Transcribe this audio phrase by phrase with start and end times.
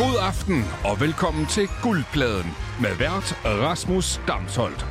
[0.00, 4.86] God aften og velkommen til Guldpladen med vært Rasmus Damsholdt.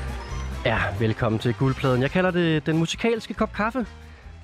[0.66, 2.02] Ja, velkommen til Guldpladen.
[2.02, 3.86] Jeg kalder det den musikalske kop kaffe.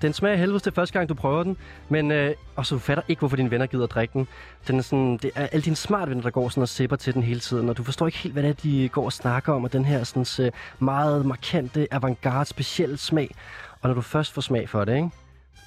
[0.02, 1.58] Den smager helvedes til første gang, du prøver den,
[1.90, 4.28] men øh, og så du fatter ikke, hvorfor dine venner gider at drikke den.
[4.68, 7.14] den er sådan, det er alle dine smarte venner, der går sådan og sipper til
[7.14, 9.54] den hele tiden, og du forstår ikke helt, hvad det er, de går og snakker
[9.54, 13.36] om, og den her sådan, øh, meget markante, avantgarde, specielle smag.
[13.82, 15.10] Og når du først får smag for det, ikke?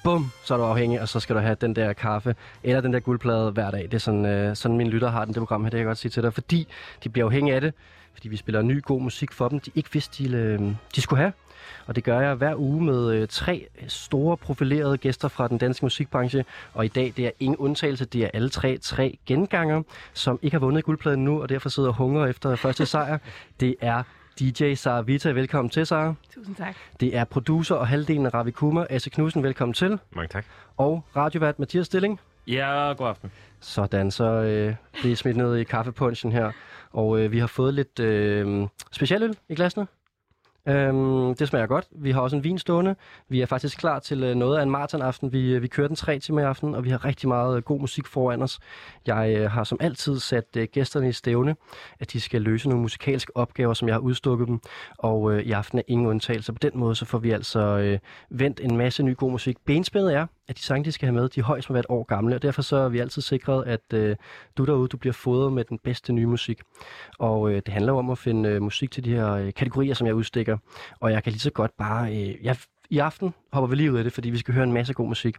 [0.03, 2.93] Bum, så er du afhængig, og så skal du have den der kaffe eller den
[2.93, 3.83] der guldplade hver dag.
[3.83, 5.87] Det er sådan, øh, sådan mine lytter har den, det program her, det kan jeg
[5.87, 6.67] godt sige til dig, fordi
[7.03, 7.73] de bliver afhængige af det,
[8.13, 10.61] fordi vi spiller ny god musik for dem, de ikke vidste, de, øh,
[10.95, 11.33] de skulle have.
[11.85, 15.85] Og det gør jeg hver uge med øh, tre store profilerede gæster fra den danske
[15.85, 16.45] musikbranche.
[16.73, 20.55] Og i dag, det er ingen undtagelse, det er alle tre tre genganger, som ikke
[20.55, 23.17] har vundet guldpladen nu, og derfor sidder og hungrer efter første sejr.
[23.59, 24.03] Det er
[24.39, 26.13] DJ Sara Vita, velkommen til, Sara.
[26.33, 26.75] Tusind tak.
[26.99, 29.99] Det er producer og halvdelen af Ravi Kuma, Asse Knudsen, velkommen til.
[30.15, 30.45] Mange tak.
[30.77, 32.19] Og radiovært Mathias Stilling.
[32.47, 33.31] Ja, god aften.
[33.59, 36.51] Sådan, så øh, det er smidt ned i kaffepunchen her.
[36.91, 39.87] Og øh, vi har fået lidt øh, specialøl i glasene.
[40.69, 41.87] Øhm, det smager godt.
[41.91, 42.95] Vi har også en vin stående.
[43.29, 45.33] Vi er faktisk klar til øh, noget af en maratonaften.
[45.33, 47.63] Vi, øh, vi kører den tre timer i aften, og vi har rigtig meget øh,
[47.63, 48.59] god musik foran os.
[49.07, 51.55] Jeg øh, har som altid sat øh, gæsterne i stævne,
[51.99, 54.59] at de skal løse nogle musikalske opgaver, som jeg har udstukket dem.
[54.97, 56.53] Og øh, i aften er ingen undtagelse.
[56.53, 59.57] På den måde så får vi altså øh, vendt en masse ny god musik.
[59.65, 62.03] Benspændet er, at de sange, de skal have med, de højst må være et år
[62.03, 64.15] gamle, og derfor så er vi altid sikret, at øh,
[64.57, 66.61] du derude, du bliver fodret med den bedste nye musik.
[67.19, 70.07] Og øh, det handler om at finde øh, musik til de her øh, kategorier, som
[70.07, 70.57] jeg udstikker.
[70.99, 72.11] Og jeg kan lige så godt bare...
[72.11, 72.57] Øh, jeg,
[72.89, 75.07] I aften hopper vi lige ud af det, fordi vi skal høre en masse god
[75.07, 75.35] musik.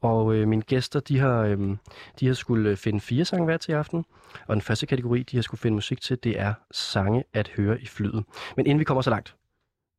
[0.00, 1.76] Og øh, mine gæster, de har, øh,
[2.20, 4.04] de har skulle øh, finde fire sange hver til i aften.
[4.46, 7.80] Og den første kategori, de har skulle finde musik til, det er sange at høre
[7.80, 8.24] i flyet.
[8.56, 9.36] Men inden vi kommer så langt,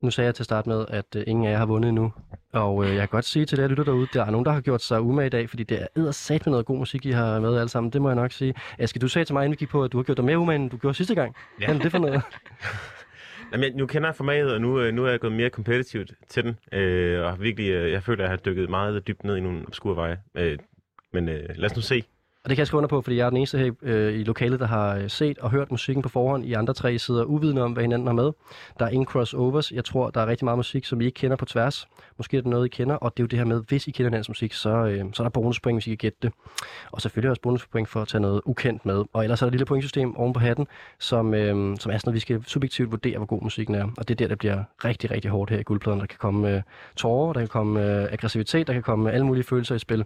[0.04, 2.14] nu sagde jeg til at starte med, at øh, ingen af jer har vundet endnu.
[2.54, 4.62] Og øh, jeg kan godt sige til jer lytter derude, der er nogen, der har
[4.62, 7.40] gjort sig umage i dag, fordi det er eddersat med noget god musik, I har
[7.40, 7.94] med alle sammen.
[7.94, 8.54] Det må jeg nok sige.
[8.80, 10.38] Aske, du sagde til mig, inden vi gik på, at du har gjort dig mere
[10.38, 11.36] umage, end du gjorde sidste gang.
[11.62, 11.66] Ja.
[11.66, 12.22] Hvad er det for noget?
[13.52, 16.12] Jamen, jeg, nu kender jeg formatet, og nu, øh, nu er jeg gået mere competitivt
[16.30, 16.80] til den.
[16.80, 19.62] Øh, og virkelig, øh, jeg føler, at jeg har dykket meget dybt ned i nogle
[19.68, 20.18] obskure veje.
[20.36, 20.58] Øh,
[21.14, 22.04] men øh, lad os nu se.
[22.44, 24.24] Og det kan jeg skrive under på, fordi jeg er den eneste her øh, i
[24.24, 26.46] lokalet, der har øh, set og hørt musikken på forhånd.
[26.46, 28.32] I andre tre sidder uvidende om, hvad hinanden har med.
[28.80, 29.72] Der er ingen crossovers.
[29.72, 31.88] Jeg tror, der er rigtig meget musik, som I ikke kender på tværs.
[32.18, 33.92] Måske er det noget, I kender, og det er jo det her med, hvis I
[33.92, 36.32] kender dansk musik, så, øh, så er der bonuspoint, hvis I kan gætte det.
[36.92, 39.04] Og selvfølgelig også bonuspoint for at tage noget ukendt med.
[39.14, 40.68] Og ellers er der et lille pointsystem oven på hatten,
[41.00, 43.84] som, øh, som er sådan noget, vi skal subjektivt vurdere, hvor god musikken er.
[43.98, 46.00] Og det er der, det bliver rigtig, rigtig hårdt her i guldpladen.
[46.00, 46.62] Der kan komme øh,
[46.96, 50.06] tårer, der kan komme øh, aggressivitet, der kan komme alle mulige følelser i spil.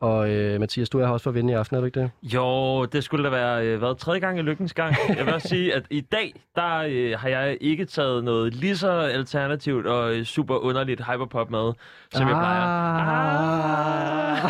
[0.00, 2.00] Og øh, Mathias, du er her også for at vinde i aften, er du ikke
[2.00, 2.10] det?
[2.22, 4.94] Jo, det skulle da være øh, været tredje gang i lykkens gang.
[5.16, 8.76] Jeg vil også sige, at i dag, der øh, har jeg ikke taget noget lige
[8.76, 11.72] så alternativt og øh, super underligt hyperpop med,
[12.10, 12.28] som ah.
[12.28, 12.60] jeg plejer.
[12.60, 14.44] Ah.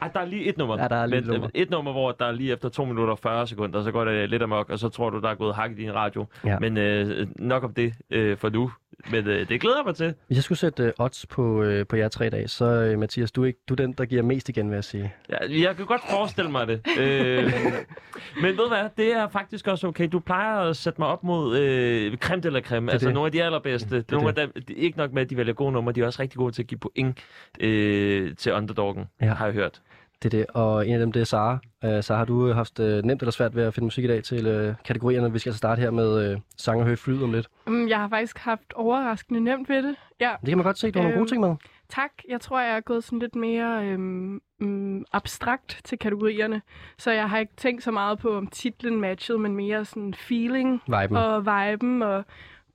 [0.00, 0.82] ah, der er lige et nummer.
[0.82, 1.48] Ja, der er lige et nummer.
[1.54, 4.30] Et nummer, hvor der er lige efter 2 minutter og 40 sekunder, så går det
[4.30, 6.26] lidt amok, og så tror du, der er gået hak i din radio.
[6.44, 6.58] Ja.
[6.58, 8.70] Men øh, nok om det øh, for nu.
[9.10, 10.14] Men øh, det glæder jeg mig til.
[10.26, 13.32] Hvis jeg skulle sætte øh, odds på, øh, på jer tre dage, så øh, Mathias,
[13.32, 15.14] du er, ikke, du er den, der giver mest igen, vil jeg sige.
[15.30, 16.80] Ja, jeg kan godt forestille mig det.
[16.98, 17.44] øh,
[18.42, 20.08] men ved du hvad, det er faktisk også okay.
[20.12, 22.92] Du plejer at sætte mig op mod øh, creme la creme.
[22.92, 23.14] Altså det.
[23.14, 23.96] nogle af de allerbedste.
[23.96, 26.22] Det nogle af dem, ikke nok med, at de vælger gode numre, de er også
[26.22, 27.18] rigtig gode til at give point
[27.60, 29.26] øh, til underdoggen, ja.
[29.34, 29.80] har jeg hørt.
[30.22, 31.58] Det er det, og en af dem, det er Sara.
[31.84, 34.24] Uh, Sara, har du haft uh, nemt eller svært ved at finde musik i dag
[34.24, 35.32] til uh, kategorierne?
[35.32, 37.48] Vi skal altså starte her med uh, sang og høre flyd om lidt.
[37.66, 39.96] Um, jeg har faktisk haft overraskende nemt ved det.
[40.20, 41.54] Ja, Det kan man godt se, du har nogle Øhm, gode ting med.
[41.88, 42.10] tak.
[42.28, 46.62] Jeg tror, jeg er gået sådan lidt mere øhm, um, abstrakt til kategorierne.
[46.98, 50.82] Så jeg har ikke tænkt så meget på, om titlen matchede, men mere sådan feeling
[50.86, 51.16] Viben.
[51.16, 52.24] og viben og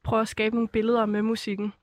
[0.03, 1.73] prøve at skabe nogle billeder med musikken.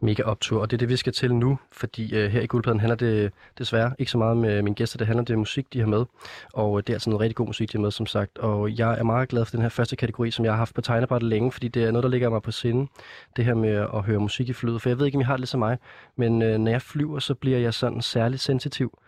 [0.00, 2.80] Mega optur, og det er det, vi skal til nu, fordi øh, her i Guldpladen
[2.80, 5.72] handler det desværre ikke så meget med øh, mine gæster, det handler om det musik,
[5.72, 6.04] de har med,
[6.52, 8.78] og øh, det er altså noget rigtig god musik, de har med, som sagt, og
[8.78, 11.28] jeg er meget glad for den her første kategori, som jeg har haft på tegnebrættet
[11.28, 12.90] længe, fordi det er noget, der ligger mig på sinde,
[13.36, 15.32] det her med at høre musik i flyet, for jeg ved ikke, om I har
[15.32, 15.78] det lidt som mig,
[16.16, 18.98] men øh, når jeg flyver, så bliver jeg sådan særligt sensitiv,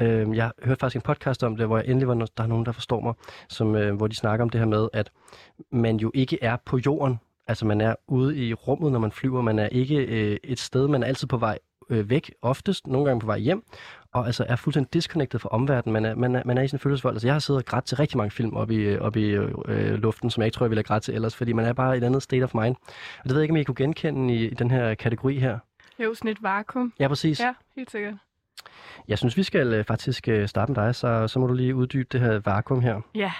[0.00, 2.66] Øh, jeg hørte faktisk en podcast om det, hvor jeg endelig var, der er nogen,
[2.66, 3.14] der forstår mig,
[3.48, 5.10] som, øh, hvor de snakker om det her med, at
[5.70, 7.20] man jo ikke er på jorden.
[7.46, 9.42] Altså man er ude i rummet, når man flyver.
[9.42, 11.58] Man er ikke øh, et sted, man er altid på vej
[11.90, 13.62] øh, væk, oftest, nogle gange på vej hjem,
[14.12, 15.92] og altså er fuldstændig disconnected fra omverdenen.
[15.92, 17.14] Man er, man er, man er i sin følelsesvold.
[17.14, 19.24] Altså jeg har siddet og grædt til rigtig mange film oppe i, oppe i
[19.68, 21.72] øh, luften, som jeg ikke tror, jeg ville have grædt til ellers, fordi man er
[21.72, 22.76] bare i et andet state of mind.
[23.18, 25.58] Og det ved jeg ikke, om I kunne genkende i, i den her kategori her.
[25.98, 26.92] Jo, sådan et vakuum.
[26.98, 27.40] Ja, præcis.
[27.40, 28.14] Ja, helt sikkert.
[29.08, 31.74] Jeg synes, vi skal øh, faktisk øh, starte med dig, så, så må du lige
[31.74, 33.00] uddybe det her vakuum her.
[33.14, 33.32] Ja.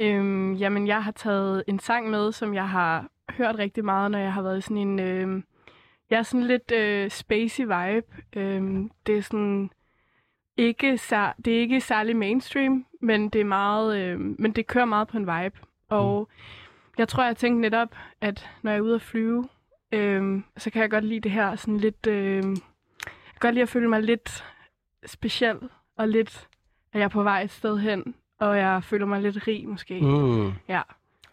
[0.00, 4.18] Øhm, jamen, jeg har taget en sang med, som jeg har hørt rigtig meget, når
[4.18, 4.98] jeg har været sådan en...
[4.98, 5.42] Øh,
[6.10, 8.06] jeg er sådan lidt øh, spacey vibe.
[8.36, 9.70] Øhm, det er sådan
[10.56, 14.84] ikke sær- det er ikke særlig mainstream, men det er meget, øh, men det kører
[14.84, 15.58] meget på en vibe.
[15.88, 16.28] Og
[16.98, 19.44] jeg tror, jeg tænkte netop, at når jeg er ude at flyve,
[19.92, 22.06] øh, så kan jeg godt lide det her sådan lidt...
[22.06, 24.44] Øh, jeg kan godt lide at føle mig lidt
[25.06, 25.58] speciel,
[25.98, 26.48] og lidt,
[26.92, 30.00] at jeg er på vej et sted hen, og jeg føler mig lidt rig måske.
[30.00, 30.08] Mm.
[30.08, 30.52] Mm.
[30.68, 30.82] Ja,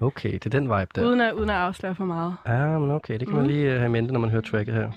[0.02, 1.06] Okay, det er den vibe der.
[1.08, 2.36] uden at, uden at afsløre for meget.
[2.48, 3.50] Ja, men okay, det kan man Mm.
[3.50, 4.92] lige øh, have i mente, når man hører tracket her.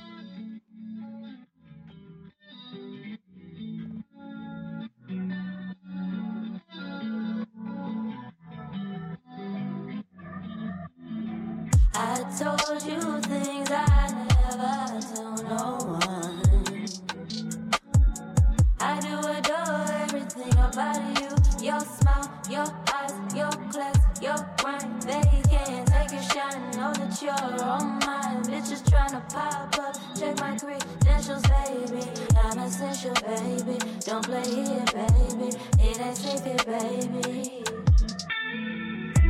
[27.25, 28.43] You're mine.
[28.44, 29.97] Bitches tryna pop up.
[30.19, 32.05] Check my credentials, baby.
[32.43, 33.79] I'm essential, baby.
[34.00, 35.56] Don't play here, baby.
[35.81, 37.65] It ain't safe here, baby.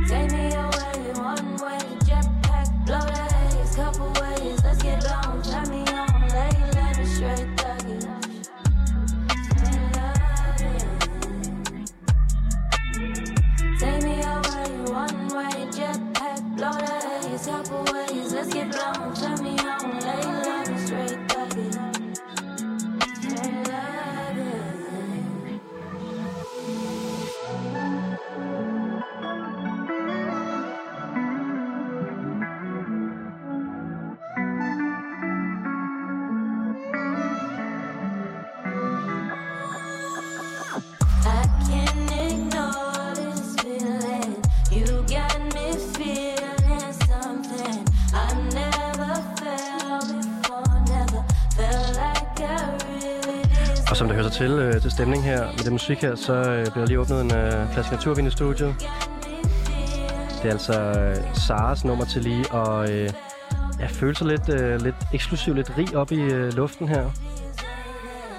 [0.07, 5.41] Take me away one way, jetpack, blow the haze, couple ways, let's get blown.
[5.41, 5.94] Turn me
[54.95, 58.27] stemning her med det musik her, så øh, bliver lige åbnet en øh, flaske naturvin
[58.27, 58.75] i studiet.
[60.43, 63.09] Det er altså øh, Saras nummer til lige, og øh,
[63.79, 67.11] jeg føler sig lidt, øh, lidt eksklusiv, lidt rig op i øh, luften her.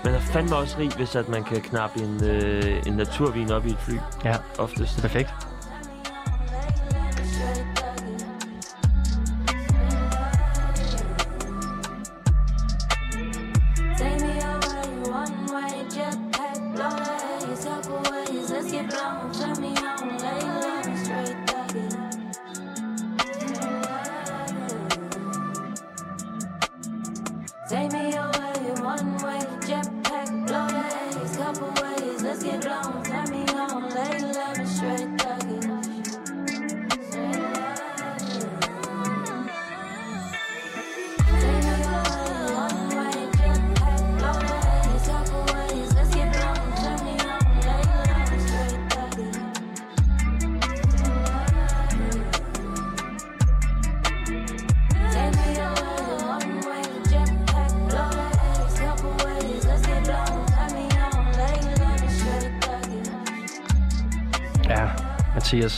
[0.04, 3.66] Man er fandme også rig, hvis at man kan knappe en, øh, en naturvin op
[3.66, 3.94] i et fly,
[4.24, 4.96] Ja, oftest.
[4.96, 5.45] det er perfekt.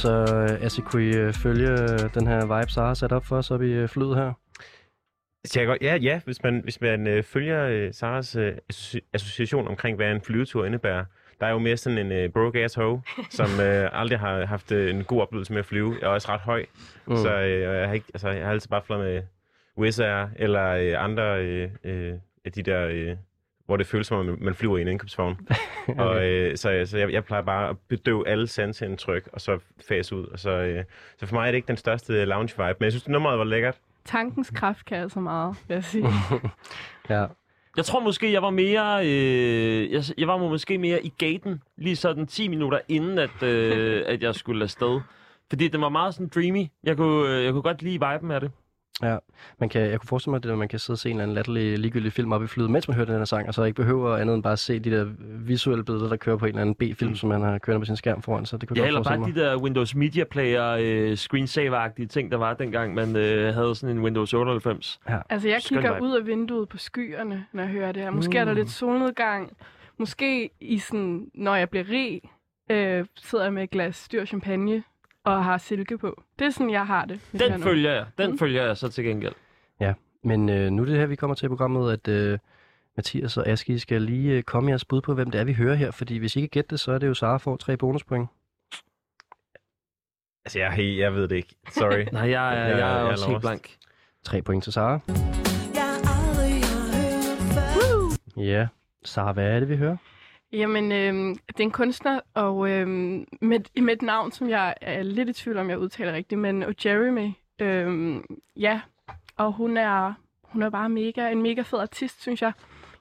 [0.05, 3.27] Og øh, Asi, kunne I øh, følge øh, den her vibe, Sara har sat op
[3.27, 4.33] for os op i flyet her?
[5.45, 9.11] Så jeg godt, ja, ja, hvis man, hvis man øh, følger øh, Saras øh, associ-
[9.13, 11.05] association omkring, hvad en flyvetur indebærer.
[11.41, 14.73] Der er jo mere sådan en øh, broke ass hoe, som øh, aldrig har haft
[14.73, 15.97] øh, en god oplevelse med at flyve.
[16.01, 16.67] Jeg er også ret høj,
[17.07, 17.17] mm.
[17.17, 19.23] så øh, jeg, har ikke, altså, jeg har altid bare flået med
[19.79, 22.15] Wizz Air eller øh, andre øh, øh,
[22.45, 23.17] af de der, øh,
[23.69, 25.37] hvor det føles som om, man- man flyver i en indkøbsvogn.
[25.89, 26.01] okay.
[26.01, 29.59] Og øh, så, så jeg, jeg plejer bare at bedøve alle sanseindtryk, og så
[29.89, 30.25] fase ud.
[30.27, 30.85] Og så, øh,
[31.19, 33.45] så for mig er det ikke den største lounge vibe, men jeg synes, nummeret var
[33.45, 33.79] lækkert.
[34.05, 36.07] Tankens kraft kan altså meget, vil jeg sige.
[37.11, 37.27] Ja,
[37.77, 39.07] Jeg tror måske, jeg var mere...
[39.07, 44.05] Øh, jeg, jeg var måske mere i gaten, lige sådan 10 minutter inden, at, øh,
[44.07, 45.01] at jeg skulle afsted.
[45.51, 46.67] Fordi det var meget sådan dreamy.
[46.85, 48.51] Jeg kunne, øh, jeg kunne godt lide viben af det.
[49.03, 49.17] Ja.
[49.59, 51.35] Man kan, jeg kunne forestille mig, at man kan sidde og se en eller anden
[51.35, 53.77] latterlig ligegyldig film op i flyet, mens man hører den her sang, og så ikke
[53.77, 55.07] behøver andet end bare at se de der
[55.47, 57.97] visuelle billeder, der kører på en eller anden B-film, som man har kørt på sin
[57.97, 58.61] skærm foran sig.
[58.61, 62.37] Det kunne Ja, eller bare forestille de der Windows Media Player øh, screensaver-agtige ting, der
[62.37, 65.01] var dengang, man øh, havde sådan en Windows 98.
[65.31, 68.11] Altså, jeg kigger ud af vinduet på skyerne, når jeg hører det her.
[68.11, 69.57] Måske er der lidt solnedgang.
[69.99, 72.21] Måske i sådan, når jeg bliver rig,
[72.71, 74.83] øh, sidder jeg med et glas styr champagne
[75.37, 76.23] og har silke på.
[76.39, 77.21] Det er sådan, jeg har det.
[77.33, 77.59] Den nu.
[77.59, 78.07] følger jeg.
[78.19, 78.39] Den Mm.
[78.39, 79.33] følger jeg så til gengæld.
[79.81, 79.95] mig.
[80.25, 82.39] Men øh, nu er det her, vi kommer til i programmet, at øh,
[82.97, 85.75] Mathias og Aski skal lige øh, komme jeres bud på, hvem det er, vi hører
[85.75, 85.91] her.
[85.91, 88.29] Fordi hvis I ikke gætter det, så er det jo Sara får tre bonuspoint.
[90.45, 91.55] Altså, jeg, hey, jeg ved det ikke.
[91.71, 92.05] Sorry.
[92.13, 93.43] Nej, jeg, er- Jeg- jeg, er jeg er også helt lost.
[93.43, 93.77] blank.
[94.25, 95.01] Tre point til Sara.
[98.37, 98.67] Ja,
[99.05, 99.97] Sara, hvad er det, vi hører?
[100.53, 102.89] Jamen, øh, det er en kunstner, og øh,
[103.41, 106.65] med, med et navn, som jeg er lidt i tvivl om, jeg udtaler rigtigt, men
[106.85, 108.17] Jeremy, øh,
[108.57, 108.81] ja,
[109.37, 110.13] og hun er,
[110.43, 112.53] hun er bare mega, en mega fed artist, synes jeg.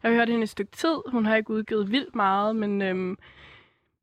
[0.04, 3.18] Jeg har hørt hende et stykke tid, hun har ikke udgivet vildt meget, men, øh,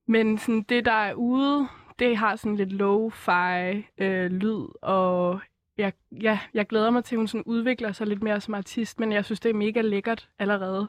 [0.06, 5.40] men sådan det, der er ude, det har sådan lidt lo-fi øh, lyd, og
[5.78, 9.00] jeg, ja, jeg glæder mig til, at hun sådan udvikler sig lidt mere som artist,
[9.00, 10.88] men jeg synes, det er mega lækkert allerede.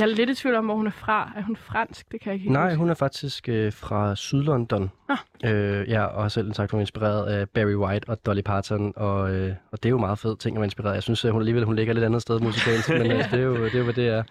[0.00, 1.32] Jeg er lidt i tvivl om, hvor hun er fra.
[1.36, 2.12] Er hun fransk?
[2.12, 2.76] Det kan jeg ikke Nej, huske.
[2.76, 4.90] hun er faktisk øh, fra Sydlondon.
[5.08, 5.16] Ah.
[5.44, 8.92] Øh, ja, og har selv sagt, hun er inspireret af Barry White og Dolly Parton,
[8.96, 10.94] og, øh, og det er jo meget fedt ting at være inspireret.
[10.94, 13.40] Jeg synes, at hun alligevel hun ligger et lidt andet sted musikalsk, men øh, det,
[13.40, 14.22] er jo, det er jo, hvad det er.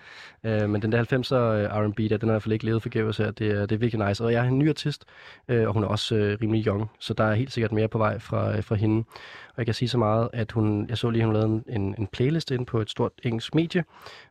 [0.43, 2.81] Øh, men den der 90'er øh, R&B, der, den har i hvert fald ikke levet
[2.81, 3.31] forgæves her.
[3.31, 4.23] Det er, det er virkelig nice.
[4.23, 5.05] Og jeg er en ny artist,
[5.47, 7.97] øh, og hun er også øh, rimelig young, så der er helt sikkert mere på
[7.97, 9.03] vej fra, øh, fra hende.
[9.53, 11.95] Og jeg kan sige så meget, at hun, jeg så lige, at hun lavede en,
[11.97, 13.83] en, playlist inde på et stort engelsk medie,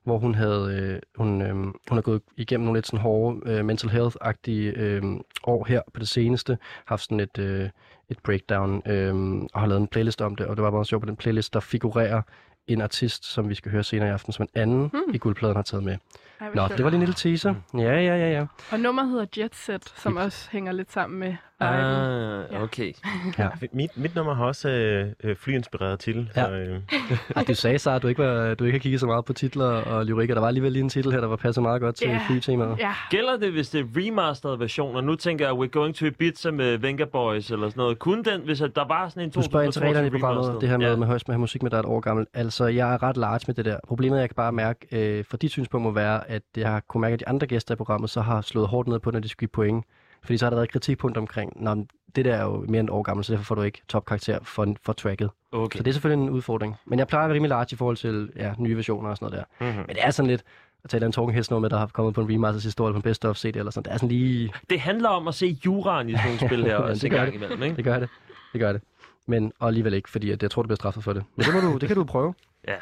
[0.05, 3.65] hvor hun havde, øh, hun, øh, hun har gået igennem nogle lidt sådan hårde øh,
[3.65, 5.03] mental health-agtige øh,
[5.45, 7.69] år her på det seneste, haft sådan et, øh,
[8.09, 9.15] et breakdown, øh,
[9.55, 11.55] og har lavet en playlist om det, og det var meget sjovt på den playlist,
[11.55, 12.23] der figurerer
[12.67, 15.15] en artist, som vi skal høre senere i aften, som en anden Hmm.
[15.15, 15.97] i guldpladen har taget med.
[16.41, 17.55] Ej, Nå, det var lige en lille teaser.
[17.75, 18.47] Ja, ja, ja, ja.
[18.73, 21.37] Og nummeret hedder Jet Set, som også hænger lidt sammen med.
[21.63, 22.63] Ah, Ja.
[22.63, 22.93] okay.
[23.73, 26.31] Mit, mit nummer har også øh, øh, flyinspireret titel.
[26.37, 26.45] Ja.
[26.45, 26.81] Så, øh,
[27.37, 29.33] Ej, du sagde, Sara, at du ikke, var, du ikke har kigget så meget på
[29.33, 30.35] titler og lyrikker.
[30.35, 32.21] Der var alligevel lige en titel her, der var passet meget godt til Ja.
[32.29, 32.79] flytemaet.
[32.79, 36.07] Ja, Gælder det, hvis det er remastered version, og nu tænker jeg, We're Going to
[36.07, 37.99] Ibiza med Venga Boys eller sådan noget.
[37.99, 40.11] Kunne den, hvis at der var sådan en Du spørger ind til 2022 reglerne i
[40.21, 40.97] programmet, det her med, ja.
[40.97, 42.27] med højst med musik med, der er et år gammel.
[42.35, 43.77] Altså, jeg er ret large med det der.
[43.89, 44.79] Problemet, jeg kan bare mærke,
[45.19, 47.75] øh, for dit synspunkt må være, at jeg har kunne mærke, at de andre gæster
[47.75, 49.85] i programmet så har slået hårdt ned på, når de skulle give point.
[50.25, 51.87] Fordi så har der været et kritikpunkt omkring, Nå,
[52.17, 54.39] det der er jo mere end et år gammelt, så derfor får du ikke topkarakter
[54.43, 55.31] for, for tracket.
[55.53, 55.77] Okay.
[55.77, 56.77] Så det er selvfølgelig en udfordring.
[56.87, 59.31] Men jeg plejer at være rimelig large i forhold til ja, nye versioner og sådan
[59.33, 59.67] noget der.
[59.67, 59.85] Mm-hmm.
[59.87, 60.43] Men det er sådan lidt,
[60.85, 63.03] at tage en Talking Heads nummer, der har kommet på en remasters historie på en
[63.03, 63.85] best of CD eller sådan.
[63.85, 66.79] Det er sådan lige, Det handler om at se juraen i sådan nogle spil her
[67.05, 67.35] en gør gang det.
[67.35, 67.77] imellem, ikke?
[67.77, 68.09] det gør det.
[68.53, 68.83] Det gør det.
[69.27, 71.25] Men og alligevel ikke, fordi at jeg tror, du bliver straffet for det.
[71.37, 72.35] Men det, må du, det kan du prøve.
[72.69, 72.77] Ja.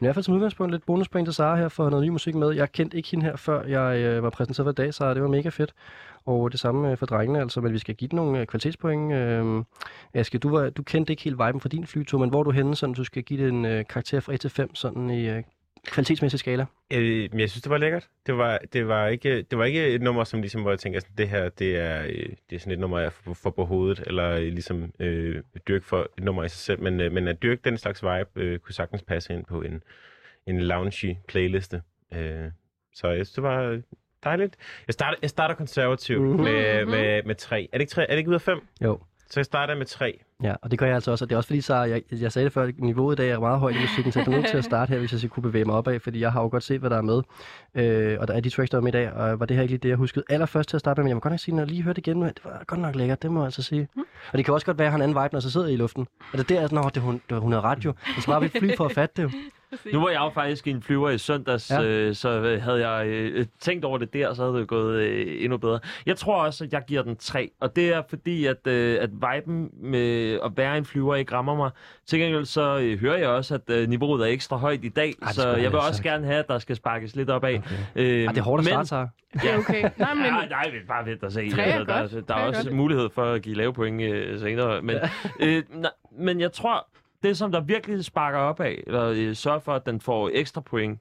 [0.00, 2.34] Men i hvert fald som udgangspunkt lidt bonuspoint til Sara her for noget ny musik
[2.34, 2.50] med.
[2.50, 5.22] Jeg kendte ikke hende her, før jeg øh, var præsenteret for i dag, så det
[5.22, 5.74] var mega fedt.
[6.24, 9.12] Og det samme øh, for drengene, altså, men vi skal give dem nogle øh, kvalitetspoint.
[9.12, 9.64] Øh,
[10.14, 12.50] Aske, du, var, du kendte ikke helt viben fra din flytur, men hvor er du
[12.50, 15.28] henne, sådan du skal give det en øh, karakter fra 1 til 5, sådan i
[15.28, 15.42] øh,
[15.86, 16.66] kvalitetsmæssig skala?
[16.92, 18.08] Øh, men jeg synes, det var lækkert.
[18.26, 21.00] Det var, det var, ikke, det var ikke et nummer, som ligesom, hvor jeg tænker,
[21.00, 23.64] sådan, det her, det er, øh, det er sådan et nummer, jeg får, får på
[23.64, 26.82] hovedet, eller ligesom øh, dyrke for et nummer i sig selv.
[26.82, 29.82] Men, øh, men at dyrke den slags vibe, øh, kunne sagtens passe ind på en,
[30.46, 31.82] en loungy playliste.
[32.14, 32.50] Øh,
[32.94, 33.80] så jeg synes, det var
[34.24, 34.56] dejligt.
[34.86, 36.42] Jeg starter, jeg starter konservativt mm-hmm.
[36.44, 36.90] med, Mhm.
[36.90, 37.62] med, med tre.
[37.72, 38.02] Er det, ikke tre?
[38.02, 38.60] er det ikke ud af fem?
[38.84, 38.98] Jo.
[39.30, 40.20] Så jeg starter med tre.
[40.42, 42.32] Ja, og det gør jeg altså også, og det er også fordi, så jeg, jeg
[42.32, 44.30] sagde det før, at niveauet i dag er meget højt i musikken, så jeg er
[44.30, 46.42] nødt til at starte her, hvis jeg skal kunne bevæge mig opad, fordi jeg har
[46.42, 47.22] jo godt set, hvad der er med.
[47.74, 49.62] Øh, og der er de tracks, der er med i dag, og var det her
[49.62, 51.40] ikke lige det, jeg huskede allerførst til at starte med, men jeg må godt nok
[51.40, 53.44] sige, når jeg lige hørte det igen, det var godt nok lækkert, det må jeg
[53.44, 53.88] altså sige.
[53.96, 54.02] Mm.
[54.32, 55.66] Og det kan også godt være, at han har en anden vibe, når så sidder
[55.66, 56.06] i luften.
[56.32, 57.92] Og det er der, sådan, Nå, det, hun, det, hun er radio.
[58.14, 59.32] Det skal bare et fly for at fatte det.
[59.92, 61.80] Nu var jeg jo faktisk i en flyver i søndags, Ja.
[61.80, 61.88] ja.
[61.88, 65.44] øh, så øh, havde jeg øh, tænkt over det der, så havde det gået øh,
[65.44, 65.80] endnu bedre.
[66.06, 69.10] Jeg tror også, at jeg giver den 3, og det er fordi, at, øh, at
[69.12, 71.70] viben med at være en flyver ikke rammer mig.
[72.06, 75.14] Til gengæld så øh, hører jeg også, at øh, niveauet er ekstra højt i dag,
[75.26, 76.02] det så jeg vil også sagt.
[76.02, 77.54] gerne have, at der skal sparkes lidt op af.
[77.56, 77.62] Okay.
[77.96, 79.82] Øh, Ej, det er hårdt at men- starte, det er okay.
[79.98, 81.40] Nej, men Ja, nej, det er bare fedt at se.
[81.40, 82.76] Altså, er der, der, der er er også godt.
[82.76, 84.82] mulighed for at give lave point øh, senere.
[84.82, 84.96] Men,
[85.40, 86.86] øh, nej, men jeg tror,
[87.22, 90.60] det som der virkelig sparker op af, eller øh, sørger for, at den får ekstra
[90.60, 91.00] point,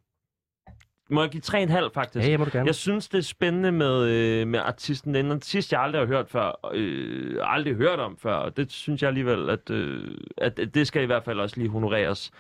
[1.10, 2.26] må jeg give 3,5 faktisk.
[2.26, 2.66] Ja, jeg må du gerne.
[2.68, 5.14] Jeg synes, det er spændende med, øh, med artisten.
[5.14, 8.58] Det er en artist, jeg aldrig har hørt før, øh, aldrig hørt om før, og
[8.58, 10.04] det synes jeg alligevel, at, øh,
[10.38, 12.32] at det skal i hvert fald også lige honoreres.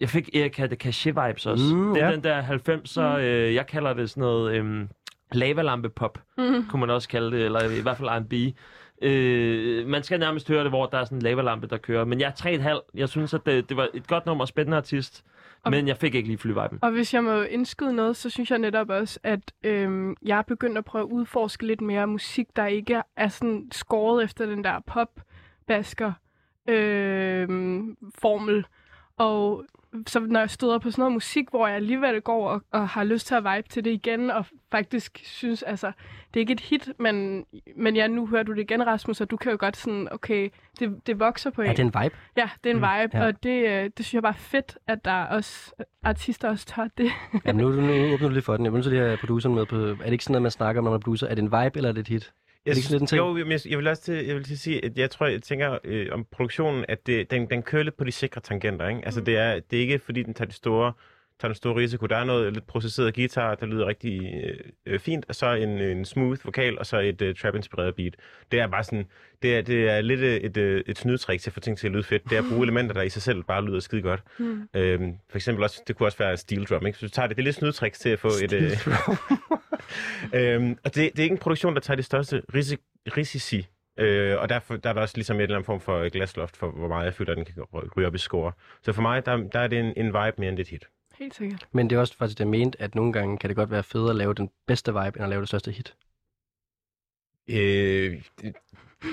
[0.00, 1.74] Jeg fik Erika de Cachet-vibes også.
[1.74, 2.12] Mm, det er ja.
[2.12, 4.86] den der 90'er, øh, jeg kalder det sådan noget øh,
[5.32, 6.66] lavalampe-pop, Mhm.
[6.70, 8.32] kunne man også kalde det, eller i hvert fald R&B.
[9.04, 12.04] Øh, man skal nærmest høre det, hvor der er sådan en lavalampe, der kører.
[12.04, 12.90] Men jeg er 3,5.
[12.94, 15.24] Jeg synes, at det, det var et godt nummer, spændende artist.
[15.64, 16.78] Og- Men jeg fik ikke lige flyviben.
[16.82, 20.42] Og hvis jeg må indskyde noget, så synes jeg netop også, at øhm, jeg er
[20.42, 24.64] begyndt at prøve at udforske lidt mere musik, der ikke er sådan skåret efter den
[24.64, 26.12] der pop-basker
[26.68, 28.66] øhm, formel.
[29.16, 29.64] Og
[30.06, 33.04] så når jeg støder på sådan noget musik, hvor jeg alligevel går og, og har
[33.04, 35.86] lyst til at vibe til det igen, og faktisk synes, altså,
[36.34, 37.44] det er ikke et hit, men,
[37.76, 40.50] men ja, nu hører du det igen, Rasmus, og du kan jo godt sådan, okay,
[40.78, 41.68] det, det vokser på en.
[41.68, 42.16] Er det en vibe?
[42.36, 43.20] Ja, det er en vibe, ja.
[43.20, 43.26] ja.
[43.26, 45.72] og det, øh, det synes jeg bare er fedt, at der også
[46.02, 47.10] artister også tør det.
[47.46, 48.64] Jamen, nu, nu åbner du lidt for den.
[48.64, 49.76] Jeg vil til lige have produceren med på...
[49.76, 51.26] Er det ikke sådan, at man snakker om, når man er producer?
[51.26, 52.32] Er det en vibe, eller er det et hit?
[52.66, 53.18] Jeg, det ikke sådan lidt en ting?
[53.18, 55.26] Jo, men jeg, jeg vil også til, jeg vil til at sige, at jeg tror,
[55.26, 58.88] jeg tænker øh, om produktionen, at det, den, den kører lidt på de sikre tangenter.
[58.88, 59.00] Ikke?
[59.04, 59.24] Altså, Mm.
[59.24, 60.92] det, er, det er ikke, fordi den tager de store
[61.42, 62.06] tager en stor risiko.
[62.06, 64.42] Der er noget lidt processeret guitar, der lyder rigtig
[64.86, 68.14] øh, fint, og så en, en smooth vokal, og så et øh, trap-inspireret beat.
[68.52, 69.06] Det er bare sådan,
[69.42, 71.86] det er, det er lidt øh, et, øh, et snydetrik til at få ting til
[71.86, 72.24] at lyde fedt.
[72.30, 74.22] Det er at bruge elementer, der i sig selv bare lyder skide godt.
[74.38, 74.68] Mm.
[74.74, 76.98] Øhm, for eksempel også, det kunne også være steel drum, ikke?
[76.98, 78.52] Så du tager det, det er lidt snydetrik til at få et...
[78.52, 78.70] Øh,
[80.40, 82.76] øhm, og det, det er ikke en produktion, der tager de største risici,
[83.16, 83.66] risici
[83.98, 86.70] Øh, og derfor der er der også ligesom et eller andet form for glasloft for,
[86.70, 87.62] hvor meget jeg føler, at den kan
[87.96, 88.52] ryge op i score.
[88.82, 90.84] Så for mig, der, der er det en, en vibe mere end det hit.
[91.18, 91.66] Helt sikkert.
[91.72, 93.82] Men det er også faktisk det, jeg mente, at nogle gange kan det godt være
[93.82, 95.94] federe at lave den bedste vibe, end at lave det største hit.
[97.50, 98.54] Øh, det,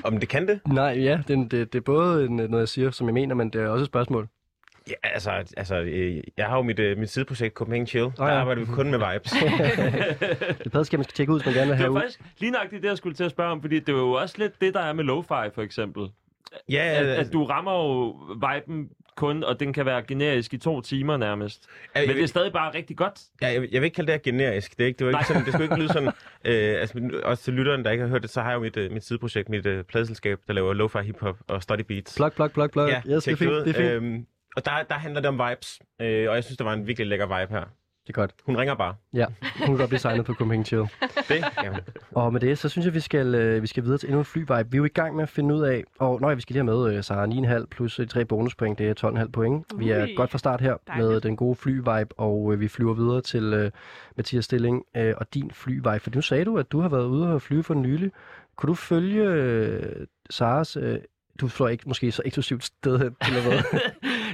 [0.03, 0.59] om det kan det?
[0.67, 3.49] Nej, ja, det, det, det er både en, noget, jeg siger, som jeg mener, men
[3.49, 4.27] det er også et spørgsmål.
[4.87, 8.05] Ja, altså, altså øh, jeg har jo mit, øh, mit sideprojekt Copenhagen Chill.
[8.05, 8.23] Oh, ja.
[8.25, 9.31] Der arbejder vi kun med vibes.
[10.57, 12.01] det er padskab, man skal tjekke ud, hvis man gerne vil Det have var ud.
[12.01, 14.35] faktisk lige nok det, jeg skulle til at spørge om, fordi det var jo også
[14.37, 16.09] lidt det, der er med lo-fi, for eksempel.
[16.69, 20.57] ja, At, altså, at du rammer jo viben kun, og den kan være generisk i
[20.57, 21.67] to timer nærmest.
[21.95, 23.19] jeg, Men det er stadig bare rigtig godt.
[23.41, 24.77] jeg, jeg, vil ikke kalde det her generisk.
[24.77, 26.11] Det, er ikke, det, var ikke sådan, det skulle ikke lyde sådan...
[26.45, 28.77] Øh, altså, også til lytteren, der ikke har hørt det, så har jeg jo mit,
[28.77, 32.15] øh, mit sideprojekt, mit øh, pladeselskab, der laver lo-fi hiphop og study beats.
[32.15, 32.87] Plug, plug, plug, plug.
[32.87, 33.51] Ja, yes, det er fint.
[33.51, 33.77] Det er fint.
[33.77, 36.87] Øhm, og der, der handler det om vibes, øh, og jeg synes, der var en
[36.87, 37.65] virkelig lækker vibe her.
[38.09, 38.31] Det er godt.
[38.45, 38.95] Hun ringer bare.
[39.13, 39.25] Ja,
[39.57, 40.81] hun kan godt blive signet på Copenhagen Chill.
[41.27, 41.79] Det kan hun.
[42.11, 44.25] Og med det, så synes jeg, vi skal, øh, vi skal videre til endnu en
[44.25, 44.53] flyvibe.
[44.71, 46.65] Vi er jo i gang med at finde ud af, og nøj, vi skal lige
[46.65, 47.25] have med, øh, Sara,
[47.59, 49.65] 9,5 plus de tre bonuspoint, det er 12,5 point.
[49.75, 51.23] Vi er Ui, godt fra start her med dejligt.
[51.23, 53.71] den gode flyvibe, og øh, vi flyver videre til øh,
[54.17, 55.99] Mathias Stilling øh, og din flyvibe.
[55.99, 58.11] For nu sagde du, at du har været ude og flyve for nylig.
[58.55, 60.77] Kunne du følge øh, Saras...
[60.77, 60.97] Øh,
[61.41, 63.63] du fløj ikke måske så eksklusivt sted hen at være.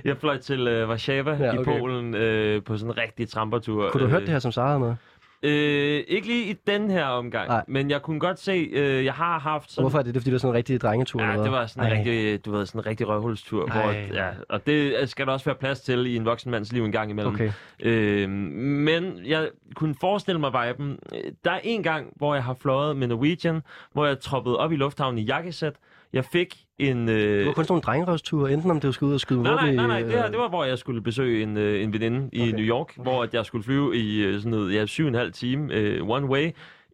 [0.09, 1.61] Jeg fløj til øh, Warszawa Ja, okay.
[1.61, 3.89] i Polen øh, på sådan en rigtig trampertur.
[3.89, 4.95] Kunne du have hørt det her, som Sara med?
[5.43, 7.63] Øh, ikke lige i den her omgang, Nej.
[7.67, 9.83] Men jeg kunne godt se, øh, jeg har haft sådan...
[9.83, 10.13] hvorfor er det?
[10.13, 11.21] Det er, fordi det var sådan en rigtig drengetur?
[11.23, 11.97] Ja, eller det var sådan en Ej.
[11.97, 13.65] rigtig, du ved, sådan en rigtig røvhulstur.
[13.65, 14.09] Hvor, Ej.
[14.13, 16.91] ja, og det skal der også være plads til i en voksen mands liv en
[16.91, 17.33] gang imellem.
[17.33, 17.51] Okay.
[17.79, 20.99] Øh, men jeg kunne forestille mig viben.
[21.13, 23.61] Øh, Der er en gang, hvor jeg har fløjet med Norwegian,
[23.93, 25.73] hvor jeg troppede op i lufthavnen i jakkesæt.
[26.15, 27.09] Jeg fik en...
[27.09, 29.43] Øh, Det var kun sådan nogle drengerøvsture, enten om det var skulle ud og skyde
[29.43, 30.01] Nej, nej, nej, nej.
[30.01, 32.51] Det, her, øh, det var, hvor jeg skulle besøge en, øh, en veninde i Okay.
[32.51, 35.15] New York, hvor at jeg skulle flyve i øh, sådan noget, ja, syv og en
[35.15, 36.51] halv time øh, one way.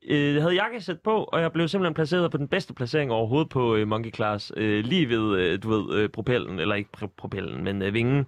[0.07, 3.49] Øh, Jeg havde jakkesæt på, og jeg blev simpelthen placeret på den bedste placering overhovedet
[3.49, 4.51] på øh, Monkey Class.
[4.57, 8.25] Øh, lige ved, øh, du ved, øh, propellen, eller ikke pr- propellen, men øh, vingen.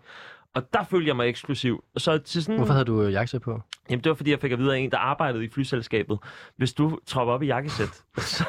[0.55, 1.83] Og der følte jeg mig eksklusiv.
[1.97, 3.61] Så til sådan, Hvorfor havde du øh, jakkesæt på?
[3.89, 6.17] Jamen, det var fordi, jeg fik at vide af en, der arbejdede i flyselskabet.
[6.57, 8.43] Hvis du tropper op i jakkesæt, så,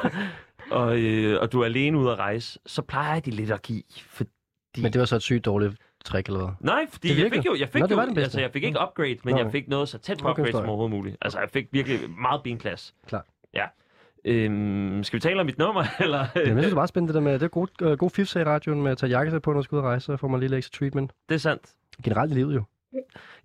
[0.71, 3.83] og, øh, og du er alene ude at rejse, så plejer de lidt at give.
[4.09, 4.23] For,
[4.77, 5.73] Men det var så et sygt dårligt
[6.05, 6.49] trick, eller hvad?
[6.59, 7.41] Nej, fordi Det jeg virkede.
[7.41, 8.25] fik jo, jeg fik Nå, det jo, var den bedste.
[8.25, 9.41] altså jeg fik ikke upgrade, men Nå.
[9.41, 10.67] jeg fik noget så tæt på Okay, upgrade som jeg.
[10.69, 11.17] overhovedet muligt.
[11.21, 12.93] Altså jeg fik virkelig meget benplads.
[13.07, 13.25] Klart.
[13.53, 13.65] Ja.
[14.25, 16.17] Øhm, skal vi tale om mit nummer, eller?
[16.17, 17.67] Jamen, jeg synes, det er meget spændende det der med, det er god,
[18.03, 20.05] øh, fifs i radioen med at tage jakkesæt på, når du skal ud og rejse,
[20.05, 21.11] så får man lige lidt ekstra treatment.
[21.29, 21.63] det er sandt.
[22.03, 22.63] Generelt i livet jo.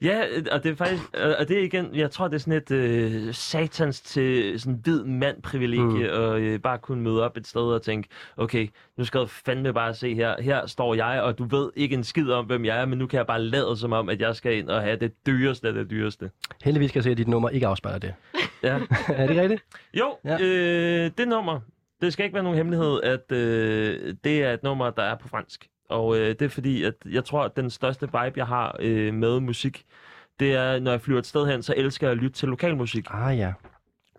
[0.03, 1.03] Ja, og det er faktisk,
[1.39, 5.05] og det er igen, jeg tror, det er sådan et øh, satans til sådan hvid
[5.05, 6.23] mand privilegie, Mm.
[6.23, 9.73] og øh, bare kunne møde op et sted og tænke, okay, nu skal jeg fandme
[9.73, 12.81] bare se her, her står jeg, og du ved ikke en skid om, hvem jeg
[12.81, 14.97] er, men nu kan jeg bare lade som om, at jeg skal ind og have
[14.97, 16.31] det dyreste af det dyreste.
[16.65, 18.15] Heldigvis kan jeg se, at dit nummer ikke afspejler det.
[18.63, 18.79] Ja.
[19.09, 19.63] er det rigtigt?
[19.95, 20.39] Jo, ja.
[20.41, 21.61] øh, det nummer,
[22.01, 25.29] det skal ikke være nogen hemmelighed, at øh, det er et nummer, der er på
[25.29, 25.69] fransk.
[25.91, 29.15] Og øh, det er fordi, at jeg tror, at den største vibe, jeg har øh,
[29.15, 29.85] med musik,
[30.41, 33.07] det er, når jeg flyver et sted hen, så elsker jeg at lytte til lokalmusik.
[33.11, 33.53] Ah ja.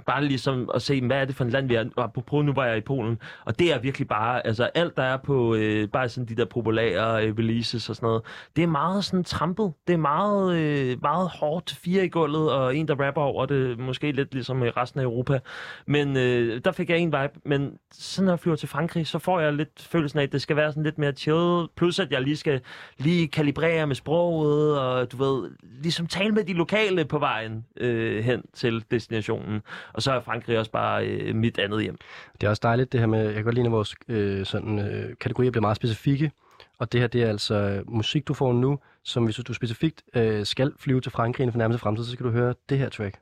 [0.05, 1.85] Bare ligesom at se, hvad er det for et land, vi er.
[1.95, 5.03] Og Apropos, nu var jeg i Polen, og det er virkelig bare, altså alt, der
[5.03, 8.21] er på øh, bare sådan de der populære øh, releases og sådan noget,
[8.55, 9.73] det er meget sådan trampet.
[9.87, 13.79] Det er meget, øh, meget hårdt, fire i gulvet, og en, der rapper over det,
[13.79, 15.39] måske lidt ligesom i resten af Europa.
[15.85, 19.19] Men øh, der fik jeg en vibe, men så når jeg flyver til Frankrig, så
[19.19, 22.11] får jeg lidt følelsen af, at det skal være sådan lidt mere chill, plus at
[22.11, 22.61] jeg lige skal
[22.97, 28.23] lige kalibrere med sproget, og du ved, ligesom tale med de lokale på vejen øh,
[28.23, 29.61] hen til destinationen.
[29.93, 31.97] Og så er Frankrig også bare øh, mit andet hjem.
[32.41, 34.79] Det er også dejligt det her med, jeg kan godt lide, at vores øh, sådan,
[34.79, 36.31] øh, kategorier bliver meget specifikke.
[36.79, 40.03] Og det her, det er altså øh, musik, du får nu, som hvis du specifikt
[40.15, 42.89] øh, skal flyve til Frankrig inden for nærmeste fremtid, så skal du høre det her
[42.89, 43.19] track.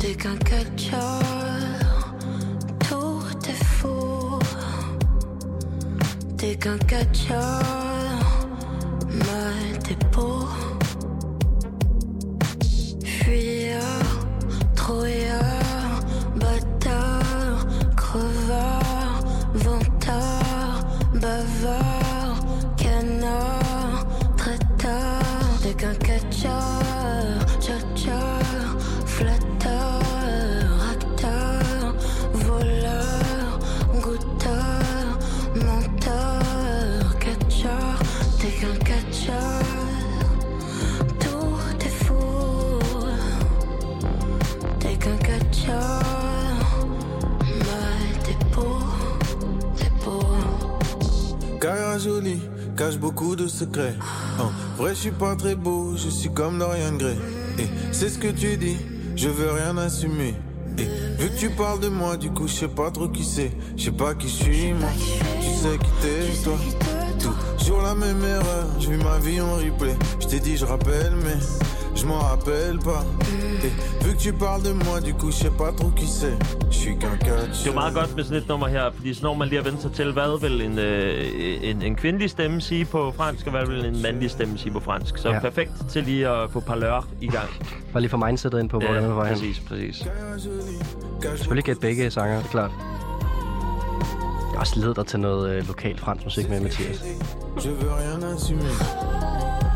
[0.00, 1.19] T'es qu'un catcheur,
[6.50, 7.62] T'es qu'un catcheur,
[10.10, 10.48] peaux.
[13.04, 13.80] Fuyeur,
[14.74, 16.00] troyeur,
[16.34, 19.22] batteur, creveur,
[19.54, 20.84] venteur,
[21.14, 22.34] baveur,
[22.76, 25.22] canard, traiteur.
[25.62, 25.94] T'es qu'un
[52.80, 53.94] cache beaucoup de secrets.
[54.38, 57.18] En vrai, je suis pas très beau, je suis comme Dorian Gray.
[57.58, 58.78] Et c'est ce que tu dis,
[59.16, 60.34] je veux rien assumer.
[60.78, 60.84] Et
[61.18, 63.52] vu que tu parles de moi, du coup, je sais pas trop qui c'est.
[63.76, 64.88] Je sais pas qui suis, moi.
[65.42, 66.56] Tu sais qui t'es, toi.
[67.58, 69.94] Toujours la même erreur, je vis ma vie en replay.
[70.18, 71.36] Je t'ai dit, je rappelle, mais
[71.96, 73.02] je m'en rappelle pas.
[73.66, 73.72] Et
[74.04, 76.36] vu que tu parles de moi, du coup, je sais pas trop qui c'est.
[76.70, 77.58] Je suis qu'un catch.
[77.58, 79.62] Det er jo meget godt med sådan et nummer her, fordi så når man lige
[79.62, 81.24] har vendt sig til, hvad vil en, øh,
[81.70, 84.80] en, en kvindelig stemme sige på fransk, og hvad vil en mandlig stemme sige på
[84.80, 85.18] fransk.
[85.18, 85.34] Så Ja.
[85.34, 85.40] ja.
[85.40, 87.48] perfekt til lige at få parlør i gang.
[87.92, 89.34] Bare lige få mindsetet ind på, hvor den er på vej hen.
[89.34, 90.04] præcis, præcis.
[91.36, 92.70] Selvfølgelig gætte begge sanger, det er klart.
[92.70, 97.04] Jeg har også ledet dig til noget øh, lokal fransk musik med Mathias.
[97.64, 99.69] Je veux rien assumer.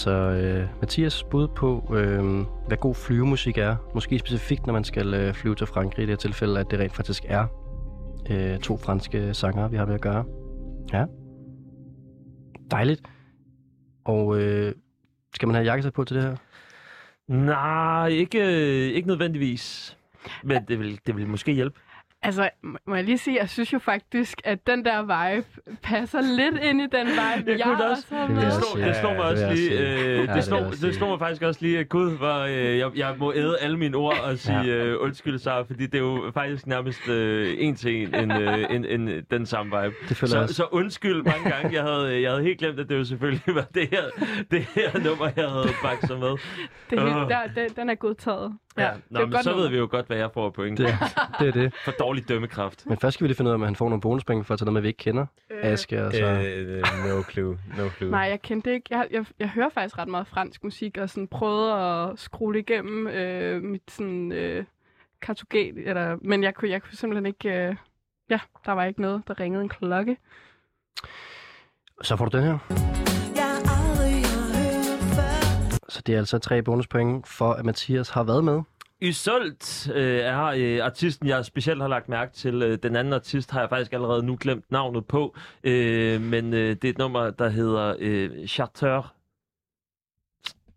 [0.00, 3.76] Altså øh, Mathias bud på, øh, hvad god flyvemusik er.
[3.94, 6.80] Måske specifikt, når man skal øh, flyve til Frankrig i det her tilfælde, at det
[6.80, 7.46] rent faktisk er
[8.30, 10.24] øh, to franske sanger, vi har med at gøre.
[10.92, 11.04] Ja.
[12.70, 13.02] Dejligt.
[14.04, 14.74] Og øh,
[15.34, 16.36] skal man have jakkesæt på til det her?
[17.28, 19.96] Nej, ikke, øh, ikke nødvendigvis.
[20.44, 21.80] Men det vil, det vil måske hjælpe.
[22.22, 25.46] Altså, må- må jeg lige sige, jeg synes jo faktisk, at den der vibe
[25.82, 28.44] passer lidt ind i den vibe, Jeg jeg, også- også har med.
[28.44, 28.84] Det sige.
[28.86, 30.86] det slog mig også lige, øh, det, sige.
[30.86, 33.76] det slog mig faktisk også lige, at gud, var, øh, jeg, jeg må æde alle
[33.78, 37.76] mine ord og sige øh, undskyld, Sara, fordi det er jo faktisk nærmest øh, en
[37.76, 39.94] til en, en, øh, en, en, den samme vibe.
[40.08, 40.54] Det Så, også.
[40.54, 43.66] så undskyld mange gange, jeg havde, jeg havde helt glemt, at det jo selvfølgelig var
[43.74, 44.02] det her,
[44.50, 46.28] det her nummer, jeg havde bakset med.
[46.90, 48.52] Det er helt, der, den, den er godtaget.
[48.78, 50.78] Ja, det Nå, men så ved vi jo godt, hvad jeg får point.
[50.78, 50.86] Det,
[51.40, 51.74] det er det.
[51.84, 52.86] For dårlig dømmekraft.
[52.86, 54.58] Men først skal vi lige finde ud af, om han får nogle bonuspenge for at
[54.58, 55.26] tage noget med, vi ikke kender.
[55.50, 56.24] Aske og så...
[56.24, 58.10] Øh, no clue, no clue.
[58.10, 58.86] Nej, jeg kendte ikke.
[58.90, 63.06] Jeg, jeg, jeg hører faktisk ret meget fransk musik, og sådan prøvede at skrue igennem
[63.06, 64.64] øh, mit sådan, øh,
[65.22, 67.48] kartogen, eller, men jeg kunne, jeg kunne simpelthen ikke...
[67.48, 67.76] Øh,
[68.30, 70.16] ja, der var ikke noget, der ringede en klokke.
[72.02, 73.09] Så får du den her.
[75.90, 78.62] Så det er altså tre bonuspoint for, at Mathias har været med.
[79.00, 82.62] Isolt øh, er øh, artisten, jeg specielt har lagt mærke til.
[82.62, 85.36] Øh, den anden artist har jeg faktisk allerede nu glemt navnet på.
[85.64, 89.14] Øh, men øh, det er et nummer, der hedder øh, Charter.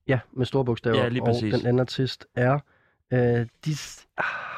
[0.07, 0.97] Ja, med store bogstaver.
[0.97, 1.53] Ja, lige og præcis.
[1.53, 2.59] den anden artist er...
[3.13, 4.07] Øh, dis...
[4.17, 4.52] Ah,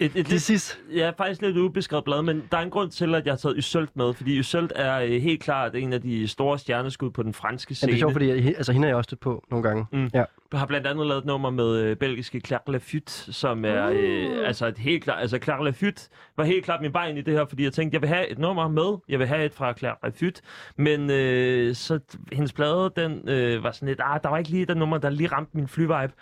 [0.00, 0.80] Et, et lidt, Disis.
[0.94, 3.58] ja, faktisk lidt ubeskrevet blad, men der er en grund til, at jeg har taget
[3.58, 7.34] Isolt med, fordi Isolt er øh, helt klart en af de store stjerneskud på den
[7.34, 7.90] franske Ja, scene.
[7.92, 9.86] det er sjovt, fordi jeg, altså, hende er jeg også stødt på nogle gange.
[9.92, 10.10] Mm.
[10.14, 10.24] Ja.
[10.52, 14.66] har blandt andet lavet et nummer med øh, belgiske Claire Lafute, som er øh, altså
[14.66, 16.02] et helt klart, altså Claire Lafute
[16.36, 18.28] var helt klart min vej ind i det her, fordi jeg tænkte, jeg vil have
[18.28, 20.42] et nummer med, jeg vil have et fra Claire Lafute,
[20.76, 22.00] men øh, så
[22.32, 25.10] hendes plade, den øh, var sådan lidt, ah, der var ikke lige den nummer, der
[25.10, 26.12] lige ramte min flyvibe.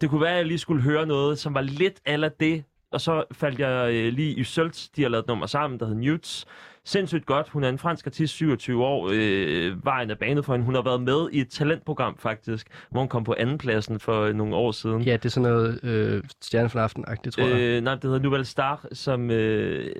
[0.00, 3.00] Det kunne være, at jeg lige skulle høre noget, som var lidt eller det, og
[3.00, 6.00] så faldt jeg øh, lige i Sølts, de har lavet et nummer sammen, der hedder
[6.00, 6.46] Newts.
[6.84, 7.48] Sindssygt godt.
[7.48, 9.10] Hun er en fransk artist, 27 år.
[9.12, 10.64] Øh, vejen er banet for hende.
[10.66, 14.34] Hun har været med i et talentprogram, faktisk, hvor hun kom på andenpladsen for øh,
[14.34, 15.02] nogle år siden.
[15.02, 17.60] Ja, det er sådan noget øh, stjerne for aften-agtigt, tror jeg.
[17.60, 19.90] Øh, nej, det hedder Nouvelle Star, som øh,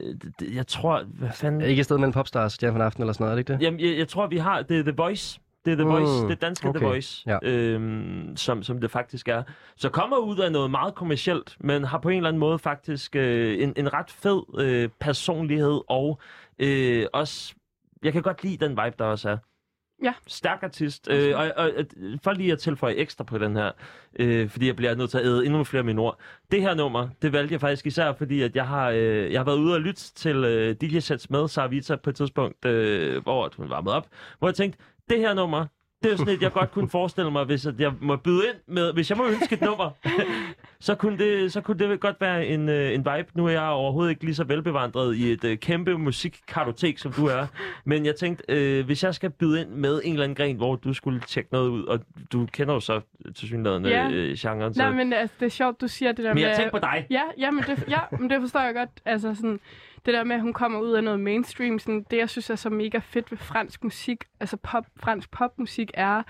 [0.40, 1.60] det- jeg tror, hvad fanden...
[1.60, 3.52] Ikke et sted mellem popstars og stjerne for aften eller sådan noget, er det ikke
[3.52, 3.62] det?
[3.66, 5.40] Jamen, jeg, jeg tror, vi har, det er The Voice.
[5.66, 6.78] Det er The Mm, Voice, det danske okay.
[6.78, 7.38] The Voice, Ja.
[7.42, 9.42] øhm, som, som det faktisk er.
[9.76, 13.16] Så kommer ud af noget meget kommercielt, men har på en eller anden måde faktisk
[13.16, 16.20] øh, en, en ret fed øh, personlighed, og
[16.58, 17.54] øh, også,
[18.02, 19.36] jeg kan godt lide den vibe, der også er.
[20.02, 20.12] Ja.
[20.26, 21.08] Stærk artist.
[21.10, 21.84] Øh, og, og, og
[22.24, 23.70] for lige at tilføje ekstra på den her,
[24.18, 26.18] øh, fordi jeg bliver nødt til at æde endnu flere af mine ord.
[26.50, 29.44] Det her nummer, det valgte jeg faktisk især, fordi at jeg har, øh, jeg har
[29.44, 33.70] været ude og lytte til øh, DJ-sets med Sarvita på et tidspunkt, øh, hvor hun
[33.70, 34.06] varmede op,
[34.38, 34.78] hvor jeg tænkte,
[35.10, 35.66] det her nummer,
[36.02, 38.92] det er sådan et, jeg godt kunne forestille mig, hvis jeg må byde ind med,
[38.92, 39.90] hvis jeg må ønske et nummer,
[40.80, 43.28] så, kunne det, så kunne det godt være en, øh, en vibe.
[43.34, 47.26] Nu er jeg overhovedet ikke lige så velbevandret i et øh, kæmpe musikkartotek, som du
[47.26, 47.46] er.
[47.84, 50.76] Men jeg tænkte, øh, hvis jeg skal byde ind med en eller anden gren, hvor
[50.76, 52.00] du skulle tjekke noget ud, og
[52.32, 53.00] du kender jo så
[53.36, 54.10] til synligheden Ja.
[54.10, 54.74] øh, genren.
[54.74, 54.82] Så...
[54.82, 56.56] Nej, men altså, det er sjovt, du siger det der men jeg med...
[56.56, 57.06] tænker på dig.
[57.10, 58.90] Ja, ja, men det, ja, men det forstår jeg godt.
[59.04, 59.60] Altså sådan,
[60.06, 62.54] det der med, at hun kommer ud af noget mainstream, sådan, det jeg synes er
[62.54, 66.22] så mega fedt ved fransk musik, altså pop, fransk popmusik, er,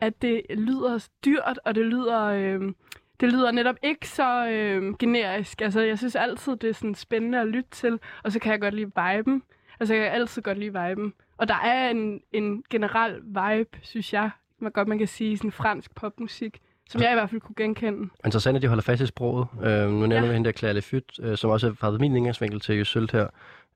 [0.00, 2.72] at det lyder dyrt, og det lyder, øh,
[3.20, 5.60] det lyder netop ikke så øh, generisk.
[5.60, 8.60] Altså, jeg synes altid, det er sådan spændende at lytte til, og så kan jeg
[8.60, 9.42] godt lide viben.
[9.80, 11.14] Altså, jeg kan altid godt lide viben.
[11.36, 15.52] Og der er en, en generel vibe, synes jeg, man godt man kan sige, sådan
[15.52, 16.60] fransk popmusik,
[16.90, 18.08] som jeg i hvert fald kunne genkende.
[18.24, 19.46] Interessant, at de holder fast i sproget.
[19.62, 20.26] Øh, nu nævner Ja.
[20.26, 23.26] vi hende der Claire Lefyt, øh, som også har været min indgangsvinkel til Jøsølt her,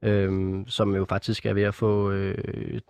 [0.03, 2.35] øh, som jo faktisk er ved at få øh,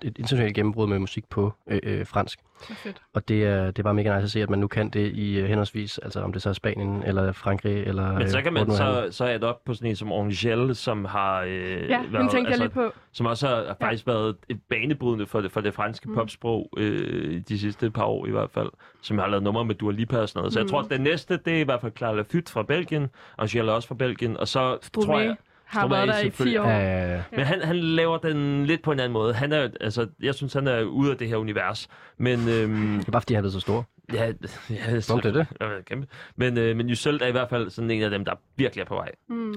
[0.03, 2.39] et, internationalt gennembrud med musik på øh, øh, fransk.
[2.63, 3.03] Fedt.
[3.15, 5.13] Og det er, det er bare mega nice at se, at man nu kan det
[5.15, 8.19] i øh, henholdsvis, altså om det så er Spanien, eller Frankrig, eller...
[8.19, 8.75] Men så kan man er.
[8.77, 11.51] så, så er det op på sådan en som Angel, som har øh,
[11.89, 12.93] Ja, været, jeg lige på.
[13.13, 16.15] som også har, har faktisk været et banebrydende for det, for det franske Mm.
[16.15, 18.69] popsprog øh, de sidste par år i hvert fald,
[19.03, 20.53] som har lavet numre med Dua Lipa og sådan noget.
[20.53, 20.69] Så jeg Mm.
[20.71, 23.07] tror, at det næste, det er i hvert fald Clara Lafytte fra Belgien,
[23.39, 25.37] Angel er også fra Belgien, og så tror Stromae jeg...
[25.69, 26.61] har Stromae været der i 10 selvfølgelig.
[26.61, 26.69] år.
[26.69, 27.23] Ja, ja, ja.
[27.33, 29.35] Men han, han laver den lidt på en anden måde.
[29.35, 31.89] Han er, altså, jeg synes, han er ude af det her univers.
[32.19, 33.87] Men øhm, Det er bare fordi, han er så stor.
[34.13, 34.25] ja,
[34.71, 35.47] ja Nå, det er det.
[35.61, 36.07] Ja, kæmpe.
[36.37, 38.87] Men, øh, men Jysølt er i hvert fald sådan en af dem, der virkelig er
[38.87, 39.11] på vej.
[39.29, 39.55] Mm.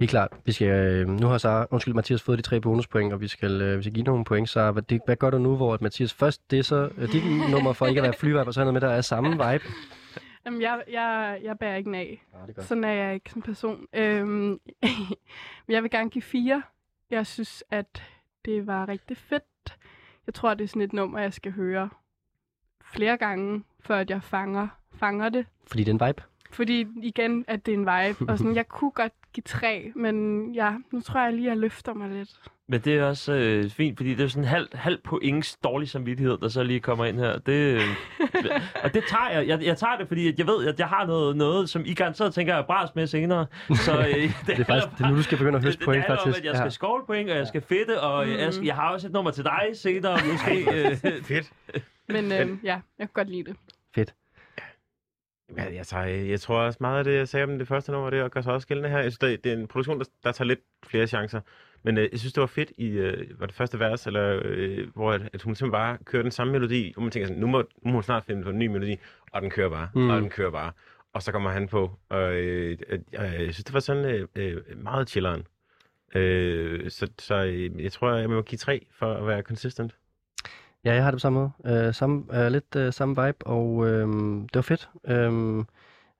[0.00, 0.28] Helt klart.
[0.44, 3.62] Vi skal, øh, nu har så, undskyld, Mathias fået de tre bonuspoint, og vi skal,
[3.62, 4.48] øh, vi skal give nogle point.
[4.48, 7.22] Så hvad, det, hvad gør du nu, hvor at Mathias først, det så øh, dit
[7.50, 9.64] nummer for ikke at være flyvibe, og så er noget med, der er samme vibe?
[10.48, 12.24] Jamen, jeg, jeg, jeg bærer ikke den af.
[12.34, 12.62] Ja, det er.
[12.62, 13.86] Sådan er jeg ikke som person.
[13.92, 14.60] Øhm, men
[15.68, 16.62] jeg vil gerne give fire.
[17.10, 18.02] Jeg synes, at
[18.44, 19.78] det var rigtig fedt.
[20.26, 21.90] Jeg tror, det er sådan et nummer, jeg skal høre
[22.84, 25.46] flere gange, før at jeg fanger, fanger det.
[25.66, 26.22] Fordi det er en vibe.
[26.50, 28.32] Fordi igen, at det er en vibe.
[28.32, 31.58] Og sådan, jeg kunne godt give tre, men ja, nu tror jeg lige, at jeg
[31.58, 32.50] løfter mig lidt.
[32.70, 35.88] Men det er også øh, fint, fordi det er sådan en halv, halv points dårlig
[35.88, 37.38] samvittighed, der så lige kommer ind her.
[37.38, 37.80] Det, øh,
[38.84, 39.48] og det tager jeg.
[39.48, 39.62] jeg.
[39.62, 42.34] Jeg tager det, fordi at jeg ved, at jeg har noget, noget som I garanteret
[42.34, 43.46] tænker, jeg er bras med senere.
[43.74, 45.84] Så øh, det, Det er faktisk det er nu, du skal begynde at høste det,
[45.84, 46.44] point, det handler om, faktisk.
[46.44, 48.32] at jeg skal score point, og jeg skal fedte, og mm.
[48.32, 50.88] jeg, skal, jeg har også et nummer til dig senere, måske.
[50.90, 51.52] Øh, Fedt.
[52.08, 53.56] Men øh, ja, jeg kan godt lide det.
[55.56, 58.10] Ja, jeg, tager, jeg tror også meget af det, jeg sagde om det første nummer,
[58.10, 58.98] det gør sig også gældende her.
[58.98, 61.40] Jeg synes, det, det er en produktion, der, der tager lidt flere chancer.
[61.82, 64.88] Men øh, jeg synes, det var fedt i øh, var det første vers, eller, øh,
[64.94, 67.46] hvor at, at hun simpelthen bare kører den samme melodi, og man tænker sådan, nu
[67.46, 68.96] må, nu må hun snart finde på en ny melodi,
[69.32, 70.10] og den kører bare, Mm.
[70.10, 70.72] og den kører bare.
[71.12, 74.56] Og så kommer han på, og øh, øh, jeg synes, det var sådan øh, øh,
[74.76, 75.46] meget chilleren.
[76.14, 79.94] Øh, så så øh, jeg tror, jeg må give tre for at være consistent.
[80.84, 81.86] Ja, jeg har det på samme måde.
[81.86, 84.08] Øh, samme, øh, lidt øh, samme vibe, og øh,
[84.42, 84.88] det var fedt.
[85.08, 85.64] Øh,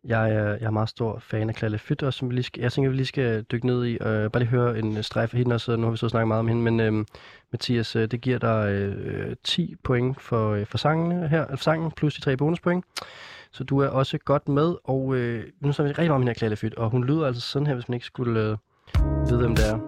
[0.05, 2.61] jeg, er, jeg er meget stor fan af Klalle Fyt, også, som vi lige skal,
[2.61, 3.93] jeg tænker, vi lige skal dykke ned i.
[3.93, 6.41] Øh, bare lige høre en streg for hende også, nu har vi så snakket meget
[6.41, 7.05] om hende, men øh,
[7.53, 12.15] Mathias, det giver dig øh, 10 point for, øh, for sangen her, altså sangen plus
[12.15, 12.85] de tre bonuspoint.
[13.53, 16.41] Så du er også godt med, og øh, nu så vi rigtig meget om hende
[16.41, 18.57] her Fyt, og hun lyder altså sådan her, hvis man ikke skulle øh,
[19.29, 19.79] vide, hvem det er.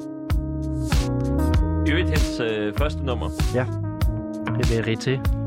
[1.90, 3.28] Øvrigt hendes øh, første nummer.
[3.28, 5.40] Det er Verité.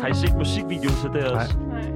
[0.00, 1.56] Har I set musikvideoen til det også?
[1.58, 1.93] Nej.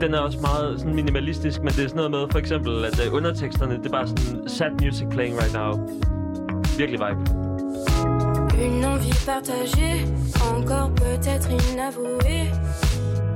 [0.00, 3.06] Den er også meget sådan minimalistisk, men det er sådan noget med, for eksempel, at
[3.06, 5.70] øh, underteksterne, det er bare sådan sad music playing right now.
[6.78, 7.20] Virkelig vibe.
[8.66, 9.96] Une envie partagée,
[10.52, 12.44] encore peut-être inavouée,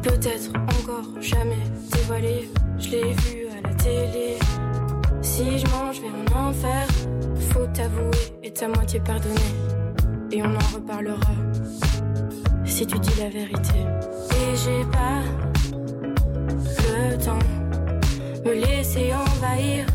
[0.03, 2.43] peut-être encore jamais dévoilée.
[2.79, 4.29] Je l'ai vu à la télé.
[5.23, 6.87] Si je mange vers un enfer,
[7.51, 9.53] faut t'avouer et ta moitié pardonner.
[10.33, 11.33] Et on en reparlera
[12.65, 13.79] si tu dis la vérité.
[14.39, 15.23] Et j'ai pas
[16.99, 17.47] le temps
[18.45, 19.87] me laisser envahir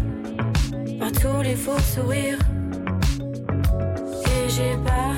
[1.00, 2.42] par tous les faux sourires.
[4.34, 5.14] Et j'ai pas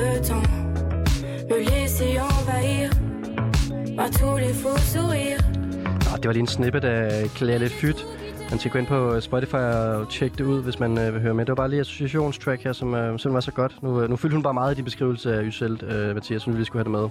[0.00, 0.48] le temps
[1.50, 2.90] me laisser envahir
[3.96, 5.44] par tous les faux sourires.
[6.12, 8.06] Ah, det var lige en snippet af Klalle Fyt.
[8.50, 11.22] Man skal gå ind på øh, Spotify og tjekke det ud, hvis man øh, vil
[11.22, 11.44] høre med.
[11.44, 13.82] Det var bare lige associationstrack her, som øh, simpelthen var så godt.
[13.82, 16.58] Nu, øh, nu fyldte hun bare meget i din beskrivelse af Yselt, øh, Mathias, synes
[16.58, 17.08] vi skulle have det med.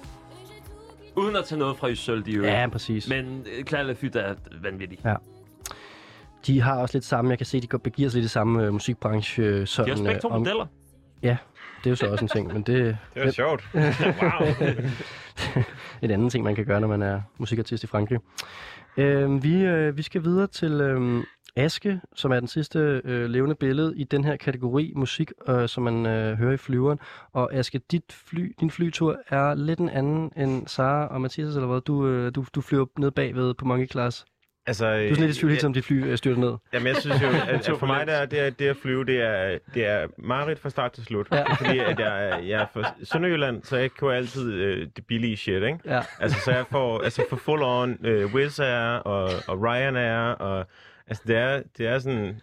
[1.15, 2.53] Uden at tage noget fra Ysøl, de øvrigt.
[2.53, 3.09] Ja, præcis.
[3.09, 4.99] Men øh, Claire Lafytte er vanvittig.
[5.05, 5.15] Ja.
[6.47, 8.63] De har også lidt samme, jeg kan se, de går begiver sig lidt i samme
[8.65, 9.43] øh, musikbranche.
[9.43, 10.65] Øh, De sådan, har også begge to øh, om- modeller.
[11.83, 13.63] Det er jo så også en ting, men det Det var sjovt.
[13.73, 13.81] wow.
[16.01, 18.19] er en anden ting, man kan gøre, når man er musikartist i Frankrig.
[18.97, 21.23] Øh, vi, øh, vi skal videre til øh,
[21.55, 25.83] Aske, som er den sidste øh, levende billede i den her kategori musik, øh, som
[25.83, 26.99] man øh, hører i flyveren.
[27.33, 31.67] Og Aske, dit fly, din flytur er lidt en anden end Sara og Mathias, eller
[31.67, 31.81] hvad?
[31.81, 34.25] Du, øh, du, du flyver ned bagved på Monkey Class.
[34.67, 36.53] Altså, Du er sådan lidt i tvivl hele tiden, om dit fly øh, styrter ned.
[36.73, 39.21] Jamen, jeg synes jo, at, at for mig der, det, er, det at flyve, det
[39.21, 41.27] er, det er mareridt fra start til slut.
[41.31, 41.53] Ja.
[41.53, 45.63] Fordi at jeg, jeg er fra Sønderjylland, så jeg kører altid øh, det billige shit,
[45.63, 45.79] ikke?
[45.85, 46.01] Ja.
[46.19, 50.67] Altså, så jeg får altså for full on øh, Wizz Air og, og Ryanair, og
[51.11, 52.41] altså, det er, det er sådan,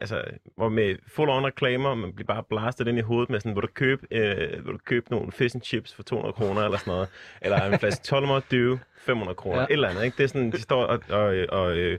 [0.00, 0.24] altså,
[0.56, 3.60] hvor med full on reklamer, man bliver bare blastet ind i hovedet med sådan, hvor
[3.60, 6.90] du købe, øh, hvor du købe nogle fish and chips for 200 kroner eller sådan
[6.92, 7.08] noget,
[7.42, 9.64] eller en flaske 12 Dew, 500 kroner, Ja.
[9.64, 10.16] et eller andet, ikke?
[10.16, 11.98] Det er sådan, de står og, og, og, øh,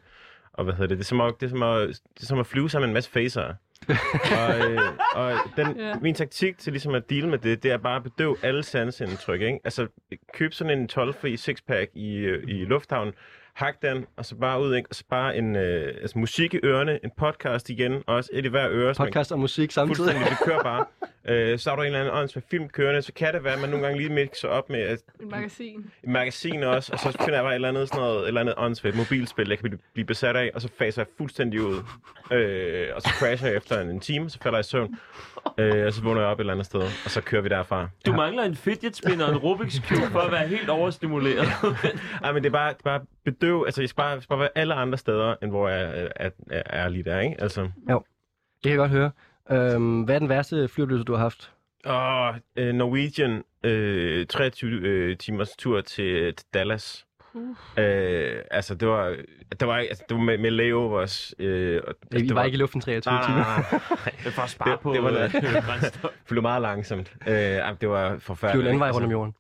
[0.54, 2.40] og hvad hedder det, det er som at, det er som at, det er som
[2.40, 3.54] at flyve sammen med en masse facer.
[4.38, 4.80] og, øh,
[5.16, 5.96] og den, Ja.
[6.02, 9.42] min taktik til ligesom at deale med det, det er bare at bedøve alle sansindtryk.
[9.42, 9.60] Ikke?
[9.64, 9.88] Altså,
[10.34, 13.14] køb sådan en 12-fri sixpack i, øh, i lufthavnen,
[13.54, 14.90] hak den, og så bare ud, ikke?
[14.90, 18.46] og så bare en øh, altså, musik i ørerne, en podcast igen, og også et
[18.46, 18.86] i hver øre.
[18.86, 19.98] man Podcast og musik samtidig.
[19.98, 20.86] Fuldstændig, det kører bare.
[21.30, 23.60] Øh, så er der en eller anden åndsvær film kørende, så kan det være, at
[23.62, 25.92] man nogle gange lige mixer op med at, Et magasin.
[26.04, 28.42] et magasin også, og så finder jeg bare et eller andet, sådan noget, et eller
[28.42, 31.84] andet åndsvært mobilspil, jeg kan blive, blive besat af, og så faser jeg fuldstændig ud.
[32.32, 34.96] Øh, og så crasher jeg efter en, en time, så falder jeg i søvn,
[35.58, 37.90] øh, og så vågner jeg op et eller andet sted, og så kører vi derfra.
[38.06, 41.48] Du mangler en fidget spinner og en Rubik's Cube for at være helt overstimuleret.
[42.24, 44.30] Ej, men det er bare, det er bare bedøv, altså jeg skal bare, jeg skal
[44.34, 47.36] bare være alle andre steder, end hvor jeg øh, er, er, er lige der, ikke?
[47.42, 49.12] Altså, Det kan jeg godt høre.
[49.52, 51.52] Øhm, hvad er den værste flyoplevelse, du har haft?
[51.86, 57.06] åh, øh, Norwegian, øh, 23 øh, timers tur til, til Dallas.
[57.34, 57.50] Uh.
[57.78, 59.16] Øh, altså, det var,
[59.60, 61.34] det var, altså, det var med, med layovers.
[61.40, 63.38] Øh, og Det, I var ikke i luften 23 nej, timer.
[63.38, 63.56] nej,
[63.90, 65.42] nej, Det er for at spare Det- på det var øh, det.
[66.28, 67.14] Flyvede meget langsomt.
[67.28, 67.34] Øh,
[67.82, 68.62] det var forfærdeligt.
[68.64, 69.34] en anden vej Altså, rundt om jorden.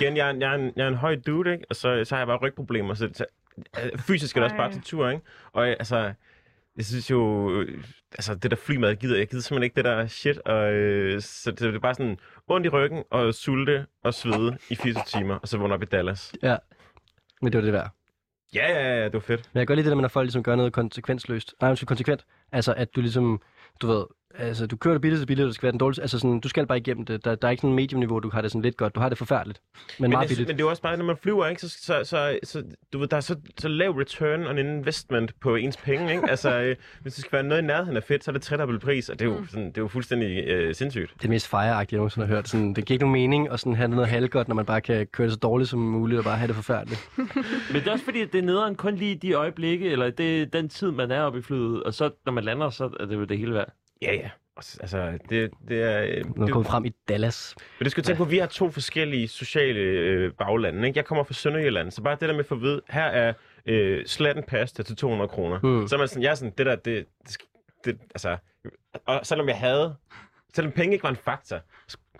[0.00, 1.64] Igen, jeg er, en- jeg, er en, jeg er en høj dude, ikke?
[1.70, 2.94] og så, så har jeg bare rygproblemer.
[2.94, 3.24] Så, så
[3.84, 5.22] øh, fysisk er det også bare til tur, ikke?
[5.52, 6.12] Og altså,
[6.76, 10.06] jeg synes jo, øh, altså det der flymad gider, jeg gider simpelthen ikke det der
[10.06, 14.14] shit, og øh, så det, det er bare sådan ondt i ryggen, og sulte og
[14.14, 16.32] svede i 24 timer, og så vågner op i Dallas.
[16.42, 16.56] Ja.
[17.42, 17.90] Men det var det værd.
[18.54, 19.50] Ja, ja, ja, det var fedt.
[19.52, 21.54] Men jeg kan godt lide det der med, når folk ligesom gør noget konsekvensløst.
[21.60, 22.24] Nej, undskyld, konsekvent.
[22.52, 23.40] Altså, at du ligesom,
[23.82, 24.04] du ved,
[24.38, 26.02] altså, du kører det billigt til billigt, og det skal være den dårligste.
[26.02, 27.24] Altså, sådan, du skal bare igennem det.
[27.24, 28.94] Der, der er ikke sådan en mediumniveau, du har det sådan lidt godt.
[28.94, 29.60] Du har det forfærdeligt,
[29.98, 30.48] men, Men, meget billigt.
[30.48, 33.08] men det er også bare, når man flyver, ikke, så, så, så, så du ved,
[33.08, 36.12] der er så, så lav return on investment på ens penge.
[36.12, 36.30] Ikke?
[36.30, 38.82] Altså, øh, hvis det skal være noget i nærheden af fedt, så er det tredobbelt
[38.82, 41.08] pris, og det er jo, sådan, det er jo fuldstændig øh, sindssygt.
[41.10, 42.48] Det er det mest fejreagtige, jeg nogensinde har hørt.
[42.48, 45.06] Sådan, det giver ikke nogen mening at sådan have noget halvgodt, når man bare kan
[45.06, 47.08] køre det så dårligt som muligt og bare have det forfærdeligt.
[47.72, 50.10] Men det er også fordi, at det er nederen kun lige i de øjeblikke, eller
[50.10, 53.06] det den tid, man er oppe i flyet, og så når man lander, så er
[53.06, 53.63] det jo det hele værd.
[54.02, 54.30] Ja, ja.
[54.56, 56.02] Altså, det, det er...
[56.02, 57.54] øh, det, kommer frem i Dallas.
[57.78, 60.88] men det skal du tænke på, at vi har to forskellige sociale øh, baglande.
[60.88, 60.98] Ikke?
[60.98, 63.32] Jeg kommer fra Sønderjylland, så bare det der med at få at vide, her er
[63.66, 65.58] øh, slatten pasta til 200 kroner.
[65.58, 65.88] Hmm.
[65.88, 67.36] Så er man sådan, jeg er sådan, det der, det, det,
[67.84, 68.36] det, altså...
[69.06, 69.96] Og selvom jeg havde...
[70.54, 71.60] Selvom penge ikke var en faktor,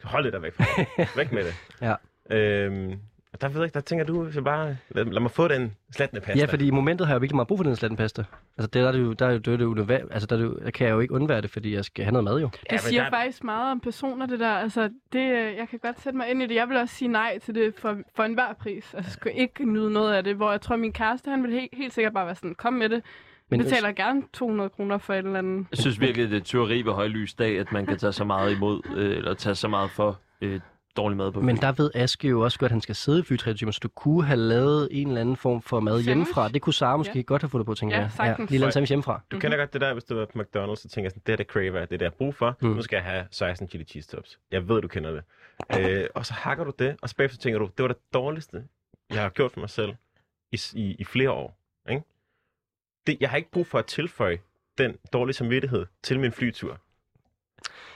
[0.04, 1.08] hold det der væk fra mig.
[1.16, 1.54] Væk med det.
[1.80, 1.94] Ja.
[2.36, 3.00] Øhm,
[3.34, 5.72] og der ved jeg ikke, der tænker du, så bare, lad, lad mig få den
[5.92, 6.38] slattende pasta.
[6.40, 8.24] Ja, fordi i momentet har jeg jo virkelig meget brug for den slattenpasta.
[8.58, 10.36] Altså, det, der er det jo, der er jo, det er det jo, altså, der,
[10.36, 12.24] er det jo, der kan jeg jo ikke undvære det, fordi jeg skal have noget
[12.24, 12.50] mad jo.
[12.70, 14.48] Det siger der- faktisk meget om personer, det der.
[14.50, 16.54] Altså, det, øh, jeg kan godt sætte mig ind i det.
[16.54, 18.94] Jeg vil også sige nej til det for, for enhver pris.
[18.94, 20.36] Altså, jeg skulle ikke nyde noget af det.
[20.36, 22.88] Hvor jeg tror, min kæreste, han vil helt, helt sikkert bare være sådan, kom med
[22.88, 23.02] det.
[23.50, 25.66] Men betaler gerne 200 kroner for et eller andet.
[25.70, 28.52] Jeg synes virkelig, det er tyveri ved højlys dag, at man kan tage så meget
[28.56, 30.60] imod, øh, eller tage så meget for øh,
[30.96, 33.22] dårlig mad på Men der ved Aske jo også godt, at han skal sidde i
[33.22, 36.06] fly 23 timer, så du kunne have lavet en eller anden form for mad Sandwich?
[36.08, 36.48] hjemmefra.
[36.48, 37.20] Det kunne Sara måske Ja.
[37.22, 38.10] godt have fundet på, tænker Ja, jeg.
[38.12, 38.50] sagtens.
[38.50, 39.20] lige lavet en sandwich hjemmefra.
[39.30, 41.32] Du kender godt det der, hvis du er på McDonald's, så tænker jeg sådan, det
[41.32, 42.56] er det craver, det er det, jeg har brug for.
[42.60, 42.68] Mm.
[42.68, 44.38] Nu skal jeg have 16 chili cheese tops.
[44.50, 45.22] Jeg ved, du kender det.
[45.80, 48.64] øh, og så hakker du det, og så bagefter tænker du, det var det dårligste,
[49.10, 49.94] jeg har gjort for mig selv
[50.52, 51.58] i, i, i flere år.
[51.90, 52.02] Ikke?
[53.06, 54.38] Det, jeg har ikke brug for at tilføje
[54.78, 56.78] den dårlige samvittighed til min flytur.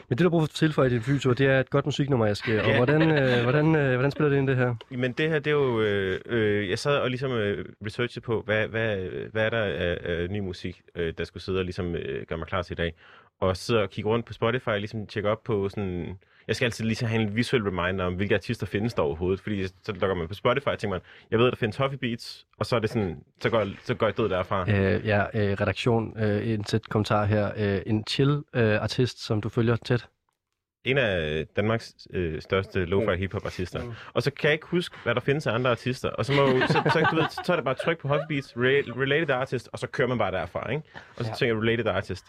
[0.09, 1.85] Men det, du har brug for at tilføje i din flytur, det er et godt
[1.85, 2.63] musiknummer, Aske.
[2.63, 2.77] Og Ja.
[2.77, 4.75] hvordan, øh, hvordan, øh, hvordan spiller det ind, det her?
[4.91, 5.81] Men det her, det er jo...
[5.81, 8.97] Øh, øh, jeg sad og ligesom øh, researchede på, hvad, hvad,
[9.33, 12.39] hvad er der af, af ny musik, øh, der skulle sidde og ligesom øh, gøre
[12.39, 12.95] mig klar til i dag.
[13.41, 16.19] Og sidder og kigger rundt på Spotify og ligesom tjekker op på sådan...
[16.49, 19.41] Jeg skal altid lige have en visuel reminder om, hvilke artister findes der overhovedet.
[19.41, 21.95] Fordi så logger man på Spotify og tænker man, jeg ved, at der findes Huffy
[21.95, 24.71] Beats, og så er det sådan, så går, jeg- så går jeg død derfra.
[24.71, 27.53] Øh, ja, øh, redaktion, øh, en tæt kommentar her.
[27.57, 30.07] Øh, en chill øh, artist, som du følger tæt.
[30.85, 33.95] En af Danmarks øh, største lo-fi hip-hop artister.
[34.15, 36.09] Og så kan jeg ikke huske, hvad der findes af andre artister.
[36.11, 38.53] Og så, må, så, så, du ved, så er det bare tryk på Huffy Beats,
[38.53, 40.83] re- related artist, og så kører man bare derfra, ikke?
[41.17, 41.35] Og så Ja.
[41.37, 42.25] tænker jeg related artist.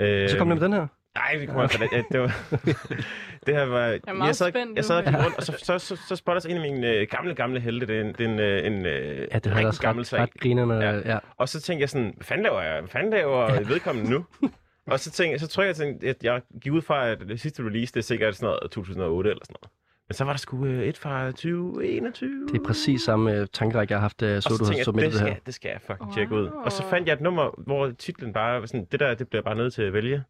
[0.00, 0.86] Øh, Så kom det med den her.
[1.14, 1.78] Nej, vi kommer okay.
[1.92, 2.26] det, det, var,
[3.46, 3.80] det her var...
[3.86, 6.16] Jeg er meget jeg sad, spændt jeg sad og rundt, og så, så, så, så
[6.16, 7.86] spotter sig en af mine øh, gamle, gamle helte.
[7.86, 10.06] Det er en, det er en, øh, en øh, Ja, det rigtig også gammel ret,
[10.06, 10.20] sag.
[10.20, 10.74] ret grinerne.
[10.74, 10.90] Ja.
[10.90, 11.12] Ja.
[11.12, 11.18] ja.
[11.36, 12.80] Og så tænkte jeg sådan, hvad fanden laver jeg?
[12.80, 13.60] Hvad fanden laver ja.
[13.60, 14.24] vedkommende nu?
[14.92, 17.40] og så, tænkte, jeg- så tror jeg, at jeg, jeg gik ud fra, at det
[17.40, 19.70] sidste release, det er sikkert sådan noget 2008 eller sådan noget.
[20.10, 22.46] Men så var der sgu øh, et fra 2021.
[22.52, 24.84] Det er præcis samme øh, tankerække, jeg har haft, og så, så du har jeg,
[24.84, 25.40] submittet det det skal, her.
[25.46, 26.46] det skal jeg fucking tjekke ud.
[26.64, 29.42] Og så fandt jeg et nummer, hvor titlen bare var sådan, det der, det bliver
[29.42, 30.22] bare nødt til at vælge.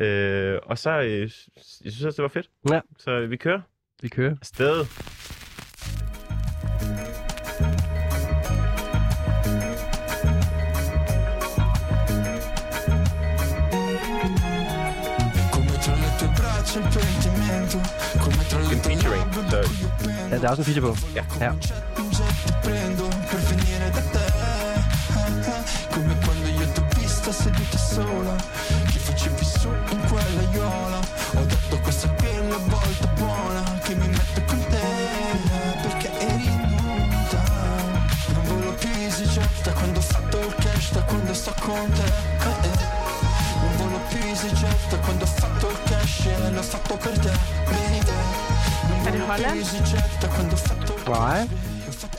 [0.00, 2.50] Øh, og så, øh, jeg synes også, det var fedt.
[2.70, 2.80] Ja.
[2.98, 3.60] Så vi kører
[4.02, 4.36] Vi kører.
[4.40, 4.84] afsted.
[20.36, 20.98] Ja, der er også en feature på.
[21.14, 21.24] Ja.
[21.40, 21.52] ja.
[25.92, 28.36] Come quando io t'ho vista seduta sola
[28.92, 31.00] Che facevi su in quella iola
[31.36, 34.86] Ho detto questa qui è la volta buona Che mi metto con te
[35.82, 37.42] Perché eri muta
[38.34, 42.12] Non volevo più EasyJet quando ho fatto il cash Da quando sto con te.
[43.62, 47.32] Non volevo più EasyJet quando ho fatto il cash E l'ho fatto per te
[47.64, 48.05] Baby
[51.08, 51.48] Nej,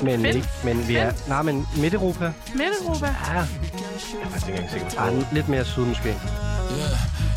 [0.02, 0.36] men, Fedt.
[0.36, 1.12] ikke, men vi er...
[1.28, 2.32] Nej, men Midt-Europa.
[2.56, 3.06] Midt-Europa?
[3.06, 3.44] Ja, Jeg
[4.24, 5.02] er faktisk ikke engang sikker på.
[5.02, 6.16] ah, lidt mere syd måske.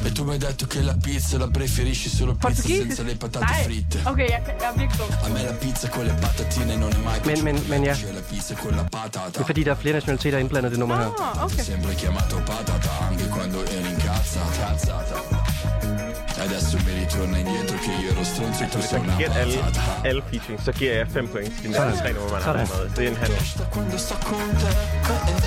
[0.06, 3.44] E tu mi hai detto che la pizza la preferisci solo pizza senza le patate
[3.44, 3.64] Nej.
[3.64, 3.98] fritte.
[4.06, 5.06] Okay, jeg, jeg er virkelig.
[5.24, 7.94] A me la pizza con le patatine non è mai Men, men, men ja.
[8.14, 9.28] La pizza con la patata.
[9.28, 11.10] det er fordi, der er flere nationaliteter indblandet det nummer her.
[11.20, 11.64] Ah, okay.
[11.64, 14.50] Sempre chiamato patata anche quando eri incazzata.
[14.60, 15.16] Cazzata.
[16.46, 20.08] Adesso mi ritorna indietro che io ero stronzo e tu sei una patata.
[20.08, 21.88] alle featuring, så giver jeg 5 point til de Sådan.
[21.90, 22.66] næste tre numre, man har Sådan.
[22.72, 22.82] med.
[22.96, 23.38] Det er en handel.
[23.60, 24.70] Da quando sto con te
[25.14, 25.42] eh, eh.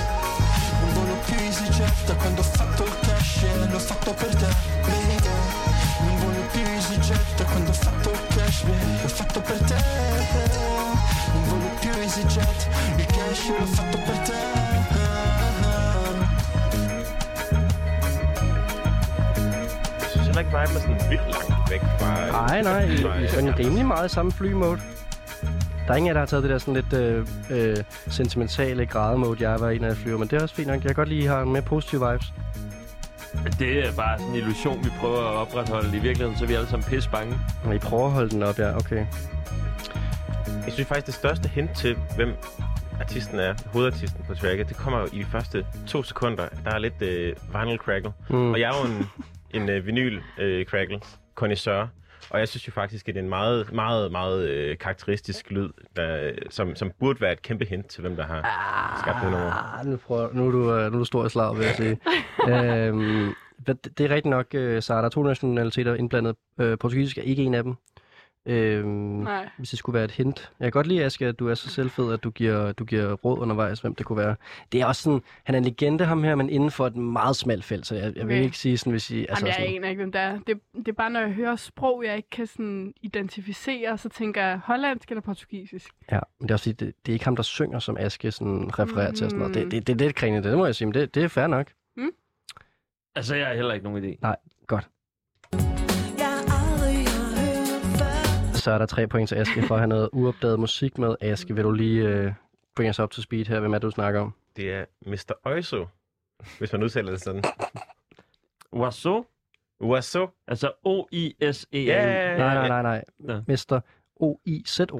[0.81, 3.33] Non voglio più EasyJet da quando ho fatto il cash
[3.71, 4.49] l'ho fatto per te
[4.87, 5.17] baby.
[6.05, 8.59] Non voglio più EasyJet da quando ho fatto il cash.
[9.03, 9.77] L'ho fatto per te
[11.33, 12.59] Non voglio più EasyJet
[13.01, 14.22] Il cash l'ho fatto per te
[20.53, 22.31] Viben er sådan vildt langt væk fra...
[22.31, 24.79] Nej, nej, I, I er sådan rimelig meget i samme flymode.
[25.87, 27.77] Der er ingen af der har taget det der sådan lidt øh, øh,
[28.07, 30.17] sentimentale grædemode, jeg var i, når jeg flyver.
[30.17, 30.75] Men det er også fint nok.
[30.75, 32.33] Jeg kan godt lide, at I har mere positive vibes.
[33.59, 35.97] Det er bare sådan en illusion, vi prøver at opretholde.
[35.97, 37.39] I virkeligheden, så er vi alle sammen pisse bange.
[37.65, 38.75] Og I prøver at holde den op, ja.
[38.75, 39.05] Okay.
[40.65, 42.29] Jeg synes faktisk, det største hint til, hvem
[42.99, 46.47] artisten er, hovedartisten på tracket, det kommer jo i de første to sekunder.
[46.65, 48.11] Der er lidt øh, vinyl crackle.
[48.29, 48.51] Mm.
[48.51, 49.09] Og jeg er jo en,
[49.53, 51.01] en øh, vinyl øh, crackle,
[51.35, 51.89] connoisseur.
[52.29, 55.69] Og jeg synes jo faktisk, at det er en meget, meget, meget øh, karakteristisk lyd,
[55.95, 58.41] der, som, som burde være et kæmpe hint til, hvem der har
[59.01, 59.79] skabt det nummer.
[59.79, 61.75] Ah, nu, prøver, nu, er du, øh, nu er du stor i slag, vil jeg
[61.75, 61.99] sige.
[62.53, 63.33] øhm,
[63.67, 66.35] det, er rigtigt nok, øh, så der er to nationaliteter indblandet.
[66.59, 67.75] Øh, portugisisk er ikke en af dem.
[68.45, 69.49] Øhm, Nej.
[69.57, 70.51] hvis det skulle være et hint.
[70.59, 73.13] Jeg kan godt lide, Aske, at du er så selvfed, at du giver, du giver
[73.13, 74.35] råd undervejs, hvem det kunne være.
[74.71, 77.35] Det er også sådan, han er en legende, ham her, men inden for et meget
[77.35, 78.43] smalt felt, så jeg, jeg vil Okay.
[78.43, 79.25] ikke sige sådan, hvis I...
[79.29, 80.39] Altså, Jamen, jeg aner ikke, hvem det er.
[80.47, 84.41] Det, det er bare, når jeg hører sprog, jeg ikke kan sådan identificere, så tænker
[84.43, 85.91] jeg hollandsk eller portugisisk.
[86.11, 88.31] Ja, men det er også fordi, det, det er ikke ham, der synger, som Aske
[88.31, 89.53] sådan refererer til og sådan noget.
[89.55, 89.69] Det, Mm.
[89.69, 91.71] det, det er lidt kringende, det må jeg sige, men det, det er fair nok.
[93.15, 94.27] Altså, jeg har heller ikke nogen idé.
[94.27, 94.39] Godt.
[98.63, 101.15] Så er der tre point til Aske for at have noget uopdaget musik med.
[101.21, 102.33] Aske, vil du lige øh,
[102.75, 103.59] bring os up to speed her?
[103.59, 104.33] Hvem er det, du snakker om?
[104.55, 105.31] Det er Mr.
[105.43, 105.87] Oizo,
[106.59, 107.43] hvis man udtaler det sådan.
[108.73, 109.25] Waso?
[109.79, 110.27] Oizo.
[110.47, 111.77] Altså O-I-S-E-A.
[111.83, 113.03] Ja, Nej, nej, nej, nej.
[113.19, 113.33] Nå.
[113.47, 113.79] Mr.
[114.15, 114.99] O-I-Z-O.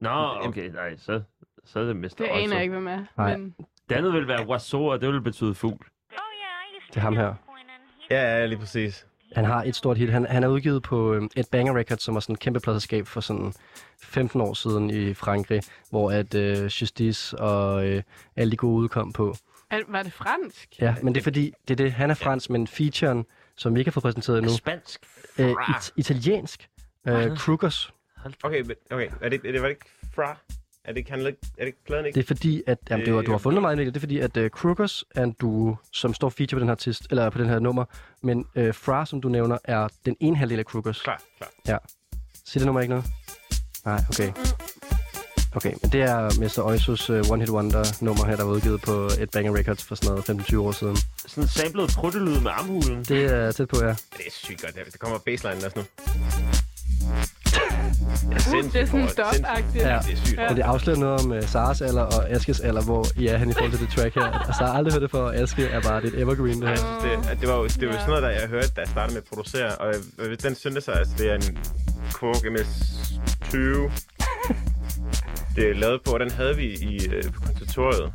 [0.00, 1.22] Nå, okay, nej, så,
[1.64, 2.08] så er det Mr.
[2.08, 3.04] Det aner jeg ikke, hvem er.
[3.16, 3.36] Nej.
[3.36, 3.54] Men
[3.88, 5.86] Det andet vil være Waso, og det vil betyde fugl.
[6.88, 7.34] Det er ham her.
[8.10, 9.06] Ja, ja, lige præcis.
[9.32, 10.10] Han har et stort hit.
[10.10, 13.06] Han, han er udgivet på øh, et Banger Records, som var sådan et kæmpe pladserskab
[13.06, 13.52] for sådan
[14.02, 18.02] 15 år siden i Frankrig, hvor at øh, Justice og øh,
[18.36, 19.36] alle de gode udkom på.
[19.70, 20.68] al- var det fransk?
[20.80, 21.92] Ja, men det er fordi, det er det.
[21.92, 23.26] Han er fransk, men featuren,
[23.56, 25.00] som vi ikke har fået præsenteret endnu, Spansk.
[25.38, 26.68] øh, it- italiensk.
[27.08, 27.92] Øh, Krugers.
[28.42, 29.08] Okay, men, okay.
[29.20, 30.36] Er det, er det, var det ikke fra?
[30.88, 32.14] Er det ikke, handler, er det ikke pladen ikke?
[32.14, 34.18] Det er fordi, at jamen, det var, du har Øh, fundet mig det er fordi,
[34.18, 37.38] at uh, Krugers er en duo, som står feature på den her artist, eller på
[37.38, 37.84] den her nummer,
[38.22, 41.02] men uh, Fra, som du nævner, er den ene halvdel af Krugers.
[41.02, 41.22] Klar,
[41.64, 41.82] klar.
[42.44, 43.04] Siger det nummer ikke noget?
[43.84, 44.32] Nej, okay.
[45.56, 46.62] Okay, men det er Mr.
[46.62, 49.94] Oisos uh, One Hit Wonder nummer her, der var udgivet på et Banger Records for
[49.94, 50.96] sådan noget 15-20 år siden.
[51.26, 53.04] Sådan en samlet pruttelyd med armhulen.
[53.04, 53.88] Det er tæt på, ja.
[53.88, 54.74] Det er sygt godt.
[54.74, 55.84] Det kommer baseline også nu.
[58.28, 59.88] Det er sådan dub-agtigt.
[59.88, 59.98] Ja.
[60.06, 60.38] Det er sygt.
[60.38, 60.48] Ja.
[60.48, 63.50] Men det afslører noget om uh, Saras alder og Askes alder, hvor I er hen
[63.50, 64.22] i forhold til det track her.
[64.24, 66.62] Altså, jeg har aldrig hørt det for, og Aske er bare det et evergreen, det
[66.62, 66.76] Jeg her.
[66.76, 68.80] synes, det, at det var jo det var jo sådan noget, der jeg hørte, da
[68.80, 69.74] jeg startede med at producere.
[69.76, 71.58] Og øh, den syntes altså, det er en
[72.12, 73.90] Korg MS-20.
[75.56, 78.12] Det er lavet på, og den havde vi i øh, på konservatoriet.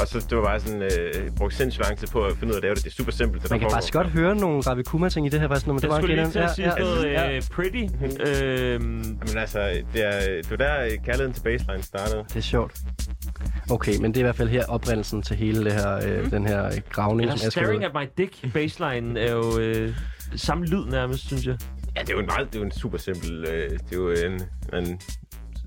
[0.00, 2.54] Og så det var bare sådan, øh, brugte sindssygt lang tid på at finde ud
[2.54, 2.84] af at lave det.
[2.84, 3.42] Det er super simpelt.
[3.42, 3.76] Det Man der kan foregår.
[3.76, 6.00] faktisk godt høre nogle Ravi Kuma-ting i det her, faktisk, når man det Jeg var
[6.00, 7.84] skulle lige en til at sige ja, noget ja, øh, pretty.
[8.26, 9.58] Øhm, Jamen altså,
[9.94, 12.24] det er, det var der øh, kærligheden til baseline startede.
[12.28, 12.72] Det er sjovt.
[13.70, 16.46] Okay, men det er i hvert fald her oprindelsen til hele det her, øh, den
[16.46, 19.94] her øh, gravning, eller som Staring at my dick baseline er jo øh,
[20.36, 21.56] samme lyd nærmest, synes jeg.
[21.96, 23.96] Ja, det er jo en meget, det er jo en super simpel, øh, det er
[23.96, 24.42] jo en,
[24.74, 25.00] en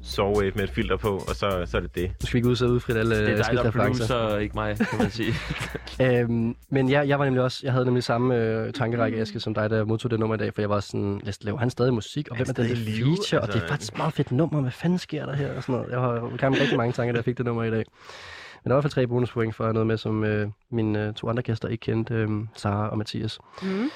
[0.04, 2.10] sovewave med et filter på, og så, så er det det.
[2.10, 4.38] Nu skal vi ikke ud så udfrit alle Det er dig, Askes der er producer,
[4.38, 5.34] ikke mig, kan man sige.
[6.02, 9.54] Øhm, men jeg, jeg var nemlig også, jeg havde nemlig samme øh, tankerække, Aske, som
[9.54, 11.70] dig, der modtog det nummer i dag, for jeg var sådan, lad os lave han
[11.70, 14.14] stadig musik, og hvem er den der feature, og det er Altså, faktisk et meget
[14.14, 15.92] fedt nummer, hvad fanden sker der her, og sådan noget.
[15.92, 17.86] Jeg har med rigtig mange tanker, da jeg fik det nummer i dag.
[18.64, 21.14] Men der var i hvert fald tre bonuspoint for noget med, som øh, mine øh,
[21.14, 23.40] to andre gæster ikke kendte, øh, Sara og Mathias.
[23.62, 23.90] Mm.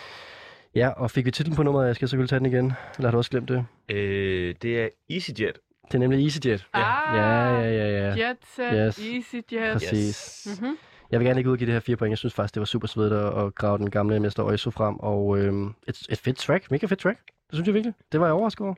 [0.76, 3.12] Ja, og fik vi titlen på nummeret, jeg skal selvfølgelig tage den igen, eller har
[3.12, 3.66] du også glemt det?
[3.89, 5.58] Øh, det er EasyJet.
[5.88, 6.66] Det er nemlig EasyJet.
[6.74, 8.28] Ah, Ja, ja, ja, ja.
[8.28, 9.00] Jet set, Yes.
[9.00, 9.74] easy jet.
[9.74, 10.48] Præcis.
[10.62, 10.78] Mhm.
[11.12, 12.10] Jeg vil gerne ikke udgive det her fire point.
[12.10, 14.96] Jeg synes faktisk, det var super svedigt at, grave den gamle Mester Oizo frem.
[15.00, 15.54] Og øh,
[15.88, 16.72] et, et fedt track.
[16.72, 17.20] Mega fedt track.
[17.26, 17.94] Det synes jeg virkelig.
[18.12, 18.76] Det var jeg overrasket over.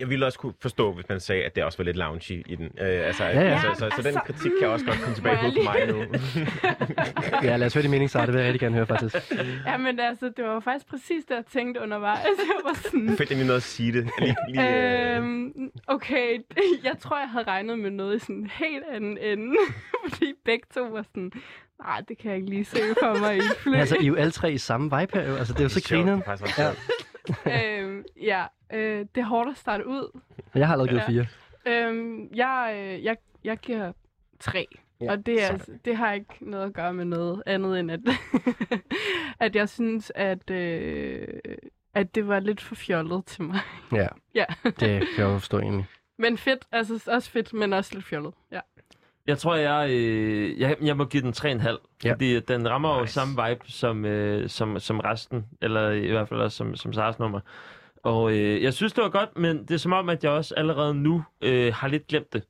[0.00, 2.54] Jeg ville også kunne forstå, hvis man sagde, at det også var lidt loungy i
[2.56, 2.64] den.
[2.64, 3.48] Øh, altså, Ja, ja.
[3.52, 6.04] Altså, så, så, så den Altså, kritik kan også godt komme tilbage på mig nu.
[7.48, 8.26] Ja, lad os høre de meningssar.
[8.26, 9.16] Det vil jeg rigtig gerne høre, faktisk.
[9.66, 12.18] Ja, men altså, det var faktisk præcis det, jeg tænkte undervejs.
[12.24, 13.16] Jeg var sådan...
[13.16, 14.10] Fedt, at vi nåede at sige det.
[14.20, 16.38] Lige, lige, øh, Øhm, okay,
[16.88, 19.56] jeg tror, jeg havde regnet med noget i sådan en helt anden ende.
[20.08, 21.32] Fordi begge to var sådan,
[21.84, 23.72] nej, det kan jeg ikke lige se for mig i fly.
[23.72, 25.28] Ja, altså, I er jo alle tre i samme vibe her.
[25.28, 25.36] jo.
[25.36, 26.70] Altså, det er jo så er ret Ja.
[27.46, 30.20] øhm, ja, øh, det er hårdt at starte ud.
[30.54, 31.08] Jeg har allerede givet Ja.
[31.08, 31.26] fire.
[31.88, 33.92] Øhm, jeg, øh, jeg, jeg giver
[34.40, 34.66] tre.
[35.00, 37.90] Ja, og det, er, altså, det har ikke noget at gøre med noget andet end,
[37.90, 38.00] at,
[39.46, 41.26] at jeg synes, at, øh,
[41.94, 43.58] at det var lidt for fjollet til mig.
[43.92, 45.86] Ja, Ja, det kan jeg jo forstå egentlig.
[46.18, 46.64] men fedt.
[46.72, 48.34] Altså også fedt, men også lidt fjollet.
[48.50, 48.60] Ja.
[49.26, 51.98] Jeg tror, jeg, øh, jeg, jeg må give den 3,5.
[52.04, 52.12] Ja.
[52.12, 53.00] Fordi den rammer nice.
[53.00, 55.46] jo samme vibe som, øh, som, som resten.
[55.60, 57.40] Eller i hvert fald også som, som Sars nummer.
[58.02, 60.54] Og øh, jeg synes, det var godt, men det er som om, at jeg også
[60.54, 62.44] allerede nu øh, har lidt glemt det.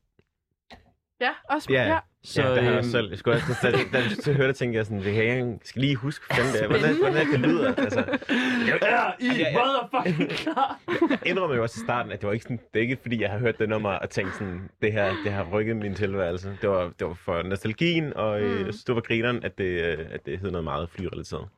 [1.20, 1.98] Ja, også Ja, ja.
[2.24, 3.08] Så, ja, det har jeg øhm, selv.
[3.10, 5.36] Jeg skulle, også- da, da, da, jeg hørte det, tænkte jeg sådan, det kan jeg
[5.36, 7.74] ikke- skal lige huske, hvordan det, hvordan, hvordan det lyder.
[7.74, 9.58] Altså, Er I Ja, ja.
[9.58, 10.80] motherfucking klar?
[11.10, 13.20] jeg indrømmer jo også i starten, at det var ikke sådan, det er ikke fordi,
[13.22, 16.58] jeg har hørt det nummer og tænkt sådan, det her, det har rykket min tilværelse.
[16.62, 18.56] Det var, det var for nostalgien, og øh, Mm.
[18.56, 21.48] jeg synes, det var grineren, at det, øh, at det hed noget meget flyrelateret.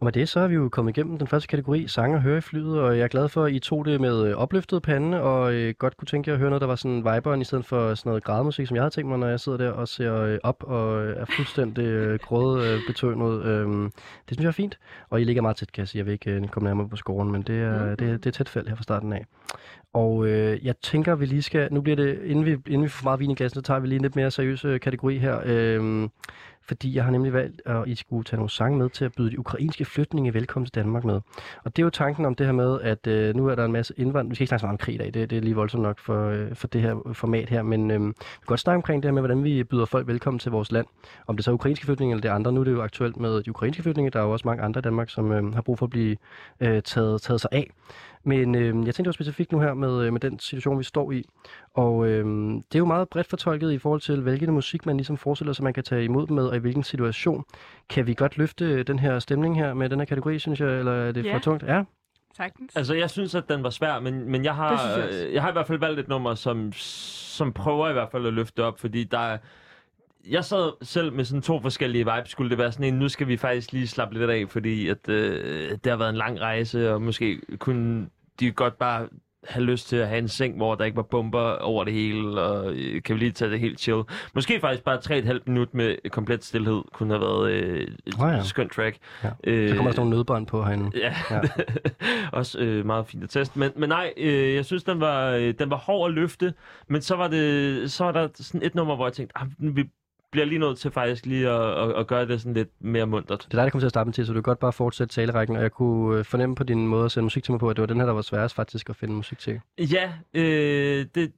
[0.00, 2.38] Og med det, så er vi jo kommet igennem den første kategori, sang og høre
[2.38, 5.22] i flyet, og jeg er glad for, at I tog det med øh, opløftet pande,
[5.22, 7.64] og øh, godt kunne tænke jer at høre noget, der var sådan viberen, i stedet
[7.66, 10.14] for sådan noget grædemusik, som jeg havde tænkt mig, når jeg sidder der og ser
[10.16, 12.80] øh, op og øh, er fuldstændig øh, gråde
[13.46, 13.60] øh.
[13.60, 13.90] Øhm,
[14.28, 14.78] det synes jeg er fint,
[15.10, 15.98] og I ligger meget tæt, kan jeg sige.
[16.00, 18.30] Jeg vil ikke øh, komme nærmere på scoren, men det er, det, er- det er
[18.30, 19.24] tæt felt her fra starten af.
[19.92, 23.04] Og øh, jeg tænker, vi lige skal, nu bliver det, inden vi, inden vi får
[23.04, 25.40] meget vin i glassen, så tager vi lige en lidt mere seriøs øh, kategori her.
[25.44, 26.08] Øh,
[26.68, 29.30] fordi jeg har nemlig valgt, at I skulle tage nogle sange med til at byde
[29.30, 31.20] de ukrainske flygtninge velkommen til Danmark med.
[31.64, 33.72] Og det er jo tanken om det her med, at øh, nu er der en
[33.72, 34.28] masse indvandrere.
[34.28, 35.82] Vi skal ikke snakke så meget om krig i dag, det, det er lige voldsomt
[35.82, 39.02] nok for, øh, for det her format her, men øh, vi kan godt snakke omkring
[39.02, 40.86] det her med, hvordan vi byder folk velkommen til vores land.
[41.26, 42.52] Om det så er ukrainske flygtninge eller det andre.
[42.52, 44.10] Nu er det jo aktuelt med de ukrainske flygtninge.
[44.10, 46.16] Der er jo også mange andre i Danmark, som øh, har brug for at blive
[46.60, 47.70] øh, taget, taget sig af.
[48.26, 51.12] Men øh, jeg tænkte var specifikt nu her med, øh, med den situation, vi står
[51.12, 51.24] i.
[51.74, 52.24] Og øh,
[52.54, 55.64] det er jo meget bredt fortolket i forhold til, hvilken musik man ligesom forestiller sig,
[55.64, 57.44] man kan tage imod med, og i hvilken situation.
[57.90, 60.92] Kan vi godt løfte den her stemning her med den her kategori, synes jeg, eller
[60.92, 61.34] er det Ja.
[61.34, 61.62] for tungt?
[61.62, 61.82] Ja,
[62.36, 62.76] Sagtens.
[62.76, 65.26] Altså, jeg synes, at den var svær, men, men jeg, har, jeg også.
[65.26, 68.26] øh, jeg har i hvert fald valgt et nummer, som, som prøver i hvert fald
[68.26, 69.38] at løfte op, fordi der er...
[70.30, 72.30] Jeg sad selv med sådan to forskellige vibes.
[72.30, 75.08] Skulle det være sådan en, nu skal vi faktisk lige slappe lidt af, fordi at,
[75.08, 78.06] øh, det har været en lang rejse, og måske kunne
[78.40, 79.08] de godt bare
[79.48, 82.40] have lyst til at have en seng, hvor der ikke var bomber over det hele,
[82.40, 84.02] og øh, kan vi lige tage det helt chill.
[84.34, 84.98] Måske faktisk bare
[85.36, 88.42] 3,5 minut med komplet stillhed kunne have været øh, et Åh ja.
[88.42, 88.96] skønt track.
[89.24, 89.30] Ja.
[89.44, 90.90] Øh, så kommer der sådan nogle nødbånd på herinde.
[90.98, 91.36] Ja, Ja.
[91.36, 91.40] ja.
[92.38, 93.58] også øh, meget fint at teste.
[93.58, 96.54] Men, men nej, øh, jeg synes, den var, øh, den var hård at løfte,
[96.88, 99.84] men så var, det, så var der sådan et nummer, hvor jeg tænkte, ah, vi
[100.36, 103.38] bliver lige nødt til faktisk lige at, at, at gøre det sådan lidt mere mundret.
[103.38, 105.14] Det er dig, der kommer til at starte til, så du kan godt bare fortsætte
[105.14, 107.70] talerrækken, og jeg kunne øh, fornemme på din måde at sende musik til mig på,
[107.70, 109.60] at det var den her, der var sværest faktisk at finde musik til.
[109.78, 111.32] Ja, øh, det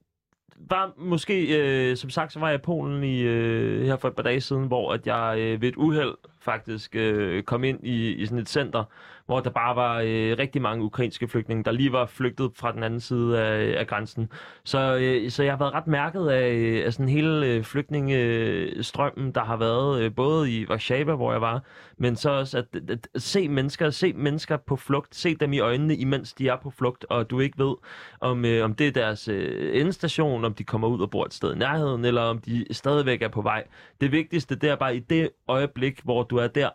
[0.70, 4.14] var måske, øh, som sagt, så var jeg i Polen i, øh, her for et
[4.14, 6.14] par dage siden, hvor at jeg øh, ved et uheld
[6.48, 8.84] faktisk øh, kom ind i, i sådan et center,
[9.28, 12.82] hvor der bare var øh, rigtig mange ukrainske flygtninge, der lige var flygtet fra den
[12.82, 14.30] anden side af, af grænsen.
[14.64, 19.32] Så, øh, så jeg har været ret mærket af, øh, af sådan hele øh, flygtningestrømmen,
[19.32, 21.62] der har været øh, både i Warszawa, hvor jeg var,
[21.98, 25.58] men så også at, at, at se mennesker, se mennesker på flugt, se dem i
[25.58, 27.74] øjnene, imens de er på flugt, og du ikke ved,
[28.20, 31.34] om, øh, om det er deres øh, endestation, om de kommer ud og bor et
[31.34, 33.64] sted i nærheden, eller om de stadigvæk er på vej.
[34.00, 36.70] Det vigtigste, det er bare i det øjeblik, hvor du er der,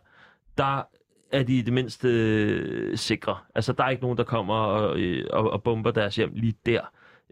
[0.58, 0.82] der
[1.32, 3.38] er de i det mindste øh, sikre.
[3.56, 6.56] Altså, der er ikke nogen, der kommer og, øh, og, og bomber deres hjem lige
[6.66, 6.82] der.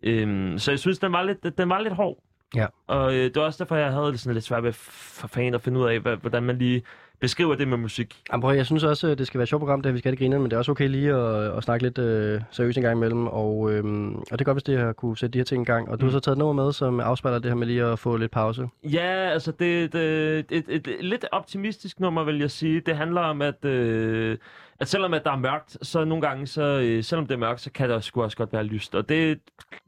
[0.04, 2.24] Øhm, så jeg synes, den var lidt, den var lidt hård.
[2.56, 2.66] Ja.
[2.88, 5.62] Og øh, det var også derfor, jeg havde sådan lidt svært ved for fanden at
[5.62, 6.84] finde ud af, hvordan man lige
[7.22, 8.22] beskriver det med musik.
[8.32, 10.10] Jamen, prøv, jeg synes også, at det skal være et sjovt program, der vi skal
[10.10, 12.78] have det grine, men det er også okay lige at, at snakke lidt øh, seriøst
[12.78, 15.40] en gang imellem, og, øhm, og det er godt, hvis det har kunne sætte de
[15.40, 15.90] her ting i gang.
[15.90, 18.00] Og du har så taget et nummer med, som afspejler det her med lige at
[18.00, 18.70] få lidt pause.
[18.84, 22.82] Ja, altså det, det et, et, et lidt optimistisk nummer, vil jeg sige.
[22.86, 24.38] Det handler om, at, øh,
[24.80, 27.62] at selvom at der er mørkt, så nogle gange, så, øh, selvom det er mørkt,
[27.62, 28.96] så kan der sgu også godt være lyst.
[28.96, 29.40] Og det,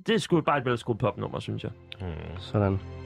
[0.08, 1.72] det er sgu bare et velskruet popnummer, synes jeg.
[2.00, 2.38] Hmm.
[2.40, 3.03] Sådan.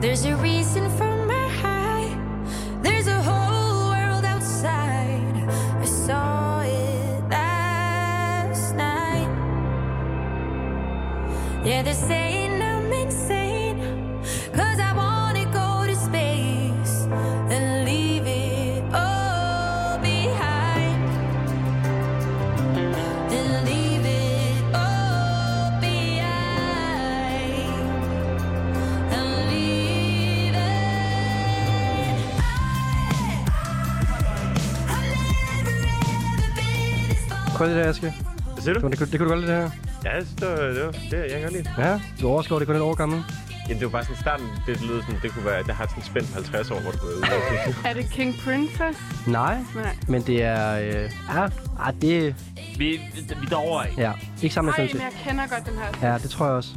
[0.00, 0.88] There's a reason
[37.58, 38.14] Kunne du det, Aske?
[38.52, 38.88] Hvad siger du?
[38.88, 39.70] Det, kunne- det kunne du godt lide, det her?
[40.04, 41.68] Ja, jeg synes, det var, det var det, jeg kan godt lide.
[41.78, 43.22] Ja, du overskår det kun et år gammel.
[43.68, 46.02] Jamen, det var bare sådan starten, det lød sådan, det kunne være, det har sådan
[46.02, 47.74] spændt på 50 år, hvor det være ude.
[47.84, 48.98] Er det King Princess?
[49.26, 49.96] Nej, Nej.
[50.08, 50.78] men det er...
[50.80, 51.44] Øh, ja,
[51.80, 52.34] ah, det...
[52.78, 53.00] Vi,
[53.38, 53.94] vi er derovre af.
[53.96, 56.12] Ja, ikke sammen Ej, med men jeg kender godt den her.
[56.12, 56.70] Ja, det tror jeg også.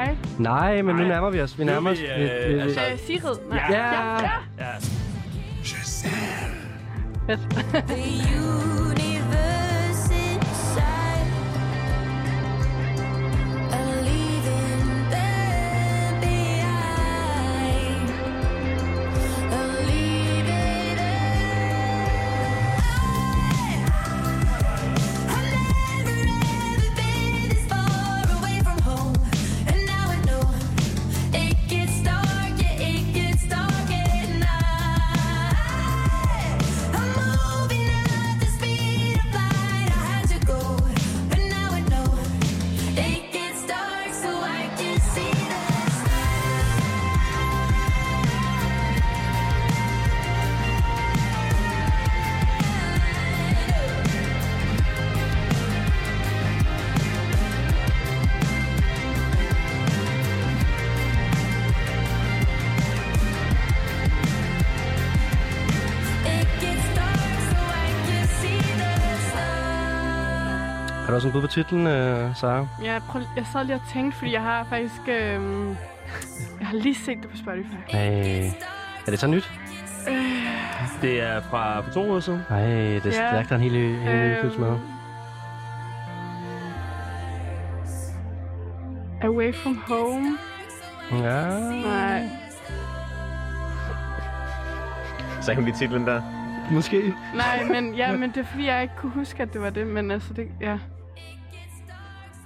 [0.00, 0.16] Sakai.
[0.38, 1.58] Nej, men nu nærmer vi os.
[1.58, 1.98] Vi er nærmer os.
[2.00, 3.36] vi, Vi, øh, vi, altså- Øh, Sigrid.
[3.50, 3.58] Nej.
[3.70, 3.76] Ja.
[3.84, 4.12] ja.
[4.14, 4.30] ja.
[4.58, 4.66] Ja.
[7.26, 7.40] Fedt.
[71.30, 72.66] du bud på titlen, øh, Sara?
[72.82, 75.00] Ja, prøv, jeg sad lige og tænkte, fordi jeg har faktisk...
[75.08, 75.40] Øh,
[76.60, 77.74] jeg har lige set det på Spotify.
[77.92, 78.46] Nej.
[79.06, 79.50] Er det så nyt?
[81.02, 82.42] Det er fra for to uger siden.
[82.50, 83.10] Nej, det er Ja.
[83.10, 84.78] stærkt, der er en helt ny helt ny følelse med.
[89.22, 90.38] Away from home.
[91.12, 91.48] Ja.
[91.70, 92.28] Nej.
[95.40, 96.22] Så kan vi titlen der.
[96.72, 97.14] Måske.
[97.34, 99.86] Nej, men, ja, men det er fordi, jeg ikke kunne huske, at det var det.
[99.86, 100.78] Men altså, det, ja.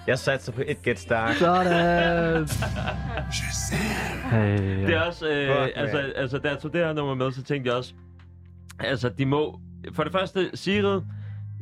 [0.06, 1.36] Jeg satser på It Gets Dark.
[1.36, 2.48] Sådan.
[4.30, 6.12] Hey, Det er også, øh, Fuck, altså, man.
[6.16, 7.92] altså, da jeg tog det her nummer med, så tænkte jeg også,
[8.80, 9.60] altså, de må,
[9.94, 11.00] for det første, Sigrid,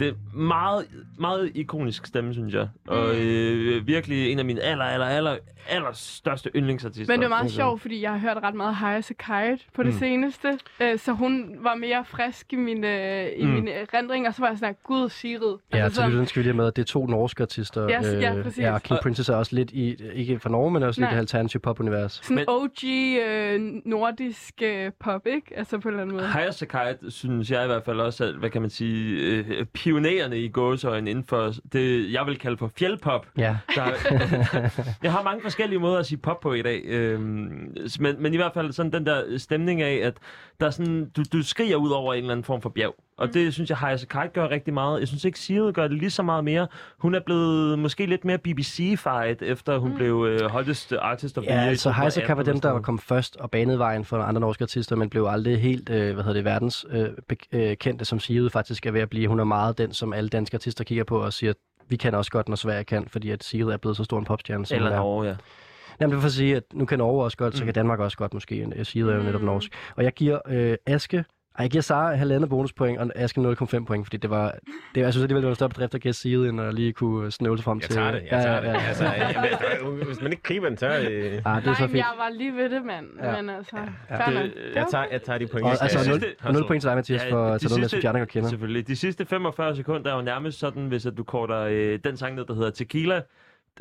[0.01, 0.87] det er meget,
[1.19, 2.69] meget ikonisk stemme, synes jeg.
[2.89, 5.37] Og øh, virkelig en af mine aller, aller, aller,
[5.69, 7.15] aller største yndlingsartister.
[7.15, 7.51] Men det var meget jeg.
[7.51, 9.99] sjovt, fordi jeg har hørt ret meget a Kite på det mm.
[9.99, 10.59] seneste.
[10.81, 13.51] Øh, så hun var mere frisk i mine, i Mm.
[13.51, 14.29] mine erindringer.
[14.31, 15.57] Og så var jeg sådan, gud, Sigrid.
[15.75, 17.83] Ja, altså, til lytteren skal vi lige med, at det er to norske artister.
[17.89, 18.59] Ja, ja, præcis.
[18.59, 21.11] ja, og King Og- Princess er også lidt i, ikke fra Norge, men også lidt
[21.11, 21.17] Nej.
[21.17, 22.13] i alternativ pop-univers.
[22.23, 22.85] sådan Men- OG
[23.29, 25.59] øh, nordisk øh, pop, ikke?
[25.59, 26.27] Altså på en eller anden måde.
[26.33, 30.39] Higher Sakite synes jeg i hvert fald også, at, hvad kan man sige, øh, pionererne
[30.39, 33.27] i gåsøjne inden for det, jeg vil kalde for fjeldpop.
[33.39, 33.57] Ja.
[33.77, 33.85] Der,
[35.03, 38.37] jeg har mange forskellige måder at sige pop på i dag, øhm, men, men i
[38.37, 40.15] hvert fald sådan den der stemning af, at
[40.61, 42.95] der er sådan, du, du skriger ud over en eller anden form for bjerg.
[43.17, 43.33] Og Mm.
[43.33, 45.01] det synes jeg, Haya Sakai gør rigtig meget.
[45.01, 46.67] Jeg synes ikke, Sigrid gør det lige så meget mere.
[46.99, 49.97] Hun er blevet måske lidt mere BBC-fight, efter hun mm.
[49.97, 51.67] blev øh, hottest artist of the Ja, year.
[51.67, 54.41] i altså Heiseka var 2018 dem, der var kommet først og banede vejen for andre
[54.41, 57.09] norske artister, men blev aldrig helt, øh, hvad hedder det, verdens øh,
[57.53, 59.29] øh, kendte, som Sigrid faktisk er ved at blive.
[59.29, 61.53] Hun er meget den, som alle danske artister kigger på og siger,
[61.89, 64.25] vi kan også godt, når Sverige kan, fordi at Sigrid er blevet så stor en
[64.25, 64.67] popstjerne.
[64.67, 64.97] som Eller er.
[64.97, 65.35] Norge, ja.
[66.01, 67.67] Jamen, det for at sige, at nu kan Norge også godt, så Mm.
[67.67, 68.69] kan Danmark også godt måske.
[68.77, 69.73] Jeg siger det er jo netop norsk.
[69.97, 71.25] Og jeg giver øh, Aske,
[71.59, 74.55] ej, jeg giver Sara halvandet bonuspoint, og Aske 0,5 point, fordi det var,
[74.95, 76.93] det, jeg synes alligevel, det var en større bedrift at gætte Sigrid, end at lige
[76.93, 77.95] kunne snøvle sig frem Jeg til.
[77.97, 78.67] tager det, jeg tager det.
[78.69, 78.89] Ja, ja, ja.
[78.89, 81.09] Altså, jeg, jeg, hvis man ikke griber den, så er det...
[81.09, 81.95] Ah, det er Nej, så fint.
[81.97, 83.07] jeg var lige ved det, mand.
[83.23, 83.37] Ja.
[83.43, 83.77] Men altså,
[84.11, 84.17] Ja.
[84.31, 84.43] nok.
[84.43, 85.65] Det- Jeg tager, jeg tager de point.
[85.65, 86.07] Og, jeg altså, skal.
[86.11, 87.89] jeg 0, synes, det- og 0 point til dig, Mathias, for at tage noget med,
[87.89, 88.49] som Fjerning kender.
[88.49, 88.89] Selvfølgelig.
[88.89, 92.35] De sidste 45 sekunder er jo nærmest sådan, hvis at du korter øh, den sang
[92.35, 93.21] ned, der hedder Tequila,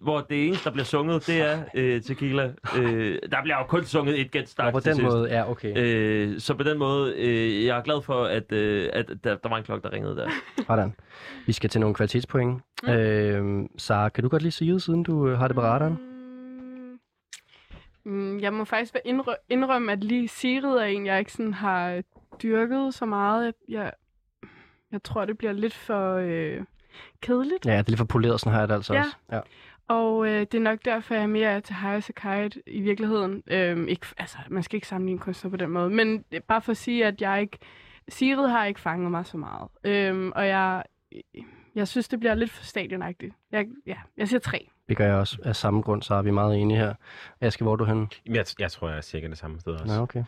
[0.03, 2.53] hvor det eneste, der bliver sunget, det er øh, Tequila.
[2.77, 5.13] Øh, der bliver jo kun sunget et Get Stark på til den sidst.
[5.13, 5.73] måde, ja, okay.
[5.77, 9.49] Øh, så på den måde, øh, jeg er glad for, at, øh, at der, der
[9.49, 10.29] var en klokke, der ringede der.
[10.67, 10.95] Sådan.
[11.45, 12.61] Vi skal til nogle kvalitetspoint.
[12.83, 12.89] Mm.
[12.89, 15.99] Øh, Sara, kan du godt lige sige, siden du øh, har det på radaren?
[18.05, 21.53] Mm, jeg må faktisk være indrø- indrømme, at lige Sigrid er en, jeg ikke sådan
[21.53, 22.01] har
[22.43, 23.45] dyrket så meget.
[23.45, 23.91] Jeg, jeg,
[24.91, 26.57] jeg tror, det bliver lidt for øh,
[27.21, 27.65] kedeligt.
[27.65, 28.99] Ja, det er lidt for poleret, sådan har jeg det altså Ja.
[28.99, 29.15] også.
[29.31, 29.39] Ja.
[29.91, 33.43] Og øh, det er nok derfor, jeg er mere er til High Kite i virkeligheden.
[33.47, 35.89] Øhm, ikke, altså, man skal ikke sammenligne kunstner på den måde.
[35.89, 37.57] Men det er bare for at sige, at jeg ikke...
[38.09, 39.69] Sigrid har ikke fanget mig så meget.
[39.83, 40.83] Øhm, og jeg,
[41.75, 43.35] jeg synes, det bliver lidt for stadionagtigt.
[43.51, 44.67] Jeg, ja, jeg siger tre.
[44.89, 46.93] Det gør jeg også af samme grund, så er vi meget enige her.
[47.41, 48.07] Aske, hvor er du henne?
[48.25, 49.95] Jeg, jeg tror, jeg er cirka det samme sted også.
[49.95, 50.23] Nå, okay.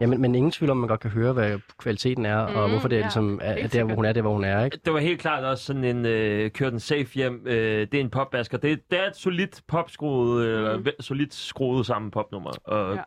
[0.00, 2.68] Ja, men, men ingen tvivl om, man godt kan høre, hvad kvaliteten er, mm, og
[2.70, 3.04] hvorfor det er, ja.
[3.04, 4.78] ligesom, er, er der, hvor hun er, der, hvor hun er, ikke?
[4.84, 8.00] Det var helt klart også sådan en, øh, kør den safe hjem, øh, det er
[8.00, 8.58] en popbasker.
[8.58, 10.84] Det, det er et solidt popskruet, eller Mhm.
[10.84, 12.50] vel- solidt skruet sammen popnummer.
[12.64, 13.00] Og, Ja.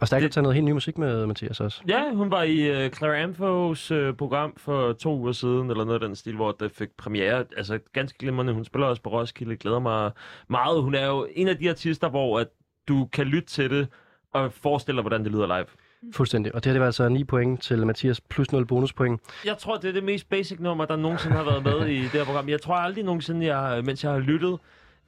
[0.00, 1.82] Og stærkt at tage noget helt ny musik med, Mathias også.
[1.88, 6.02] Ja, hun var i øh, Clara Amphos øh, program for to uger siden, eller noget
[6.02, 7.44] af den stil, hvor det fik premiere.
[7.56, 8.52] Altså ganske glimrende.
[8.52, 10.10] Hun spiller også på Roskilde, glæder mig
[10.48, 10.82] meget.
[10.82, 12.46] Hun er jo en af de artister, hvor at
[12.88, 13.88] du kan lytte til det
[14.34, 15.66] og forestille dig, hvordan det lyder live.
[16.12, 16.54] Fuldstændig.
[16.54, 19.20] Og det her det var altså 9 point til Mathias, plus 0 bonuspoint.
[19.44, 22.10] Jeg tror, det er det mest basic nummer, der nogensinde har været med i det
[22.10, 22.48] her program.
[22.48, 24.58] Jeg tror aldrig nogensinde, jeg, mens jeg har lyttet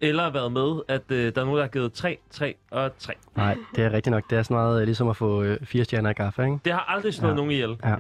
[0.01, 2.91] eller har været med, at øh, der er nogen, der har givet 3, 3 og
[2.99, 3.13] 3.
[3.37, 4.31] Nej, det er rigtigt nok.
[4.31, 6.59] Det er sådan meget øh, ligesom at få øh, fire stjerner i gaffa, ikke?
[6.65, 7.37] Det har aldrig slået Ja.
[7.37, 7.77] nogen ihjel.
[7.85, 7.95] Ja,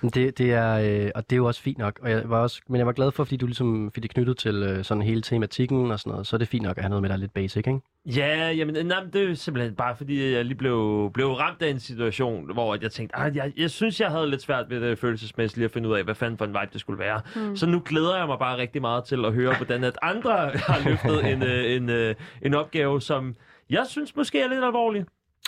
[0.00, 1.98] men det, det er, øh, og det er jo også fint nok.
[2.02, 4.36] Og jeg var også, men jeg var glad for, fordi du ligesom fik det knyttet
[4.36, 6.26] til øh, sådan hele tematikken og sådan noget.
[6.26, 7.80] Så er det fint nok at have noget med, der er lidt basic, ikke?
[8.16, 11.70] Ja, jamen, nej, men det er simpelthen bare, fordi jeg lige blev, blev ramt af
[11.70, 14.80] en situation, hvor at jeg tænkte, at jeg, jeg synes, jeg havde lidt svært ved
[14.80, 17.20] det følelsesmæssigt lige at finde ud af, hvad fanden for en vibe det skulle være.
[17.36, 17.56] Mm.
[17.56, 20.32] Så nu glæder jeg mig bare rigtig meget til at høre, hvordan at andre
[20.68, 23.34] har løftet en, øh, en, øh, en opgave, som
[23.70, 25.04] jeg synes måske er lidt alvorlig.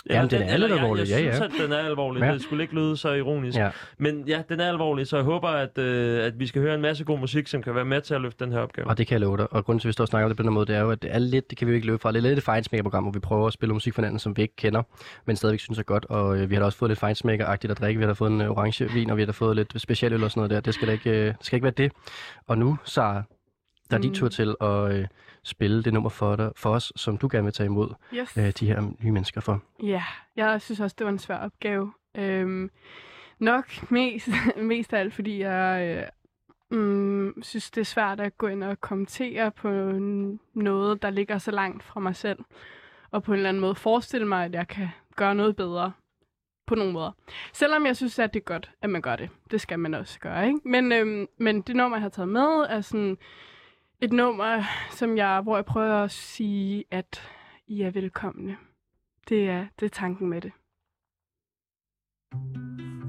[0.09, 1.35] Jamen, den er lidt alvorlig, jeg, ja, jeg ja.
[1.35, 2.21] synes, at den er alvorlig.
[2.23, 2.33] Ja.
[2.33, 3.57] Det skulle ikke lyde så ironisk.
[3.57, 3.69] Ja.
[3.97, 6.81] Men ja, den er alvorlig, så jeg håber, at, øh, at vi skal høre en
[6.81, 8.87] masse god musik, som kan være med til at løfte den her opgave.
[8.87, 9.53] Og det kan jeg love dig.
[9.53, 10.79] Og grunden til, at vi står og snakker om det på den måde, det er
[10.79, 12.11] jo, at det er lidt, det kan vi jo ikke løbe fra.
[12.11, 14.41] Det er lidt et fejnsmækkerprogram, hvor vi prøver at spille musik for hinanden, som vi
[14.41, 14.83] ikke kender,
[15.25, 16.05] men stadigvæk synes er godt.
[16.05, 17.97] Og øh, vi har da også fået lidt fejnsmækkeragtigt at drikke.
[17.97, 20.23] Vi har da fået en øh, orange vin, og vi har da fået lidt specialøl
[20.23, 20.59] og sådan noget der.
[20.59, 21.91] Det skal da ikke, øh, det skal ikke være det.
[22.47, 23.23] Og nu, Sara,
[23.91, 24.15] der er din Mm.
[24.15, 25.05] tur til at øh,
[25.43, 28.37] spille det nummer for, dig, for os, som du gerne vil tage imod Yes.
[28.37, 29.61] øh, de her nye mennesker for.
[29.83, 30.03] Ja,
[30.35, 31.93] jeg synes også, det var en svær opgave.
[32.17, 32.69] Øhm,
[33.39, 35.97] nok mest, mest af alt, fordi jeg
[36.71, 39.69] øh, mm, synes, det er svært at gå ind og kommentere på
[40.53, 42.39] noget, der ligger så langt fra mig selv.
[43.11, 45.91] Og på en eller anden måde forestille mig, at jeg kan gøre noget bedre
[46.67, 47.11] på nogle måder.
[47.53, 49.29] Selvom jeg synes, at det er godt, at man gør det.
[49.51, 50.59] Det skal man også gøre, ikke?
[50.65, 53.17] Men, øhm, men det nummer, jeg har taget med, er sådan
[54.01, 57.21] et nummer, som jeg, hvor jeg prøver at sige, at
[57.67, 58.57] I er velkomne.
[59.29, 60.51] Det er, det er tanken med det.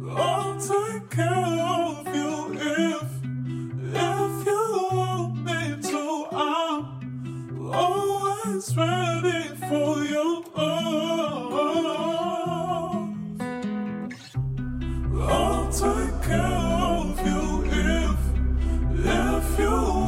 [0.03, 3.11] I'll take care of you if,
[3.95, 4.63] if you
[4.93, 5.61] want me
[5.93, 6.05] to.
[6.33, 6.83] I'm
[7.73, 10.45] always ready for you.
[15.23, 18.21] I'll take care of you if,
[19.07, 20.00] if you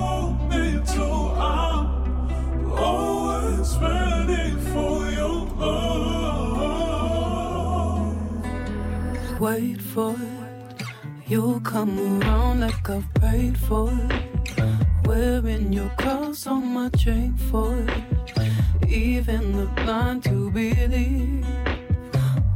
[9.42, 10.86] Wait for it,
[11.26, 14.78] you'll come around like I've prayed for it.
[15.04, 18.88] Wearing your cross on my chain for it.
[18.88, 21.44] Even the blind to believe.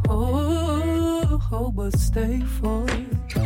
[0.09, 3.37] Oh, oh, but stay for it.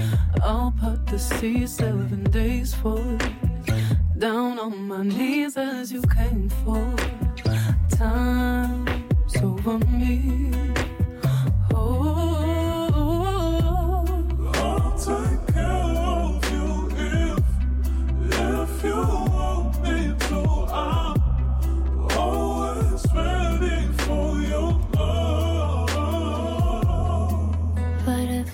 [0.42, 4.18] I'll part the sea seven days for it.
[4.18, 6.94] Down on my knees as you came for.
[6.98, 7.96] It.
[7.96, 10.79] Time's over me.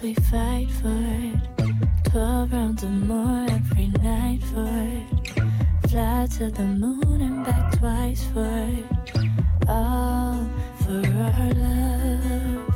[0.06, 1.00] We fight for
[1.30, 5.90] it, 12 rounds or more every night for it.
[5.90, 8.84] Fly to the moon and back twice for it.
[9.68, 10.46] All
[10.82, 12.74] for our love.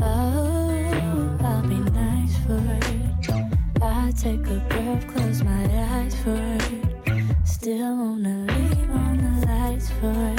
[0.00, 3.82] Oh, I'll be nice for it.
[3.82, 7.46] I take a breath, close my eyes for it.
[7.46, 10.33] Still wanna leave on the lights for it.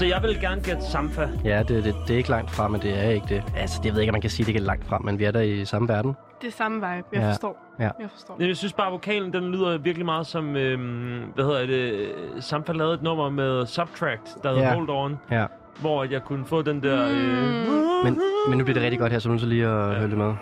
[0.00, 1.28] Altså, jeg vil gerne gætte Samfa.
[1.44, 3.42] ja det, det, det er ikke langt fra, men det er ikke det.
[3.56, 5.24] Altså, jeg ved ikke, om man kan sige, det ikke er langt fra, men vi
[5.24, 6.16] er der i samme verden.
[6.42, 6.86] det er samme vibe.
[7.12, 7.30] Jeg Ja.
[7.30, 7.56] forstår.
[7.78, 7.82] Ja.
[8.00, 8.36] Jeg forstår.
[8.40, 12.10] Jeg synes bare, at vokalen den lyder virkelig meget som, øhm, hvad hedder det,
[12.44, 14.74] Sampa lavede et nummer med Subtract, der hedder Ja.
[14.74, 15.46] Hold On, Ja.
[15.80, 17.08] hvor jeg kunne få den der...
[17.08, 19.98] Øh, Men, men nu bliver det rigtig godt her, så nu så lige at ja.
[19.98, 20.34] høre det med.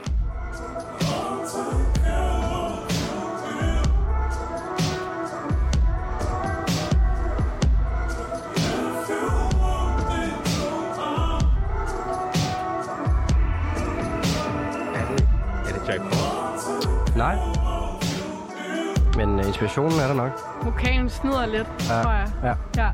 [19.56, 20.32] Inspirationen er der nok.
[20.62, 22.02] Vokalen snider lidt, Ja.
[22.02, 22.28] tror jeg.
[22.42, 22.48] Ja.
[22.48, 22.54] Ja.
[22.82, 22.88] Ja.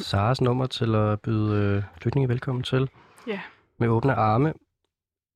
[0.10, 2.90] Saras nummer til at byde øh, flygtninge velkommen til.
[3.26, 3.40] Ja.
[3.78, 4.52] Med åbne arme.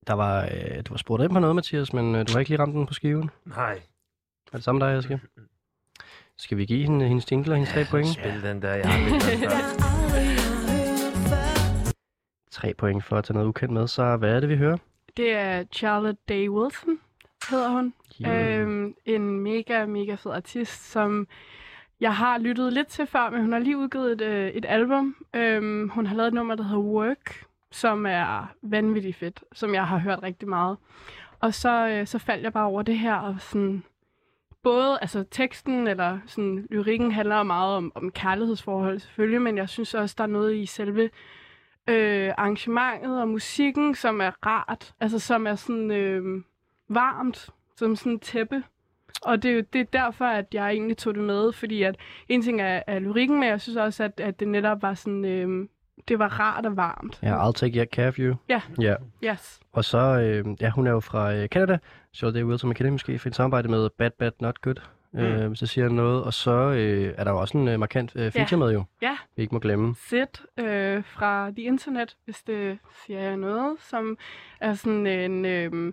[0.07, 2.51] Der var, øh, du var spurgt ind på noget, Mathias, men øh, du har ikke
[2.51, 3.31] lige ramt den på skiven.
[3.45, 3.81] nej,
[4.53, 5.21] Er det samme dig, jeg skal?
[6.39, 8.09] Skal vi give hende hendes jingle og hendes tre point?
[8.09, 9.89] spil den der, jeg har.
[12.51, 13.87] Tre point for at tage noget ukendt med.
[13.89, 14.77] Så hvad er det, vi hører?
[15.17, 16.99] Det er Charlotte Day Wilson,
[17.51, 17.95] hedder hun.
[18.23, 18.61] Yeah.
[18.61, 21.27] Øhm, en mega, mega fed artist, som
[22.01, 25.17] jeg har lyttet lidt til før, men hun har lige udgivet et, øh, et album.
[25.35, 29.87] Øhm, hun har lavet et nummer, der hedder Work, som er vanvittigt fedt, som jeg
[29.87, 30.77] har hørt rigtig meget.
[31.41, 33.83] Og så, øh, så faldt jeg bare over det her, og sådan,
[34.63, 39.95] både altså teksten eller sådan, lyrikken handler meget om, om kærlighedsforhold selvfølgelig, men jeg synes
[39.95, 41.11] også, der er noget i selve
[41.89, 46.43] øh, arrangementet og musikken, som er rart, altså som er sådan øh,
[46.89, 48.63] varmt, som sådan tæppe.
[49.23, 51.97] Og det, er det er derfor, at jeg egentlig tog det med, fordi at
[52.29, 55.25] en ting er, er lyrikken, men jeg synes også, at, at det netop var sådan,
[55.25, 55.69] øh,
[56.09, 57.19] det var rart og varmt.
[57.23, 58.35] Ja, I'll take your care of you.
[58.49, 58.61] Ja.
[58.81, 58.95] Ja.
[59.25, 59.61] Yes.
[59.73, 61.79] Og så, øh, ja, hun er jo fra øh, Canada.
[62.15, 64.75] Charlotte Day Wilson, man kender hende måske for et samarbejde med Bad Bad Not Good.
[65.13, 65.21] Mm.
[65.21, 66.25] Øh, hvis det siger noget.
[66.25, 69.17] Og så øh, er der jo også en øh, markant øh, feature med jo, Ja,
[69.37, 69.95] vi ikke må glemme.
[69.95, 70.27] Sid
[70.59, 74.19] øh, fra The Internet, hvis det siger jeg noget, som
[74.61, 75.45] er sådan en...
[75.45, 75.93] Øh,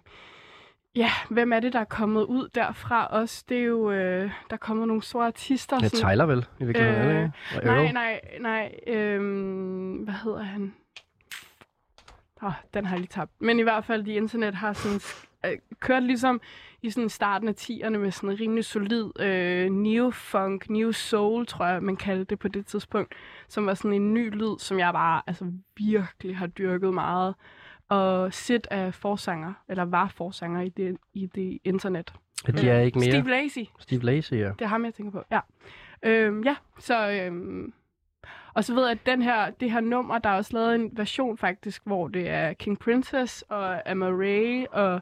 [0.95, 3.45] ja, hvem er det, der er kommet ud derfra også?
[3.49, 3.91] Det er jo...
[3.91, 5.77] Øh, der er kommet nogle store artister.
[5.81, 7.23] Ja, sådan- Tyler vel, i virkeligheden, Øh,
[7.57, 8.71] øh, Nej, nej, nej.
[8.87, 10.73] Øhm, hvad hedder han?
[12.43, 13.31] Åh, den har jeg lige tabt.
[13.39, 14.99] Men i hvert fald, de internet har sådan
[15.45, 16.41] øh, kørt ligesom
[16.81, 21.83] i sådan starten af 10'erne med sådan en rimelig solid øh, neo-funk, neo-soul, tror jeg,
[21.83, 23.13] man kaldte det på det tidspunkt,
[23.47, 27.35] som var sådan en ny lyd, som jeg bare altså, virkelig har dyrket meget.
[27.89, 32.13] Og Sid er forsanger, eller var forsanger i det, i det internet.
[32.47, 33.11] Ja, de er ikke mere.
[33.11, 33.59] Steve Lacy.
[33.79, 34.49] Steve Lacy, ja.
[34.49, 35.23] Det er ham, jeg tænker på.
[35.31, 35.39] Ja.
[36.03, 37.11] Øhm, ja, så...
[37.11, 37.73] Øhm,
[38.53, 40.89] og så ved jeg, at den her, det her nummer, der er også lavet en
[40.93, 45.01] version faktisk, hvor det er King Princess og Amma Ray og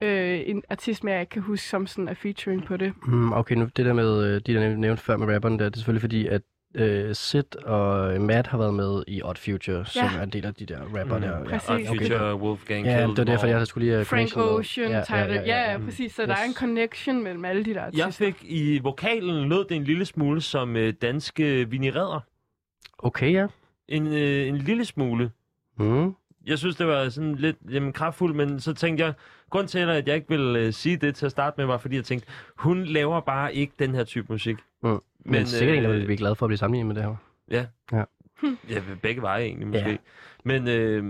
[0.00, 2.92] øh, en artist, med, jeg kan huske, som sådan er featuring på det.
[3.06, 5.74] Mm, okay, nu det der med, øh, de der nævnte før med rapperen der, det
[5.74, 6.42] er selvfølgelig fordi, at
[6.74, 10.18] øh, Sid og Matt har været med i Odd Future, som Ja.
[10.18, 11.44] er en del af de der rapper der.
[11.44, 11.68] Præcis.
[11.68, 11.86] Ja, okay.
[12.02, 13.98] Future, Wolfgang Ja, det var derfor, jeg skulle lige...
[13.98, 14.36] øh, Frank.
[14.36, 16.14] Ocean, ja, Tyler, ja, ja, ja, præcis.
[16.14, 16.26] Så yes.
[16.28, 18.04] der er en connection mellem alle de der artister.
[18.06, 22.20] Jeg fik i vokalen lød det en lille smule som øh, danske vinireder.
[22.98, 23.46] Okay, ja.
[23.88, 25.30] En, øh, en lille smule.
[25.78, 26.14] Mm.
[26.46, 29.12] Jeg synes, det var sådan lidt jamen, kraftfuldt, men så tænkte jeg,
[29.50, 31.96] grund til, at jeg ikke ville øh, sige det til at starte med, var fordi
[31.96, 34.56] jeg tænkte, hun laver bare ikke den her type musik.
[34.82, 34.88] Mm.
[34.88, 37.02] Men, Men, men sikkert øh, øh, vil vi glade for at blive sammenlignet med det
[37.04, 37.16] her.
[37.92, 38.04] Ja,
[39.02, 39.84] begge veje egentlig måske.
[39.84, 39.90] Ja.
[39.90, 39.96] Ja.
[40.44, 41.04] Men øh,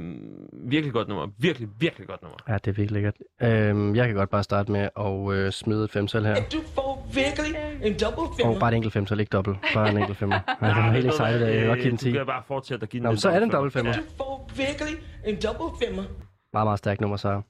[0.70, 1.26] virkelig godt nummer.
[1.38, 2.36] Virkelig, virkelig godt nummer.
[2.48, 3.14] Ja, det er virkelig lækkert.
[3.42, 6.34] Øhm, jeg kan godt bare starte med at øh, smide et femtal her.
[6.52, 8.58] Du får virkelig en double Og femmer.
[8.60, 9.58] bare et enkelt femtal, ikke dobbelt.
[9.74, 10.36] Bare en enkelt femmer.
[10.62, 12.10] Ja, det var helt excited, jeg kan godt give den 10.
[12.10, 13.92] Du kan bare fortsætte at give den Nå, så er det en dobbelt femmer.
[13.92, 14.94] Du får virkelig
[15.26, 16.02] en double femmer.
[16.52, 17.42] Meget, meget stærkt nummer, så.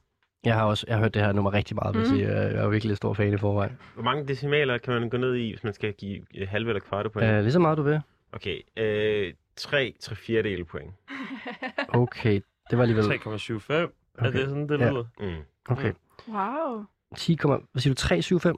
[0.46, 2.18] Jeg har også jeg har hørt det her nummer rigtig meget, vil jeg Mhm.
[2.18, 2.28] sige.
[2.32, 3.78] Jeg er virkelig stor fan i forvejen.
[3.94, 6.80] Hvor mange decimaler kan man gå ned i, hvis man skal give øh, halve eller
[6.80, 7.32] kvarte point?
[7.32, 8.00] Uh, lige så meget du vil.
[8.32, 10.90] Okay, øh, 3 3 fjerdedele point.
[11.88, 12.40] Okay,
[12.70, 13.04] det var alligevel...
[13.04, 13.72] 3,75.
[13.72, 13.88] Er
[14.18, 14.32] Okay.
[14.38, 14.90] det sådan, det Ja.
[14.90, 15.04] lyder?
[15.20, 15.34] Mm.
[15.68, 15.92] Okay.
[16.28, 16.84] Wow.
[17.16, 17.98] 10, hvad siger du?
[17.98, 18.56] 375?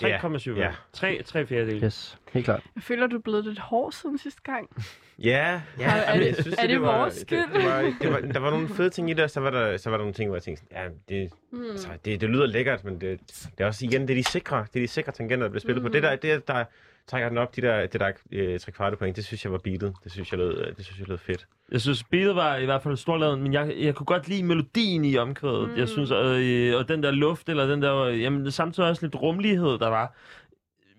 [0.00, 0.58] 3,7.
[0.58, 0.72] Ja.
[0.92, 1.84] 3, 3 fjerdedel.
[1.84, 2.62] Yes, helt klart.
[2.74, 4.70] Jeg føler, du er blevet lidt hård siden sidste gang.
[5.18, 5.84] Ja, ja.
[5.84, 7.38] Er- er det- jeg er det var, vores det, skyld?
[7.54, 9.76] det, var, det var, der var nogle fede ting i det, og så var der,
[9.76, 11.70] så var der nogle ting, hvor jeg tænkte, ja, det, Mm.
[11.70, 13.20] altså, det, det lyder lækkert, men det,
[13.58, 15.60] det er også igen, det er de sikre, det er de sikre tangenter, der bliver
[15.60, 15.88] spillet mm.
[15.88, 15.92] på.
[15.92, 16.64] Det der, det, der,
[17.06, 19.58] trækker den op, de der, det der øh, tre kvarte point, det synes jeg var
[19.58, 19.94] beatet.
[20.04, 21.46] Det synes jeg lød, øh, det synes jeg lød fedt.
[21.72, 25.04] Jeg synes, beatet var i hvert fald storlavet, men jeg, jeg kunne godt lide melodien
[25.04, 25.68] i omkvædet.
[25.70, 25.76] Mm.
[25.76, 29.78] Jeg synes, øh, og den der luft, eller den der, jamen samtidig også lidt rummelighed,
[29.78, 30.14] der var.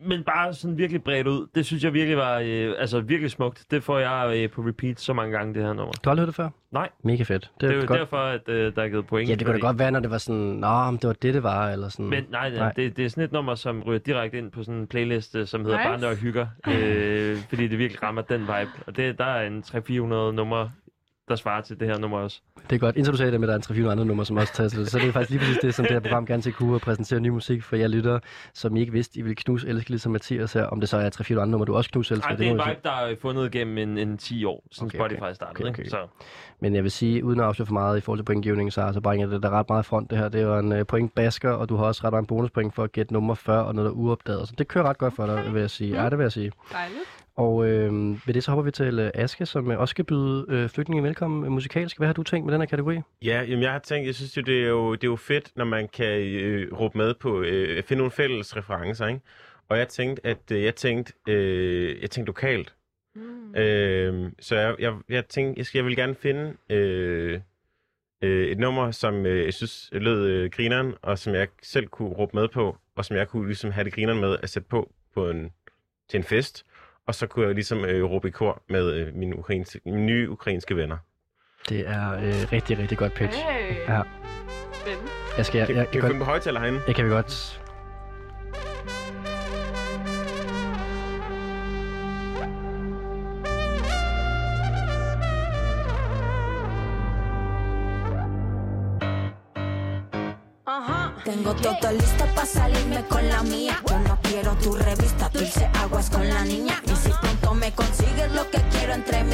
[0.05, 1.47] Men bare sådan virkelig bredt ud.
[1.55, 3.65] Det synes jeg virkelig var, øh, altså virkelig smukt.
[3.71, 5.91] Det får jeg øh, på repeat så mange gange, det her nummer.
[5.91, 6.49] Du har aldrig hørt det før?
[6.71, 6.89] Nej.
[7.03, 7.51] Mega fedt.
[7.61, 7.99] Det er jo godt.
[7.99, 9.29] derfor, at øh, der er givet point.
[9.29, 11.13] Ja, det kunne da fordi- godt være, når det var sådan, nå, men det var
[11.13, 12.05] det, det var, eller sådan.
[12.09, 12.71] Men nej, nej, Nej.
[12.71, 15.47] Det, det er sådan et nummer, som ryger direkte ind på sådan en playlist, øh,
[15.47, 15.89] som hedder Nice.
[15.89, 16.47] Barne og Hygger.
[16.67, 18.71] Øh, fordi det virkelig rammer den vibe.
[18.87, 20.71] Og det, der er en 300-400 numre,
[21.27, 22.41] der svarer til det her nummer også.
[22.69, 22.95] Det er godt.
[22.95, 24.69] Indtil du sagde det med, at der er en 300 andre numre, som også tager
[24.69, 24.91] til det.
[24.91, 27.19] Så det er faktisk lige præcis det, som det her program gerne til kunne præsentere
[27.19, 28.19] ny musik for jer lyttere,
[28.53, 30.65] som I ikke vidste, I ville knuse elske ligesom Mathias her.
[30.65, 32.29] Om det så er 300 andre numre, du også knuse elsker.
[32.29, 34.99] Ej, det er en vibe, der er fundet gennem en, en 10 år, siden Okay,
[34.99, 35.15] okay, okay.
[35.17, 35.69] Spotify startede.
[35.69, 35.89] Okay, Okay.
[35.89, 36.07] Så.
[36.59, 39.01] Men jeg vil sige, uden at afsløre for meget i forhold til pointgivningen, så, så
[39.01, 40.29] bringer det der ret meget front det her.
[40.29, 42.83] Det er jo en uh, point basker, og du har også ret mange bonuspoint for
[42.83, 44.47] at gætte nummer 40 og noget, der er uopdaget.
[44.47, 46.03] Så det kører ret godt for dig, vil jeg sige.
[46.03, 46.51] Ja, det vil jeg sige.
[46.71, 46.99] Dejligt.
[47.35, 47.91] Og øh,
[48.27, 51.03] ved det så hopper vi til uh, Aske, som uh, også skal byde øh, flygtninge
[51.03, 51.97] velkommen uh, musikalsk.
[51.97, 52.99] Hvad har du tænkt med den her kategori?
[53.21, 55.51] Ja, jamen jeg har tænkt, jeg synes jo, det er jo, det er jo fedt,
[55.55, 59.21] når man kan øh, råbe med på, øh, finde nogle fælles referencer, ikke?
[59.69, 62.73] Og jeg tænkte, at øh, jeg tænkte, øh, jeg tænkte lokalt.
[63.15, 63.55] Mm.
[63.55, 67.39] Øh, så jeg, jeg, jeg tænkte, jeg, skal, jeg vil gerne finde øh,
[68.21, 72.09] øh, et nummer, som øh, jeg synes lød øh, grineren, og som jeg selv kunne
[72.09, 74.91] råbe med på, og som jeg kunne ligesom have det grineren med at sætte på,
[75.13, 75.51] på en,
[76.09, 76.65] til en fest.
[77.07, 80.29] Og så kunne jeg ligesom øh, råbe i kor med øh, mine, ukrainske, mine nye
[80.29, 80.97] ukrainske venner.
[81.69, 83.37] Det er øh, rigtig, rigtig godt pitch.
[83.37, 83.75] Hey.
[83.87, 84.01] Ja.
[84.73, 85.11] Spændende.
[85.37, 86.81] Jeg skal, jeg, Kan, jeg, kan vi få jeg, den på højtaler herinde?
[86.87, 87.59] jeg kan vi godt.
[101.25, 103.75] Tengo todo listo para salirme con la mía.
[103.89, 105.12] Yo no quiero tu revista,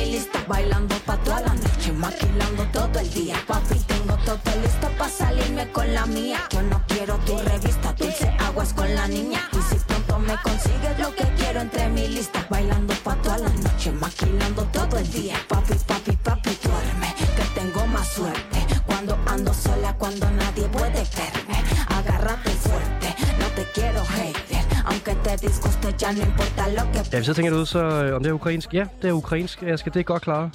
[0.09, 3.35] lista, bailando pa' toda la noche, maquilando todo el día.
[3.47, 6.39] Papi, tengo todo listo para salirme con la mía.
[6.51, 9.41] Yo no quiero tu revista, dulce aguas con la niña.
[9.53, 13.49] Y si pronto me consigues lo que quiero entre mi lista, bailando pa' toda la
[13.49, 15.35] noche, maquilando todo el día.
[15.47, 18.59] Papi, papi, papi, duerme, que tengo más suerte.
[18.85, 21.57] Cuando ando sola, cuando nadie puede verme.
[21.87, 24.48] Agárrate fuerte, no te quiero hater.
[24.89, 27.79] Aunque te disguste, ya no importa lo que Ja, hvis jeg tænker det ud, så
[27.79, 28.73] øh, om det er ukrainsk.
[28.73, 29.61] Ja, det er ukrainsk.
[29.61, 30.51] Jeg skal det er godt klare.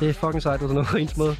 [0.00, 1.36] Det er fucking sejt, at der er noget ukrainsk måde.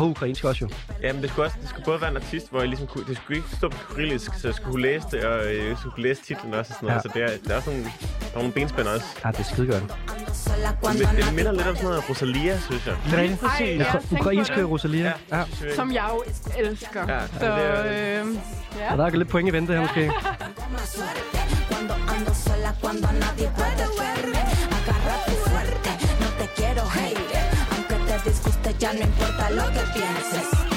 [0.00, 0.68] På ukrainsk også jo.
[1.02, 3.16] Jamen, det skulle, også, det skulle både være en artist, hvor jeg ligesom kunne, det
[3.16, 5.92] skulle ikke stå på kyrillisk, så jeg skulle kunne læse det, og øh, jeg skulle
[5.94, 7.04] kunne læse titlen også og sådan noget.
[7.04, 7.08] Ja.
[7.08, 7.88] Så det er, der er sådan, der
[8.34, 9.06] er nogle benspænder også.
[9.24, 9.82] Ja, det er skide godt.
[9.82, 9.94] ando
[10.34, 12.96] sola, Det, det minder lidt om sådan noget Rosalia, synes jeg.
[13.04, 13.42] Det er rigtigt.
[13.42, 14.70] Ej, jeg Ukra- tænkte på ukrainske det.
[14.70, 15.12] Rosalia.
[15.32, 15.42] Ja.
[15.74, 16.22] Som jeg jo
[16.58, 17.00] elsker.
[17.14, 18.26] Ja, Så, er- øh,
[18.78, 18.92] ja.
[18.92, 20.12] Og der er lidt point i vente her måske.
[28.24, 30.69] Disguste, ya no importa lo que pienses.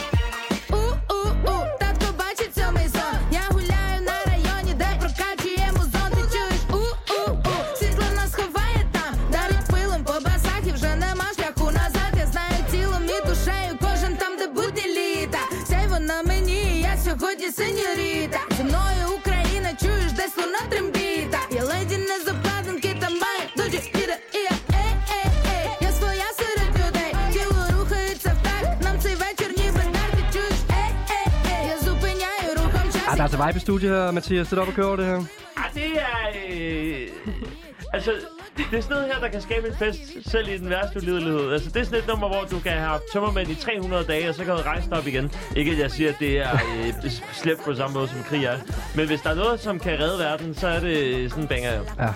[33.33, 34.47] Altså vibe i studiet her, Mathias.
[34.47, 35.15] Det er op at køre det her.
[35.57, 36.17] Ah, det er...
[36.49, 37.07] Øh,
[37.93, 38.11] altså,
[38.57, 41.51] det, er sådan noget her, der kan skabe en fest, selv i den værste ulidelighed.
[41.53, 44.35] Altså, det er sådan et nummer, hvor du kan have tømmermænd i 300 dage, og
[44.35, 45.31] så kan du rejse dig op igen.
[45.55, 48.57] Ikke at jeg siger, at det er øh, slemt på samme måde, som krig er.
[48.95, 51.71] Men hvis der er noget, som kan redde verden, så er det sådan en banger.
[51.99, 52.09] Ja.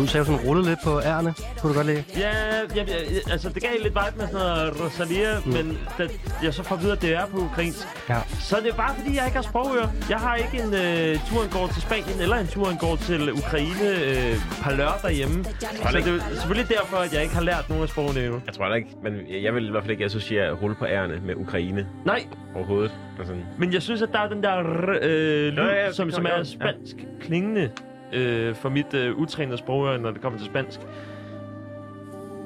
[0.00, 1.34] Du sagde sådan rullet lidt på ærerne.
[1.60, 2.04] Kunne du godt lide?
[2.16, 2.30] Ja,
[2.76, 5.52] ja, ja, altså det gav lidt vibe med sådan noget Rosalia, mm.
[5.52, 6.08] men da
[6.42, 8.16] jeg så får videre, at det er på ukrainsk, Ja.
[8.40, 9.88] så er det bare fordi, jeg ikke har sprogører.
[10.10, 13.88] Jeg har ikke en øh, tur, går til Spanien, eller en tur, går til Ukraine
[14.08, 15.44] øh, par lørdag derhjemme.
[15.44, 18.40] Så det er selvfølgelig derfor, at jeg ikke har lært nogen af sprogene endnu.
[18.46, 19.12] Jeg tror heller ikke, men
[19.44, 22.20] jeg vil i hvert fald ikke associere rulle på ærerne med Ukraine Nej,
[22.56, 22.92] overhovedet.
[23.24, 23.44] Sådan.
[23.58, 24.58] men jeg synes, at der er den der
[25.02, 27.70] øh, lyd, Ja, ja, som, som er spansk klingende
[28.12, 30.80] øh, for mit øh, utrænede sprogøre, når det kommer til spansk.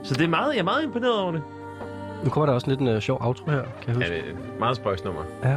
[0.03, 1.43] Så det er meget, jeg er meget imponeret over det.
[2.25, 4.11] Nu kommer der også lidt en uh, sjov outro her, kan jeg Ja, huske.
[4.11, 5.23] det er et meget spøjsnummer.
[5.45, 5.57] Ja.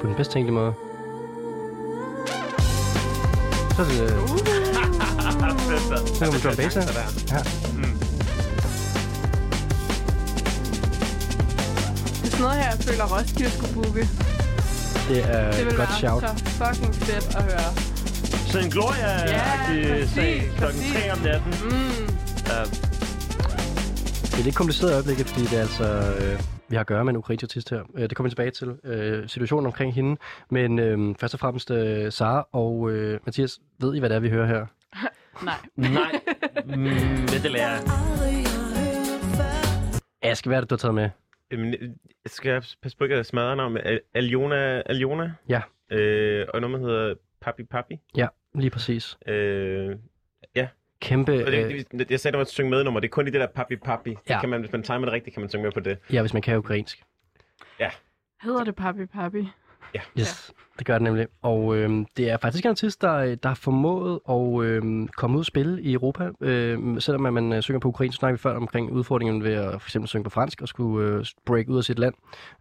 [0.00, 0.72] På den bedst tænkelige måde.
[3.76, 4.12] Så er det...
[4.22, 4.28] Uh,
[6.16, 6.82] så kan man drum bass her.
[6.82, 7.38] Ja.
[12.22, 14.08] Det er sådan noget her, jeg føler, Roskilde skulle booke.
[15.08, 16.22] Det er Det godt shout.
[16.22, 17.91] så fucking fedt at høre.
[18.52, 20.92] Sådan en Gloria-agtig Ja, sag klokken præcis.
[20.92, 21.52] 3 om natten.
[21.64, 22.06] Mm.
[22.50, 22.60] Ja,
[24.32, 25.84] Det er lidt kompliceret øjeblikket, fordi det er altså,
[26.20, 27.82] øh, vi har at gøre med en ukrainsk artist her.
[27.94, 30.20] Øh, det kommer vi tilbage til, øh, situationen omkring hende.
[30.50, 34.20] Men øh, først og fremmest øh, Sara og øh, Mathias, ved I, hvad det er,
[34.20, 34.66] vi hører her?
[35.48, 35.54] Nej.
[35.76, 36.12] nej,
[36.64, 37.82] mm, det lærer jeg.
[40.22, 41.10] Aske, hvad er det, du har taget med?
[41.52, 41.88] Jamen, øh,
[42.26, 44.82] skal jeg passe på ikke at smadre navn med Al- Aljona?
[44.86, 45.32] Aljona?
[45.48, 45.60] Ja.
[45.90, 47.94] Øh, og noget, der hedder Papi Papi.
[48.16, 49.18] Ja, lige præcis.
[49.26, 49.96] Øh,
[51.00, 51.32] Kæmpe...
[51.32, 53.00] og Øh, det, det, jeg sagde, at man synge med nummer.
[53.00, 54.10] Det er kun i det der Papi Papi.
[54.10, 54.16] Ja.
[54.28, 54.34] Ja.
[54.34, 55.98] Det kan man, hvis man timer det rigtigt, kan man synge med på det.
[56.12, 57.02] ja, hvis man kan ukrainsk.
[58.42, 59.48] Hedder det Papi Papi?
[60.18, 61.26] Yes, det gør det nemlig.
[61.42, 65.40] Og øh, det er faktisk en artist, der, der har formået at øh, komme ud
[65.40, 66.30] og spille i Europa.
[66.40, 69.52] Øh, selvom at man øh, synger på ukrainsk, så snakker vi før omkring udfordringen ved
[69.52, 72.14] at for eksempel synge på fransk og skulle øh, break ud af sit land.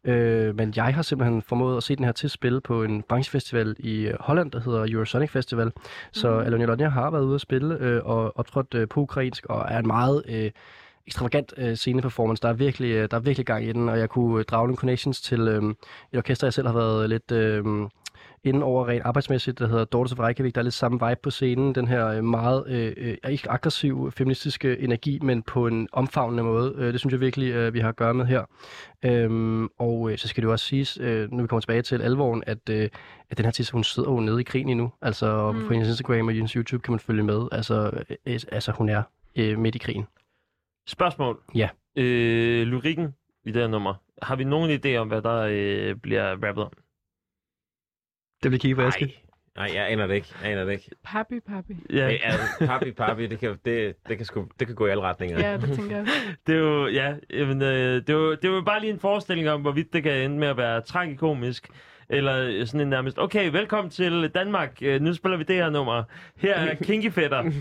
[0.04, 3.76] Øh, men jeg har simpelthen formået at se den her artist spille på en branchefestival
[3.80, 5.72] i øh, Holland, der hedder Eurosonic Festival.
[6.12, 6.40] Så mm.
[6.40, 9.80] Alonia Lonja har været ude at spille øh, og optrådt øh, på ukrainsk, og er
[9.80, 10.24] en meget...
[10.30, 10.52] Øh,
[11.08, 12.42] ekstravagant øh, sceneperformance.
[12.42, 14.68] Der er, virkelig, øh, der er virkelig gang i den, og jeg kunne øh, drage
[14.68, 15.64] nogle connections til øh,
[16.12, 17.64] et orkester, jeg selv har været lidt øh,
[18.44, 20.56] inden over rent arbejdsmæssigt, der hedder Daughters of Reykjavik.
[20.56, 21.76] Der er lidt samme vibe på scenen.
[21.76, 26.74] Den her øh, meget, øh, øh, ikke aggressiv feministiske energi, men på en omfavnende måde.
[26.78, 28.44] Øh, det synes jeg virkelig, øh, vi har at gøre med her.
[29.06, 32.02] Øhm, og øh, så skal det jo også siges, øh, når vi kommer tilbage til
[32.02, 32.90] alvoren, at, øh,
[33.30, 34.92] at den her artist, hun sidder jo nede i krigen endnu.
[35.02, 35.68] Altså mm.
[35.68, 37.48] på hendes Instagram og hendes YouTube kan man følge med.
[37.52, 39.04] Altså, øh, altså hun er
[39.36, 40.08] øh, midt i krigen.
[40.88, 41.42] Spørgsmål.
[41.56, 41.70] Ja.
[41.96, 43.16] Øh, lyrikken
[43.46, 43.94] i det her nummer.
[44.22, 46.72] Har vi nogen idé om, hvad der øh, bliver rappet om?
[48.44, 49.06] Det bliver kigget på Aske.
[49.06, 49.14] Nej.
[49.56, 50.28] Nej, jeg aner det ikke.
[50.44, 50.90] Jeg aner det ikke.
[51.04, 51.74] Papi Papi.
[51.90, 54.90] Ja, Hey, altså, papi, papi, det kan, det, det, kan sgu, det kan gå i
[54.90, 55.40] alle retninger.
[55.50, 56.08] Ja, det tænker jeg.
[56.48, 59.00] det er jo, ja, jamen, øh, det, er jo, det er jo bare lige en
[59.00, 61.70] forestilling om, hvorvidt det kan ende med at være tragikomisk,
[62.12, 66.04] eller sådan en nærmest, okay, velkommen til Danmark, øh, nu spiller vi det her nummer.
[66.38, 67.44] Her er Kinky Fætter.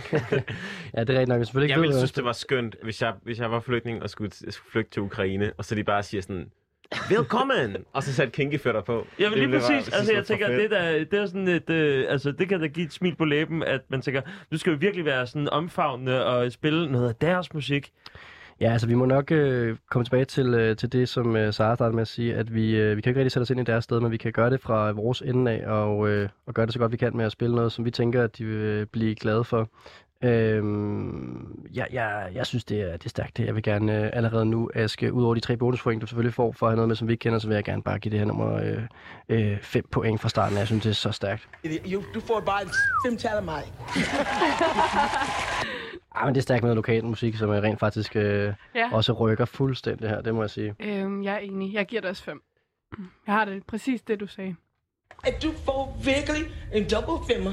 [0.97, 1.63] Ja, det er rigtigt nok.
[1.63, 4.11] Jeg Jeg ville ved, synes, det var skønt, hvis jeg, hvis jeg var flygtning og
[4.11, 6.51] skulle, skulle flygte til Ukraine, og så de bare siger sådan,
[7.11, 9.07] velkommen, og så satte kinkyfætter på.
[9.19, 9.91] Jamen Det lige præcis.
[9.91, 12.61] bare- altså, jeg tænker, var det, der, det er sådan et, øh, altså, det kan
[12.61, 15.49] da give et smil på læben, at man tænker, nu skal vi virkelig være sådan
[15.51, 17.91] omfavnende og spille noget af deres musik.
[18.61, 21.75] Ja, altså vi må nok øh, komme tilbage til, øh, til det, som øh, Sara
[21.75, 23.65] startede med at sige, at vi, øh, vi kan ikke rigtig sætte os ind i
[23.65, 26.67] deres sted, men vi kan gøre det fra vores ende af, og, øh, og gøre
[26.67, 28.87] det så godt vi kan med at spille noget, som vi tænker, at de vil
[28.87, 29.69] blive glade for.
[30.25, 33.39] Øhm, ja, ja, jeg synes, det er, det er stærkt.
[33.39, 36.53] Jeg vil gerne øh, allerede nu, Aske, ud over de tre bonuspoint, du selvfølgelig får
[36.53, 38.11] for at have noget med, som vi ikke kender, så vil jeg gerne bare give
[38.11, 38.83] det her nummer øh,
[39.29, 40.59] øh, fem point fra starten.
[40.59, 41.49] Jeg synes, det er så stærkt.
[42.15, 42.61] Du får bare
[43.07, 43.63] fem tal af mig.
[46.15, 48.89] Ah, men det er stærkt med lokal musik, som rent faktisk øh, Ja.
[48.93, 50.75] også rykker fuldstændig her, det må jeg sige.
[50.81, 51.75] Øhm, jeg er enig.
[51.75, 52.43] Jeg giver dig også fem.
[53.27, 54.55] Jeg har det præcis det, du sagde.
[55.25, 56.43] At du får virkelig
[56.75, 57.51] en dobbelt femmer.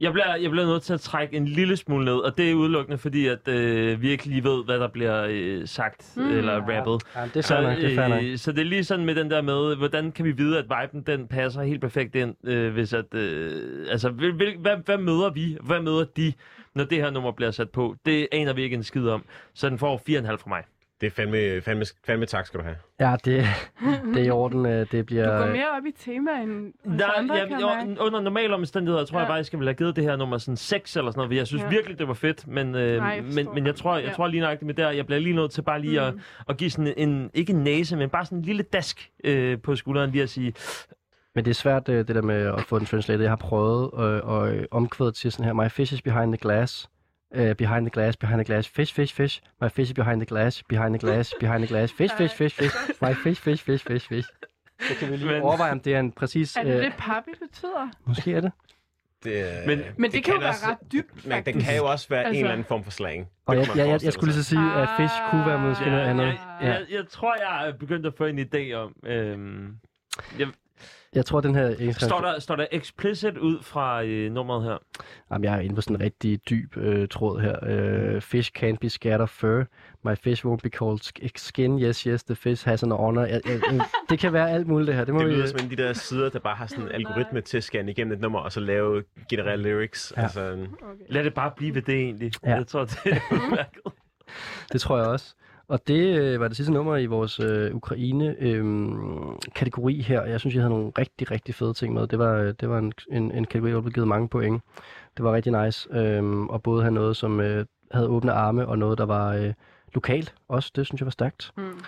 [0.00, 2.54] Jeg bliver, jeg bliver nødt til at trække en lille smule ned, og det er
[2.54, 6.30] udelukkende fordi, at øh, vi ikke lige ved, hvad der bliver øh, sagt Mm.
[6.30, 7.06] eller rappet.
[7.16, 9.30] Ja, det er fair nok, det er øh, så det er lige sådan med den
[9.30, 12.92] der med, hvordan kan vi vide, at viben den passer helt perfekt ind, øh, hvis
[12.92, 16.32] at, øh, altså, hvil, hvil, hvad, hvad møder vi, hvad møder de,
[16.74, 17.94] når det her nummer bliver sat på?
[18.06, 19.24] Det aner vi ikke en skid om,
[19.54, 20.62] så den får 4,5 fra mig.
[21.00, 22.76] Det er fandme, fandme, fandme tak, skal du have.
[23.00, 23.44] Ja, det,
[24.14, 24.66] det er i orden.
[24.66, 25.38] øh, Det Du bliver...
[25.38, 29.20] går mere op i tema end Nej, andre, ja, jeg under normale omstændigheder tror ja.
[29.20, 31.36] jeg bare, jeg skal vel have givet det her nummer sådan 6 eller sådan noget,
[31.38, 31.68] jeg synes Ja.
[31.68, 33.76] virkelig, det var fedt, men, øh, Nej, jeg men, men jeg det.
[33.76, 34.12] tror, jeg Ja.
[34.12, 36.20] tror lige nøjagtigt med der, jeg bliver lige nødt til bare lige at, Mm.
[36.48, 39.76] at give sådan en, ikke en næse, men bare sådan en lille dask øh, på
[39.76, 40.54] skulderen lige at sige,
[41.34, 43.22] Men det er svært, øh, det der med at få den translated.
[43.22, 46.38] Jeg har prøvet øh, at øh, omkvæde til sådan her, my fish is behind the
[46.40, 46.88] glass.
[47.38, 49.42] Uh, behind the glass, behind the glass, fish, fish, fish.
[49.60, 52.56] My fish is behind the glass, behind the glass, behind the glass, fish, fish, fish,
[52.56, 52.74] fish.
[53.02, 54.28] My fish, fish, fish, fish, fish.
[54.80, 56.56] Så kan vi lige Men- overveje, om det er en præcis...
[56.56, 57.90] Er det øh, det, papi betyder?
[58.04, 58.52] Måske er det.
[59.24, 61.66] Det, Men- Men det, det kan jo være også- ret dybt, Men det faktisk.
[61.66, 63.28] kan jo også være altså, en eller anden form for slang.
[63.46, 66.02] Og jeg, jeg, jeg, jeg skulle lige så sige, at fish kunne være måske noget
[66.02, 66.24] andet.
[66.26, 66.66] jeg, Ja.
[66.66, 69.76] jeg, jeg tror, jeg er begyndt at få en idé om, øhm,
[70.38, 70.48] jeg,
[71.14, 71.92] Jeg tror, den her...
[71.92, 74.76] står, der, står der explicit ud fra øh, nummeret her?
[75.32, 77.56] Jamen, jeg er inde på sådan en rigtig dyb øh, tråd her.
[77.62, 79.64] Øh, fish can't be scared of fur.
[80.04, 81.80] My fish won't be called sk- skin.
[81.82, 83.22] Yes, yes, the fish has an honor.
[83.22, 83.80] Jeg, jeg, jeg,
[84.10, 85.04] det kan være alt muligt det her.
[85.04, 85.34] Det må Det vi...
[85.34, 87.64] lyder som en af de der sider, der bare har sådan en algoritme til at
[87.64, 90.12] scanne igennem et nummer, og så lave generelle lyrics.
[90.16, 90.22] Ja.
[90.22, 91.04] Altså, Okay.
[91.08, 92.32] Lad det bare blive ved det egentlig.
[92.44, 92.54] Ja.
[92.54, 93.82] Jeg tror, det er udmærket.
[94.72, 95.34] Det tror jeg også.
[95.72, 100.24] Og det øh, var det sidste nummer i vores øh, Ukraine-kategori her.
[100.24, 102.06] Jeg synes, jeg havde nogle rigtig, rigtig fede ting med.
[102.06, 104.62] Det var, øh, det var en, en, en kategori, hvor der blev givet mange point.
[105.16, 105.88] Det var rigtig nice.
[105.92, 109.52] Øhm, og både have noget, som øh, havde åbne arme, og noget, der var øh,
[109.94, 110.72] lokalt også.
[110.76, 111.52] Det synes jeg var stærkt.
[111.56, 111.80] Mm.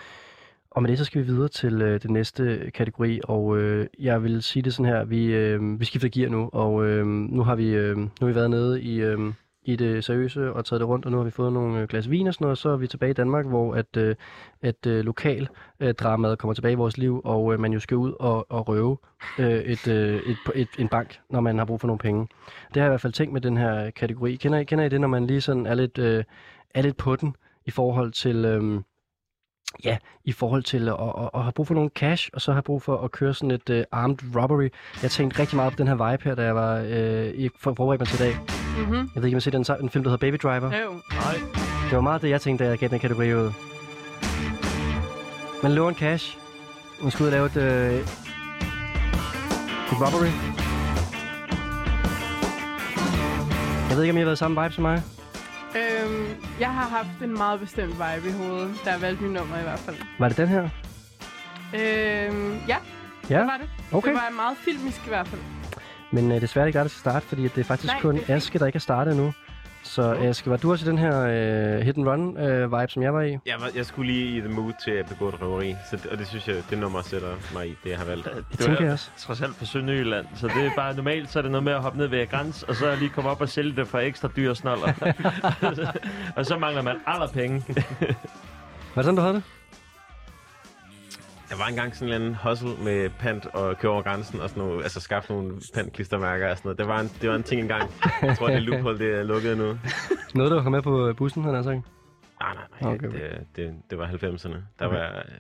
[0.71, 4.23] Og med det, så skal vi videre til øh, den næste kategori, og øh, jeg
[4.23, 7.55] vil sige det sådan her, vi, øh, vi skifter gear nu, og øh, nu, har
[7.55, 9.33] vi, øh, nu har vi været nede i, øh,
[9.65, 12.11] i det seriøse og taget det rundt, og nu har vi fået nogle øh, glas
[12.11, 14.17] vin og sådan noget, og så er vi tilbage i Danmark, hvor at, øh,
[14.63, 15.49] at øh, lokal
[15.81, 18.69] øh, dramaet kommer tilbage i vores liv, og øh, man jo skal ud og, og
[18.69, 18.97] røve
[19.39, 22.21] øh, et, øh, et, et, en bank, når man har brug for nogle penge.
[22.69, 24.37] Det har jeg i hvert fald tænkt med den her kategori.
[24.37, 26.25] Kender I, kender I det, når man lige sådan er lidt, øh,
[26.75, 28.45] er lidt på den i forhold til...
[28.45, 28.81] Øh,
[29.85, 32.63] Ja, i forhold til at, at, at have brug for nogle cash, og så have
[32.63, 34.69] brug for at køre sådan et uh, armed robbery.
[35.03, 36.89] Jeg tænkte rigtig meget på den her vibe her, da jeg var uh,
[37.35, 38.39] i for, forberedt mig til i dag.
[38.79, 39.11] Mm-hmm.
[39.15, 40.67] Jeg ved ikke, om I har set den, film, der hedder Baby Driver.
[40.85, 40.91] Jo.
[41.13, 41.35] Nej.
[41.89, 43.53] Det var meget det, jeg tænkte, da jeg gav den kategori ud.
[45.63, 46.39] Man lover en cash.
[47.03, 47.95] Man skal ud og lave et, uh,
[49.91, 50.31] et robbery.
[53.89, 55.03] Jeg ved ikke, om I har været samme vibe som mig.
[55.77, 56.27] Øhm,
[56.61, 59.63] jeg har haft en meget bestemt vibe i hovedet, da jeg valgte mit nummer i
[59.63, 59.97] hvert fald.
[60.19, 60.63] Var det den her?
[61.75, 62.77] Øhm, ja,
[63.31, 63.39] Ja?
[63.39, 63.69] det var det.
[63.93, 64.09] Okay.
[64.09, 65.41] Det var meget filmisk i hvert fald.
[66.13, 68.01] Men uh, desværre er det ikke der skal starte, fordi at det er faktisk Nej,
[68.01, 68.31] kun det.
[68.31, 69.33] Aske, der ikke er startet endnu.
[69.85, 71.21] Så Aske, var du også i den her
[71.79, 73.31] uh, hit and run uh, vibe, som jeg var i?
[73.47, 76.07] Jeg, var, jeg skulle lige i the mood til at begå et røveri, så det,
[76.07, 78.29] og det synes jeg, det nummer sætter mig i, det jeg har valgt.
[78.51, 79.11] Det tænker jeg også.
[79.19, 81.83] trods alt på Sønderjylland, så det er bare normalt, så er det noget med at
[81.83, 84.57] hoppe ned ved græns, og så lige komme op og sælge det for ekstra dyre
[84.57, 84.93] snoller.
[86.37, 87.65] og så mangler man aller penge.
[87.69, 89.43] Det sådan, du havde det?
[91.51, 94.49] Der var engang sådan en eller anden hustle med pant og køre over grænsen og
[94.49, 96.79] sådan noget, altså skaffe nogle pantklistermærker og sådan noget.
[96.79, 97.91] Det var en, det var en ting engang.
[98.23, 99.79] Jeg tror, det loophole, det er lukket nu.
[100.35, 101.81] Noget, du var med på bussen, han har sagt.
[102.41, 102.95] Nej, nej, nej.
[102.95, 103.31] Okay, Okay, okay.
[103.31, 104.57] Det, det, det var 90'erne.
[104.79, 105.35] Der var jeg øh,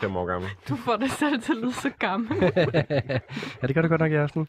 [0.00, 0.50] fem år gammel.
[0.68, 2.30] Du får dig selv til at lyde så gammel.
[3.62, 4.48] ja, det gør det godt nok i aften.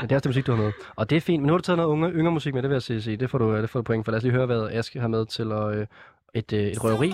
[0.00, 0.72] Men det er også det musik, du har med.
[0.96, 1.42] Og det er fint.
[1.42, 3.16] Men nu har du taget noget unge, yngre musik med, det vil jeg sige.
[3.16, 4.12] Det får du, det får du point for.
[4.12, 5.86] Lad os lige høre, hvad Aske har med til at, øh,
[6.34, 7.12] et, øh, et røveri.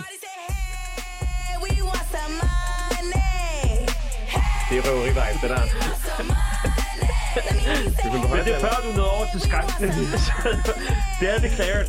[4.73, 5.62] Det er røveri det der.
[8.36, 9.89] Men det er før, du nåede over til skrænken.
[11.20, 11.86] det er declared.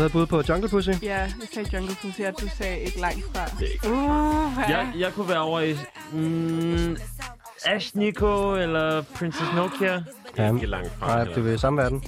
[0.00, 0.90] Havde bud på Jungle Pussy?
[1.02, 3.44] ja, jeg sagde Jungle Pussy, og du sagde ikke langt fra.
[3.90, 4.78] Uh, ja.
[4.78, 5.76] Jeg, jeg kunne være over i
[6.12, 6.96] mm,
[7.66, 10.02] Ash Nico eller Princess Nokia.
[10.36, 10.54] Ja.
[10.54, 11.24] Ikke langt fra.
[11.24, 12.04] Nej, det er samme verden.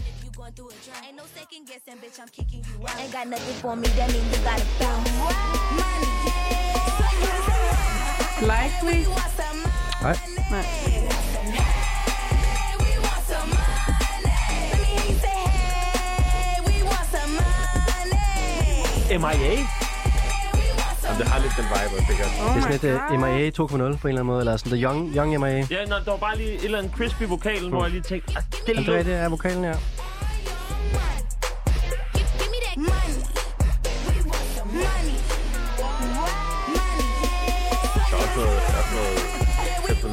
[2.98, 5.10] Ain't got nothing for me, that you gotta bounce.
[8.40, 9.06] Likely.
[10.02, 10.18] Nej.
[10.50, 11.21] Nej.
[19.18, 19.54] MIA?
[21.04, 22.28] Jamen, det har lidt den vibe, det gør.
[22.42, 23.20] Oh Det er sådan et uh.
[23.20, 25.66] MIA 2.0 på en eller anden måde, eller sådan The Young, young MIA.
[25.70, 28.32] Ja, når der var bare lige et eller andet crispy vokalen, hvor jeg lige tænkte,
[28.36, 29.14] ah, det Er det?
[29.14, 29.76] Er vokalen her?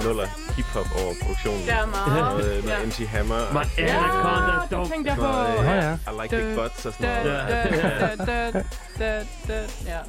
[0.05, 1.61] Nuller hip-hop over produktionen.
[1.67, 2.13] Det er meget.
[2.23, 2.85] Noget, noget Ja.
[2.89, 3.41] MC Hammer.
[3.57, 4.85] My og Anaconda det dog.
[4.91, 5.31] tænkte jeg på.
[5.49, 5.93] øh, ja.
[6.09, 7.39] I like big butts og sådan Da, noget.
[9.91, 9.99] ja.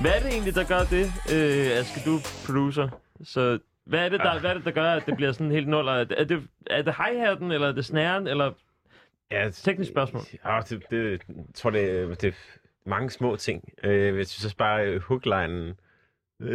[0.00, 2.88] Hvad er det egentlig, der gør det, øh, Aske, du er producer?
[3.24, 5.68] Så hvad er, det, der, hvad er det, der gør, at det bliver sådan helt
[5.68, 5.92] nuller?
[5.92, 6.42] Er det, er det,
[6.86, 8.52] det hi-hatten, eller er det snæren, eller...
[9.30, 10.22] Ja, Teknisk spørgsmål.
[10.44, 11.18] Ja, det, det, jeg
[11.54, 12.32] tror, det, er- det er
[12.86, 13.68] mange små ting.
[13.84, 15.74] Øh, jeg synes også bare, øh, hooklinen...
[16.40, 16.46] Mm.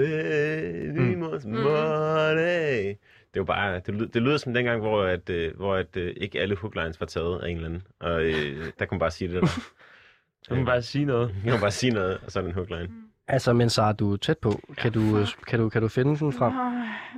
[1.01, 1.19] mm.
[1.19, 2.97] money.
[3.33, 5.97] Det er jo bare, det, lyder, det lyder som dengang, hvor, at, øh, hvor at,
[5.97, 7.87] øh, ikke alle hooklines var taget af en eller anden.
[7.99, 9.47] Og øh, der kunne man bare sige det der.
[10.43, 11.35] Så kan bare sige noget.
[11.43, 12.89] Jeg kan bare sige noget, og så er det en hookline.
[13.27, 14.59] Altså, men så er du tæt på.
[14.77, 16.53] Kan du, øh, kan du, kan du finde den frem?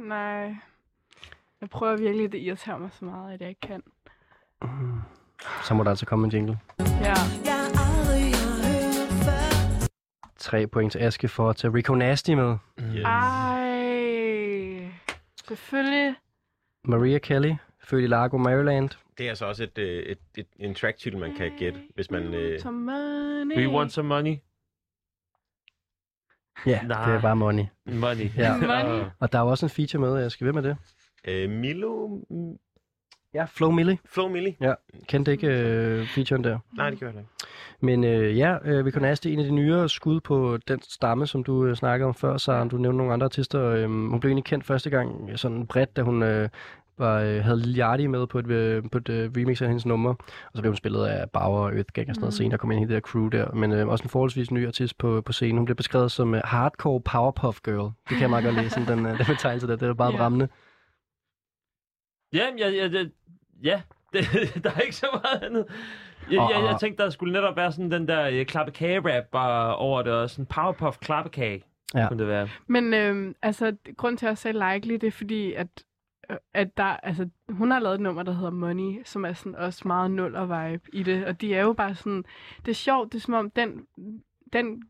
[0.07, 0.55] Nej.
[1.61, 3.83] Jeg prøver virkelig, det irriterer mig så meget, at jeg ikke kan.
[5.63, 6.59] Så må der altså komme en jingle.
[6.79, 7.13] Ja.
[10.45, 12.57] Tre point til Aske for at tage Rico Nasty med.
[12.79, 13.03] Yes.
[13.05, 14.91] Ej.
[15.47, 16.15] Selvfølgelig.
[16.83, 17.53] Maria Kelly,
[17.83, 18.89] født i Largo, Maryland.
[19.17, 22.11] Det er altså også et, øh, et, et, en track titel, man kan gætte, hvis
[22.11, 22.33] man...
[22.33, 23.57] Øh, Some money.
[23.57, 24.37] We want some money.
[26.65, 27.05] Ja, Nej.
[27.09, 27.63] det er bare money.
[27.85, 28.29] Money.
[28.37, 28.57] Ja.
[28.57, 29.05] Money.
[29.19, 30.77] Og der er jo også en feature med, jeg skal ved med det.
[31.27, 32.19] øh, Milo...
[33.35, 33.97] Ja, Flo Millie.
[34.05, 34.55] Flo Millie?
[35.07, 36.59] Kendte ikke øh, featuren der.
[36.77, 37.29] Nej, det gør jeg ikke.
[37.81, 41.43] Men øh, ja, øh, Rico Nasty, en af de nyere skud på den stamme, som
[41.43, 43.61] du øh, snakkede om før, så du nævnte nogle andre artister.
[43.65, 46.49] Øh, hun blev egentlig kendt første gang sådan bredt, da hun øh,
[46.97, 49.85] var, øh, havde Lil Yachty med på et, øh, på et øh, remix af hendes
[49.85, 50.09] nummer.
[50.13, 52.37] Og så blev hun spillet af Bauer og Earthgang og sådan noget Mm.
[52.37, 53.51] senere, kom ind i det der crew der.
[53.51, 55.57] Men øh, også en forholdsvis ny artist på, på scenen.
[55.57, 57.85] Hun blev beskrevet som øh, hardcore powerpuff girl.
[58.09, 59.75] Det kan jeg meget godt sådan den, øh, den betegnelse der.
[59.75, 60.13] Det er bare Ja.
[60.13, 60.21] yeah.
[60.25, 60.47] rammende.
[62.33, 63.03] Ja, ja, ja, ja,
[63.63, 63.81] ja.
[64.13, 65.65] Det, der er ikke så meget andet.
[66.31, 69.75] Jeg, Og- jeg, jeg tænkte, der skulle netop være sådan den der øh, klappekage-rap bare
[69.75, 71.63] over det, og sådan powerpuff klappekage.
[71.95, 72.07] Ja.
[72.07, 72.49] Kunne det være.
[72.67, 75.67] Men øhm, altså, grund til at jeg sagde likely, det er fordi, at,
[76.29, 79.55] øh, at der, altså, hun har lavet et nummer, der hedder Money, som er sådan
[79.55, 81.25] også meget nul og vibe i det.
[81.25, 82.23] Og de er jo bare sådan,
[82.65, 83.85] det er sjovt, det er som om den,
[84.53, 84.83] den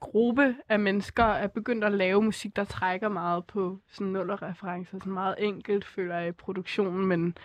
[0.00, 4.42] gruppe af mennesker er begyndt at lave musik, der trækker meget på sådan nul og
[4.42, 4.98] referencer.
[4.98, 7.36] Sådan meget enkelt, føler jeg, i produktionen, men,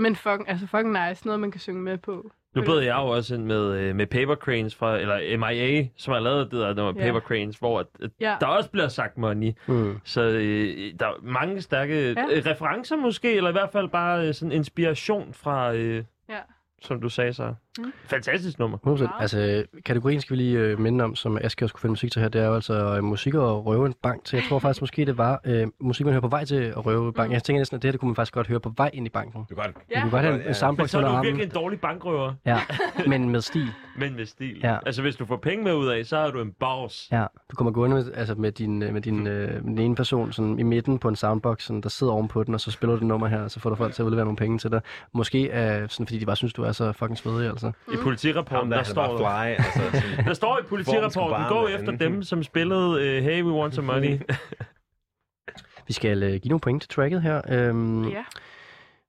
[0.00, 2.30] men fucking, altså fucking nice, noget man kan synge med på.
[2.56, 6.12] Nu bød jeg jo også ind med, øh, med Paper Cranes fra, eller MIA, som
[6.12, 7.06] har lavet det der nummer Ja.
[7.12, 8.36] Paper Cranes, hvor at, at Ja.
[8.40, 9.52] der også bliver sagt money.
[9.68, 10.00] Mm.
[10.04, 12.24] Så øh, der er mange stærke ja.
[12.32, 16.38] øh, referencer måske, eller i hvert fald bare øh, sådan inspiration fra, øh, Ja.
[16.82, 17.54] som du sagde så.
[17.78, 17.92] Mm.
[18.06, 18.78] Fantastisk nummer.
[18.78, 18.88] 100%.
[18.88, 18.96] Wow.
[19.20, 22.22] Altså, kategorien skal vi lige øh, minde om, som Aske også kunne finde musik til
[22.22, 24.36] her, det er jo altså øh, musik og røve en bank til.
[24.36, 27.06] Jeg tror faktisk måske, det var øh, musik, man hører på vej til at røve
[27.06, 27.28] en bank.
[27.28, 27.32] Mm.
[27.32, 29.06] Jeg tænker næsten, at det her det kunne man faktisk godt høre på vej ind
[29.06, 29.44] i banken.
[29.44, 29.66] Kan godt...
[29.90, 29.96] Ja.
[29.96, 31.26] Du kunne godt have en, en soundbox Men så er under du armen.
[31.26, 32.60] virkelig en dårlig bankrøver, Ja,
[33.06, 33.68] men med stil.
[33.98, 34.60] men med stil.
[34.62, 34.76] Ja.
[34.86, 37.08] Altså hvis du får penge med ud af, så er du en boss.
[37.12, 39.94] Ja, du kommer gående med, altså med din, øh, med din øh, med den ene
[39.94, 42.94] person sådan, i midten på en soundbox, sådan, der sidder ovenpå den, og så spiller
[42.94, 44.70] du det nummer her, og så får du folk til at udlevere nogle penge til
[44.70, 44.80] dig.
[45.14, 47.59] Måske øh, sådan, fordi de bare synes, du er så fucking svedig, altså.
[47.68, 49.64] I politirapporten, Ham der, der, er står bare der, fly.
[49.64, 53.74] Altså, sådan, der står i politirapporten, gå efter dem, som spillede uh, Hey, we want
[53.74, 54.18] some money.
[55.86, 57.42] Vi skal øh, give nogle point til tracket her.
[57.48, 58.24] Øhm, Ja.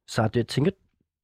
[0.07, 0.71] Så jeg tænker,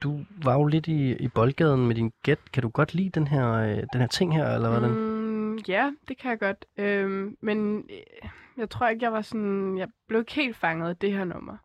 [0.03, 2.39] du var jo lidt i, i boldgaden med din gæt.
[2.53, 4.89] Kan du godt lide den her, øh, den her ting her, eller hvordan?
[4.91, 6.65] Mm, ja, det kan jeg godt.
[6.77, 9.77] Øhm, men øh, jeg tror ikke, jeg var sådan...
[9.77, 11.57] Jeg blev ikke helt fanget af det her nummer.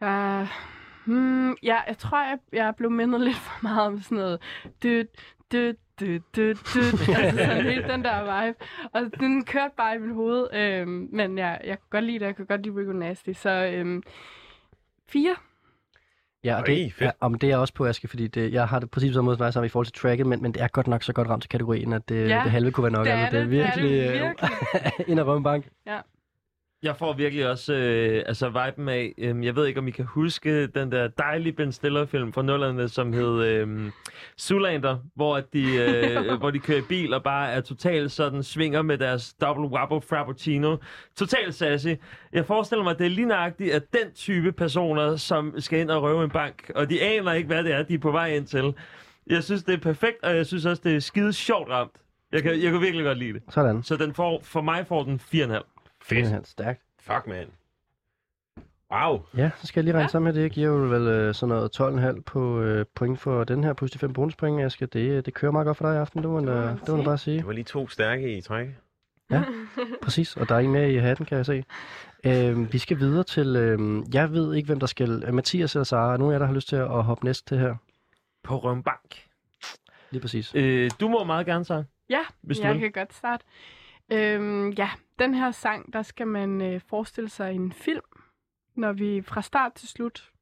[0.00, 0.48] Jeg,
[1.06, 4.40] hmm, ja, jeg tror, jeg, jeg blev mindet lidt for meget om sådan noget...
[4.82, 5.04] Død,
[5.52, 7.14] død, død, død, død.
[7.16, 8.58] altså sådan helt den der vibe.
[8.92, 10.46] Og den kørte bare i mit hoved.
[10.54, 12.26] Øhm, men jeg, jeg kunne godt lide det.
[12.26, 13.30] Jeg kunne godt lide Rico Nasty.
[13.32, 14.02] Så øhm,
[15.08, 15.36] fire.
[16.44, 18.90] Ja, og det, ja, om det er også på Aske, fordi det, jeg har det
[18.90, 20.68] præcis på samme måde som dig sammen i forhold til tracket, men, men det er
[20.68, 23.06] godt nok så godt ramt til kategorien, at det, Ja, det halve kunne være nok.
[23.06, 25.08] det er altså, det er det, det er det virkelig, øh, virkelig.
[25.10, 25.68] ind og rømme bank.
[26.82, 30.04] Jeg får virkelig også øh, altså viben af, øh, jeg ved ikke, om I kan
[30.04, 33.90] huske den der dejlige Ben Stiller-film fra nullerne, som hed øh,
[34.40, 38.42] Zoolander, hvor, at de, øh, hvor de kører i bil og bare er totalt sådan,
[38.42, 40.76] svinger med deres double wabble frappuccino.
[41.16, 41.88] Totalt sassy.
[42.32, 45.90] Jeg forestiller mig, at det er lige nøjagtigt, at den type personer, som skal ind
[45.90, 48.36] og røve en bank, og de aner ikke, hvad det er, de er på vej
[48.36, 48.74] ind til.
[49.26, 51.92] Jeg synes, det er perfekt, og jeg synes også, det er skide sjovt ramt.
[52.32, 53.42] Jeg kan, jeg kan virkelig godt lide det.
[53.48, 53.82] Sådan.
[53.82, 55.71] Så den får, for mig får den 4,5.
[56.02, 56.30] Fedt.
[56.30, 56.82] Ja, stærkt.
[57.00, 57.46] Fuck, man.
[58.92, 59.20] Wow.
[59.36, 60.04] Ja, så skal jeg lige regne Ja.
[60.04, 60.08] ja.
[60.08, 60.42] sammen med det.
[60.42, 61.80] Jeg giver jo vel øh, sådan noget
[62.16, 64.60] 12,5 på øh, point for den her, plus de fem bonuspoint.
[64.60, 66.88] Jeg skal, det, det kører meget godt for dig i aften, man, må øh, det
[66.88, 67.04] må sige.
[67.04, 67.38] bare sige.
[67.38, 68.68] Det var lige to stærke i træk.
[70.02, 71.64] Præcis, og der er en mere i hatten, kan jeg se.
[72.24, 75.84] Øh, vi skal videre til, øh, jeg ved ikke, hvem der skal, øh, Mathias eller
[75.84, 77.74] Sara, er nogen af jer, der har lyst til at hoppe næste til her?
[78.44, 79.24] På Røm Bank.
[80.10, 80.54] Lige præcis.
[80.54, 81.84] Øh, du må meget gerne, så.
[82.10, 82.80] Ja, Hvis du jeg vil.
[82.80, 83.44] kan godt starte.
[84.12, 88.04] Øhm, ja, den her sang, der skal man øh, forestille sig en film,
[88.74, 90.32] når vi fra start til slut.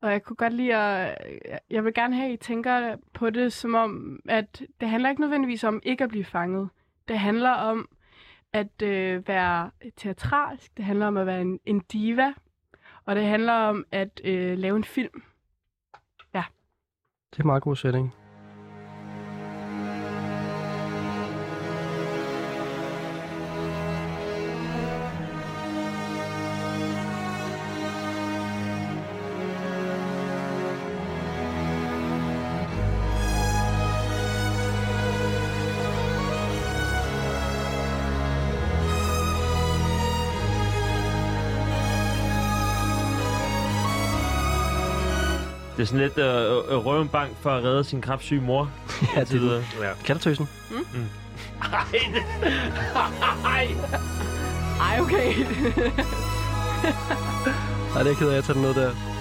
[0.00, 1.18] Og jeg kunne godt lide at...
[1.26, 5.10] Øh, jeg vil gerne have, at I tænker på det som om, at det handler
[5.10, 6.68] ikke nødvendigvis om ikke at blive fanget.
[7.08, 7.88] Det handler om
[8.52, 10.76] at øh, være teatralsk.
[10.76, 12.34] Det handler om at være en, en diva.
[13.04, 15.22] Og det handler om at øh, lave en film.
[16.34, 16.44] Ja.
[17.30, 18.21] Det er en meget god sætning.
[45.82, 48.70] Det er sådan lidt øh, øh, røve en bank for at redde sin krabsyge mor.
[49.16, 49.62] Ja, det er.
[49.80, 49.92] Ja.
[50.04, 50.48] Kattetøsen.
[51.62, 52.00] Ej, det...
[53.44, 53.68] Ej.
[54.80, 55.34] Ej, okay.
[57.94, 59.11] Nej, det er jeg ked af at tage den ned der.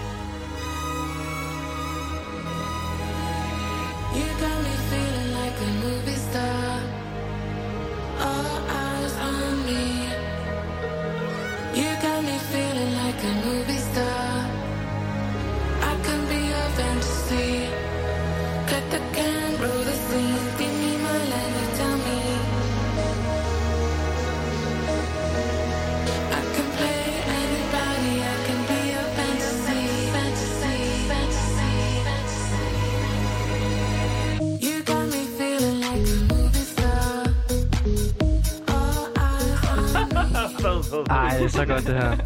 [41.09, 42.17] Ej, det er så godt det her.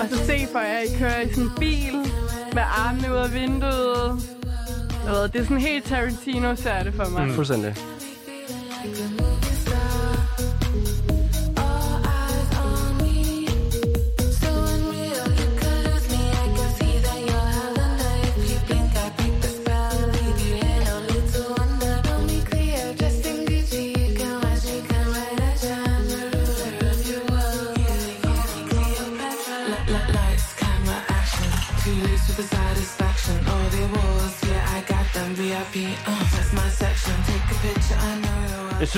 [0.00, 1.94] Og så se for jer, I kører i sådan en bil
[2.54, 4.22] med armene ud af vinduet.
[5.04, 7.26] Jeg ved, det er sådan helt Tarantino, ser det for mig.
[7.26, 7.34] Mm.
[7.34, 7.74] Fuldstændig.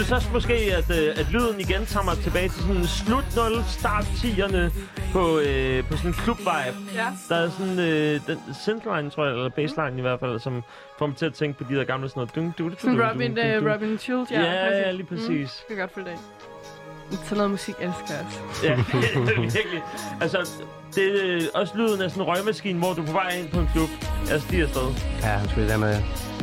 [0.06, 3.64] Synes også måske, at, øh, at lyden igen tager mig tilbage til sådan slut 0,
[3.78, 4.62] start 10'erne
[5.12, 6.78] på, øh, på sådan en klub-vibe.
[6.94, 7.08] Ja.
[7.28, 10.62] Der er sådan øh, den synthline, tror jeg, eller bassline i hvert fald, som
[10.98, 12.34] får mig til at tænke på de der gamle sådan noget.
[12.34, 14.40] Dung, du, du, Sådan Robin, uh, Robin Schulz, ja.
[14.40, 14.86] Ja, præcis.
[14.86, 15.28] ja, lige præcis.
[15.28, 16.18] Mm, det kan godt følge dig.
[17.10, 18.26] Sådan noget musik elsker jeg.
[18.64, 18.74] Ja,
[19.58, 19.82] virkelig.
[20.20, 20.50] Altså,
[20.94, 21.04] det
[21.44, 23.68] er også lyden af sådan en røgmaskine, hvor du er på vej ind på en
[23.72, 23.88] klub.
[24.30, 24.88] Jeg stiger afsted.
[25.22, 26.35] Ja, han skulle det der med...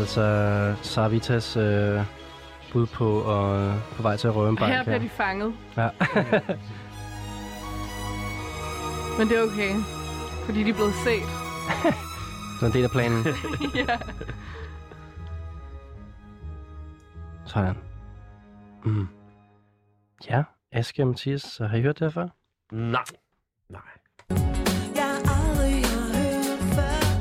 [0.00, 2.00] altså Sarvitas øh,
[2.72, 4.72] bud på, og, på vej til at røve en bank.
[4.72, 5.54] Her bliver de fanget.
[5.76, 5.88] Ja.
[9.18, 9.74] Men det er okay.
[10.44, 11.28] Fordi de er blevet set.
[12.60, 13.26] Så en del af planen.
[13.88, 13.98] ja.
[17.46, 17.76] Sådan.
[18.84, 19.08] Mm.
[20.30, 22.28] Ja, Aske og Mathias, så har I hørt det her før?
[22.72, 23.04] Nej.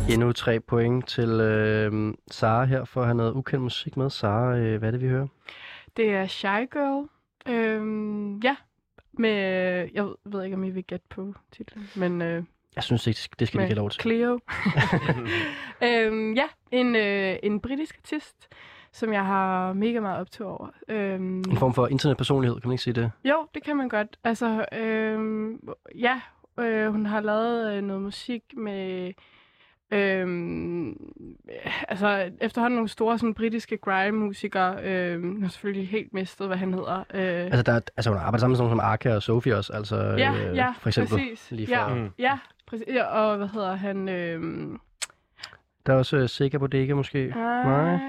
[0.09, 4.09] Endnu tre point til øh, Sara her, for at have noget ukendt musik med.
[4.09, 5.27] Sara, øh, hvad er det, vi hører?
[5.97, 7.07] Det er Shy Girl.
[7.47, 8.55] Øhm, ja.
[9.13, 9.31] Med,
[9.93, 12.43] jeg ved ikke, om I vil gætte på titlen, men øh,
[12.75, 14.01] Jeg synes ikke, det skal vi ikke have lov til.
[14.01, 14.39] Cleo.
[15.87, 18.47] øhm, ja, en, øh, en britisk artist,
[18.91, 20.67] som jeg har mega meget optog over.
[20.87, 23.11] Øhm, En form for internetpersonlighed, kan man ikke sige det?
[23.25, 24.17] Jo, det kan man godt.
[24.23, 25.59] Altså, øhm,
[25.95, 26.21] ja,
[26.59, 29.13] øh, hun har lavet øh, noget musik med...
[29.91, 30.95] Øhm,
[31.87, 34.83] altså, efterhånden nogle store sådan, britiske grime-musikere.
[34.83, 36.97] Øh, nu har selvfølgelig helt mistet, hvad han hedder.
[36.99, 37.05] Øh,
[37.45, 39.73] Altså, der, er- altså hun arbejder sammen med sådan nogle som Arka og Sofie også,
[39.73, 41.17] altså ja, øh, ja, for eksempel.
[41.17, 41.51] præcis.
[41.51, 42.09] lige ja, fra- Mm.
[42.19, 42.87] ja, præcis.
[42.87, 44.09] Ja, og hvad hedder han?
[44.09, 44.41] Øh,
[45.85, 47.27] Der er også uh, Sega Bodega måske.
[47.35, 47.63] nej.
[47.63, 47.99] Nej.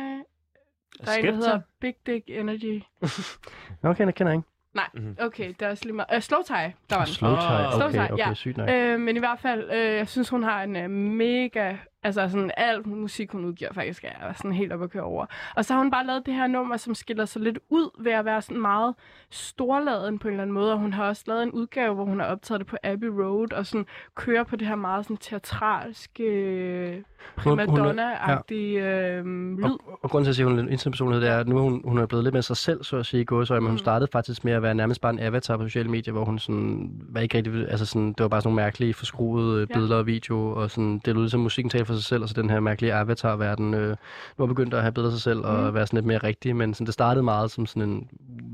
[1.04, 2.82] Der er en, der hedder Big Dick Energy.
[3.82, 4.48] Okay, jeg kender jeg ikke.
[4.74, 5.16] Nej, Mhm.
[5.20, 6.08] okay, det er også lige meget.
[6.16, 7.14] Uh, Slow Tie, der var den.
[7.14, 7.72] Slow tie, Åh.
[7.72, 8.34] Slow okay, tie, okay, ja.
[8.34, 8.70] sygt nok.
[8.70, 11.76] Øh, men i hvert fald, øh, jeg synes, hun har en øh, mega...
[12.02, 15.26] Altså sådan al musik, hun udgiver faktisk, er sådan helt op at køre over.
[15.56, 18.12] Og så har hun bare lavet det her nummer, som skiller sig lidt ud ved
[18.12, 18.94] at være sådan meget
[19.30, 20.72] storladen på en eller anden måde.
[20.72, 23.52] Og hun har også lavet en udgave, hvor hun har optaget det på Abbey Road,
[23.52, 27.02] og sådan kører på det her meget sådan teatralske, øh,
[27.46, 29.24] Madonna-agtig øh,
[29.56, 29.64] lyd.
[29.64, 31.58] Og, og grunden til at sige, at hun er en interpersonlighed, det er, at nu
[31.58, 33.74] hun, hun er blevet lidt med sig selv, så at sige, i gåsøjne, men hun
[33.74, 33.78] Mm.
[33.78, 36.90] startede faktisk med at være nærmest bare en avatar på sociale medier, hvor hun sådan,
[37.08, 39.60] var ikke rigtig, altså sådan, det var bare sådan nogle mærkelige, forskruede Ja.
[39.60, 39.74] ja.
[39.74, 42.34] billeder og video, og sådan, det lød som musikken talte for sig selv, og så
[42.42, 43.96] den her mærkelige avatar-verden, øh,
[44.38, 45.74] nu er begyndt at have af sig selv, og Mm.
[45.74, 48.08] være sådan lidt mere rigtig, men sådan, det startede meget som sådan en,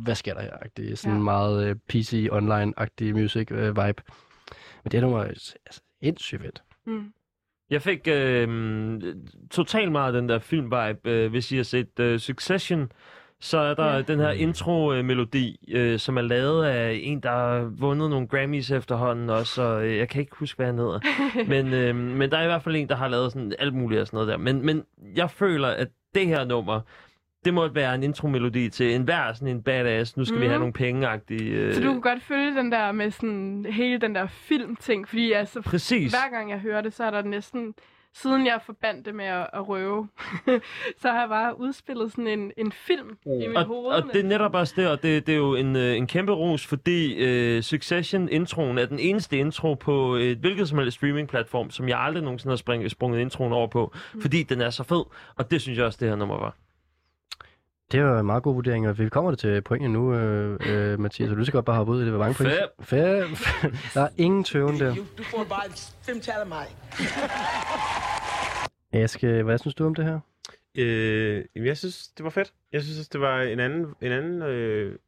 [0.04, 1.18] hvad sker der her-agtig, sådan Ja.
[1.18, 1.22] ja.
[1.24, 4.02] meget øh, PC, online-agtig music-vibe.
[4.84, 5.54] men det nummer er altså,
[6.02, 6.62] sindssygt fedt.
[6.86, 7.12] Mm.
[7.70, 9.00] Jeg fik øh,
[9.50, 12.92] totalt meget af den der film-vibe, øh, hvis I har set øh, Succession.
[13.40, 14.02] Så er der Ja.
[14.02, 19.30] den her intro-melodi, øh, som er lavet af en, der har vundet nogle Grammys efterhånden
[19.30, 21.00] også, og øh, jeg kan ikke huske, hvad han hedder.
[21.52, 24.00] men, øh, men der er i hvert fald en, der har lavet sådan alt muligt
[24.00, 24.36] og sådan noget der.
[24.36, 24.82] Men, men
[25.16, 26.80] jeg føler, at det her nummer,
[27.44, 30.40] det må være en intro-melodi til enhver sådan en badass, nu skal mm.
[30.42, 30.60] vi have Mhm.
[30.60, 31.50] nogle penge-agtige...
[31.50, 35.32] Øh, Så du kan godt følge den der med sådan hele den der film-ting, fordi
[35.32, 36.12] altså, Præcis.
[36.12, 37.74] hver gang jeg hører det, så er der næsten,
[38.22, 40.08] siden jeg forbandt det med at, at røve,
[41.02, 43.94] så har jeg bare udspillet sådan en, en film i mit og, hoved.
[43.94, 46.32] og det er netop også det, og det, det er jo en, øh, en kæmpe
[46.32, 51.88] ros, fordi øh, Succession-introen er den eneste intro på et hvilket som helst streaming-platform, som
[51.88, 54.20] jeg aldrig nogensinde har spring, sprunget introen over på, mm.
[54.20, 55.04] fordi den er så fed,
[55.36, 56.56] og det synes jeg også, det her nummer var.
[57.92, 61.28] Det var en meget god vurdering, og vi kommer til pointene nu, øh, øh, Mathias,
[61.28, 62.10] så du skal godt bare hoppe ud i det.
[62.10, 62.54] Hvor mange point?
[62.80, 63.36] Fem.
[63.36, 63.72] Fem.
[63.94, 64.94] Der er ingen tøven der.
[64.94, 65.62] Du får bare
[66.02, 66.66] fem tal af mig.
[68.92, 70.20] Aske, hvad synes du om det her?
[70.78, 72.52] Øh, jeg synes, det var fedt.
[72.72, 74.98] Jeg synes, det var en anden, en anden, øh,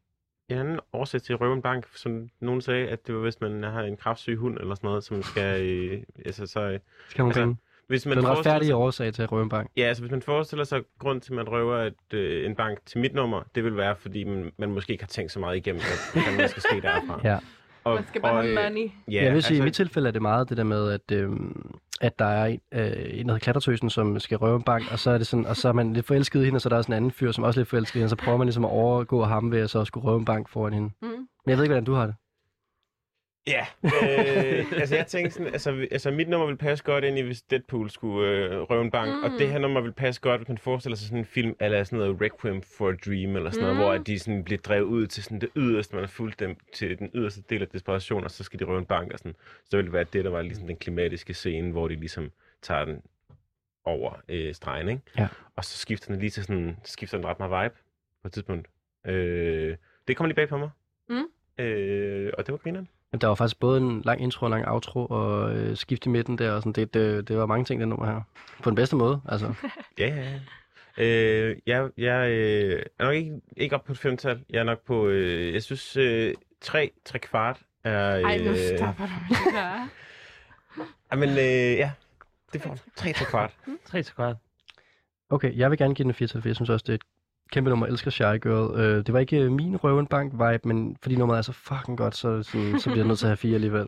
[0.49, 3.41] en anden årsag til at røve en bank, som nogen sagde, at det var, hvis
[3.41, 5.63] man har en kraftsyg hund eller sådan noget, som skal...
[5.67, 6.79] Øh, altså, så, øh,
[7.09, 7.55] Skal man altså,
[7.89, 9.71] hvis man den forestiller retfærdige sig- årsag til at røve en bank.
[9.77, 12.79] Ja, altså hvis man forestiller sig, grund til, at man røver et, øh, en bank
[12.87, 15.57] til mit nummer, det vil være, fordi man, man måske ikke har tænkt så meget
[15.57, 15.83] igennem,
[16.13, 17.21] hvad hvad der skal ske derfra.
[17.25, 17.39] Ja.
[17.85, 18.85] Og, Man skal bare have money.
[19.09, 20.91] Ja, Ja, jeg vil sige, altså, i mit tilfælde er det meget det der med,
[20.91, 21.31] at, øh,
[22.01, 24.99] at der er en, øh, en, der hedder Klattertøsen, som skal røve en bank, og
[24.99, 26.71] så er, det sådan, og så er man lidt forelsket i hende, og så er
[26.71, 28.39] der også en anden fyr, som også er lidt forelsket i hende, og så prøver
[28.39, 30.91] man ligesom at overgå ham ved at så skulle røve en bank foran hende.
[31.03, 31.09] Mm.
[31.09, 32.15] Men jeg ved ikke, hvordan du har det.
[33.49, 37.23] Ja, øh, altså jeg tænkte sådan, altså, altså mit nummer vil passe godt ind i,
[37.23, 39.23] hvis Deadpool skulle øh, røve en bank, mm.
[39.23, 41.85] og det her nummer vil passe godt, hvis man forestiller sig sådan en film, eller
[41.85, 43.75] sådan noget Requiem for a Dream, eller sådan mm.
[43.75, 46.41] noget, hvor at de sådan bliver drevet ud til sådan det yderste, man har fulgt
[46.41, 49.19] dem til den yderste del af desperation, og så skal de røve en bank, og
[49.19, 49.37] sådan.
[49.65, 52.31] Så vil det være det, der var ligesom den klimatiske scene, hvor de ligesom
[52.63, 53.03] tager den
[53.85, 55.03] over øh, stregen, ikke?
[55.19, 55.29] Ja.
[55.57, 57.75] Og så skifter den lige til sådan, så skifter den ret meget vibe
[58.23, 58.69] på et tidspunkt.
[59.07, 59.77] Øh,
[60.09, 60.71] det kommer lige bag på mig.
[61.09, 61.65] Mm.
[61.65, 62.89] Øh, og det var grineren.
[63.13, 66.07] Men der var faktisk både en lang intro og en lang outro, og øh, skift
[66.07, 68.21] i midten der, og sådan, det, det, det var mange ting, det nummer her.
[68.63, 69.55] På den bedste måde, altså.
[69.99, 70.39] Ja, ja, ja.
[70.99, 74.45] Øh, jeg, jeg øh, er nok ikke, ikke op på et femtal.
[74.51, 78.17] Jeg er nok på, øh, jeg synes, øh, tre, tre kvart er...
[78.17, 79.91] Øh, Ej, nu stopper du med det.
[81.13, 81.91] Jamen, øh, ja,
[82.53, 83.57] det får tre, tre kvart.
[83.85, 84.37] 3 til kvart.
[85.31, 87.03] Okay, jeg vil gerne give den en 4 for jeg synes også, det er et
[87.53, 87.87] kæmpe nummer.
[87.87, 88.81] Jeg elsker Shy Girl.
[88.81, 91.99] Øh, det var ikke øh, min røven bank vibe, men fordi nummeret er så fucking
[91.99, 93.87] godt, så, sådan, så bliver jeg nødt til at have fire alligevel.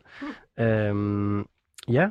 [0.60, 1.46] Øhm,
[1.88, 2.08] ja,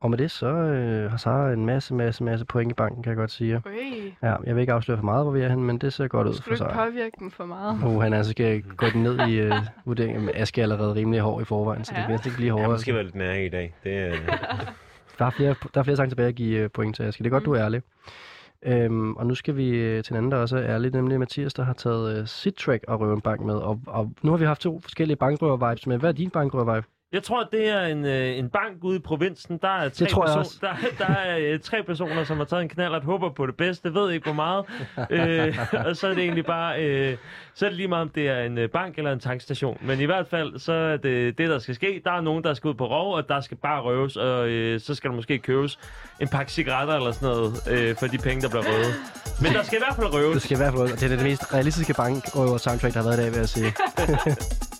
[0.00, 3.10] og med det så øh, har Sara en masse, masse, masse point i banken, kan
[3.10, 3.62] jeg godt sige.
[3.66, 4.14] Ui.
[4.22, 6.26] Ja, jeg vil ikke afsløre for meget, hvor vi er henne, men det ser godt
[6.28, 6.84] ud Skal for du ikke Sara.
[6.88, 7.80] påvirke den for meget?
[7.84, 9.52] Oh, han altså skal gå den ned i øh,
[9.84, 12.02] vurderingen, men Aske er allerede rimelig hård i forvejen, så det Ja.
[12.06, 12.70] kan næsten ikke blive Jeg hårdere.
[12.70, 13.74] måske været lidt nær i dag.
[13.84, 14.12] Det er...
[15.18, 17.24] Der er flere, der er flere sange tilbage at give øh, point til, Aske.
[17.24, 17.44] Det er godt, Mm.
[17.44, 17.82] du er ærlig.
[18.62, 21.54] Øhm, og nu skal vi øh, til en anden, der også er ærlig, nemlig Mathias,
[21.54, 23.54] der har taget øh, sit track og røven bank med.
[23.54, 25.98] Og, og nu har vi haft to forskellige bankrøver-vibes med.
[25.98, 26.95] Hvad er din bankrøver-vibe?
[27.12, 29.58] Jeg tror, det er en, øh, en bank ude i provinsen.
[29.62, 32.92] Der er tre, person- der, der er øh, tre personer, som har taget en knald
[32.94, 33.94] og håber på det bedste.
[33.94, 34.64] ved ikke, hvor meget.
[35.10, 36.82] øh, og så er det egentlig bare...
[36.84, 37.16] Øh,
[37.54, 39.78] så er det lige meget, om det er en øh, bank eller en tankstation.
[39.82, 42.00] Men i hvert fald, så er det det, der skal ske.
[42.04, 44.16] Der er nogen, der skal ud på rov, og der skal bare røves.
[44.16, 45.78] Og øh, så skal der måske købes
[46.20, 48.94] en pakke cigaretter eller sådan noget øh, for de penge, der bliver røvet.
[49.42, 50.32] Men der skal i hvert fald røves.
[50.34, 53.18] Det skal i hvert fald, og det er det mest realistiske bankrøver-soundtrack, der har været
[53.18, 53.72] i dag, vil jeg sige.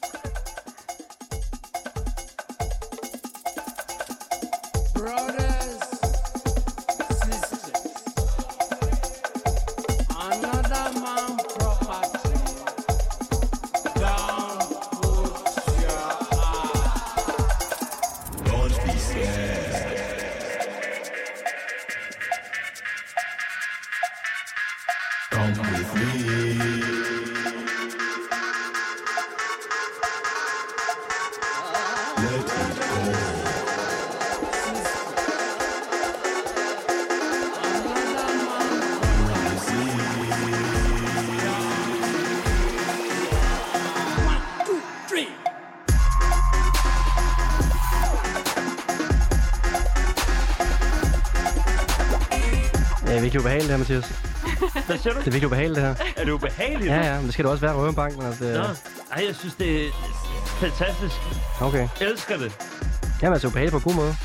[53.88, 54.12] Mathias.
[54.86, 55.18] Hvad siger du?
[55.18, 55.94] Det er virkelig ubehageligt, det her.
[56.16, 56.90] Er det ubehageligt?
[56.90, 58.54] Ja, ja, men det skal det også være at røve en bank, men altså, det,
[58.54, 58.62] Nå.
[59.12, 59.90] Ej, jeg synes, det er
[60.60, 61.16] fantastisk.
[61.60, 61.88] okay.
[62.00, 62.52] Elsker det.
[63.22, 64.16] Jamen altså ubehageligt på en god måde.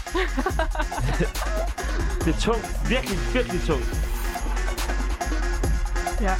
[2.25, 2.89] Det er tungt.
[2.89, 3.85] Virkelig, virkelig tungt.
[6.21, 6.35] Ja.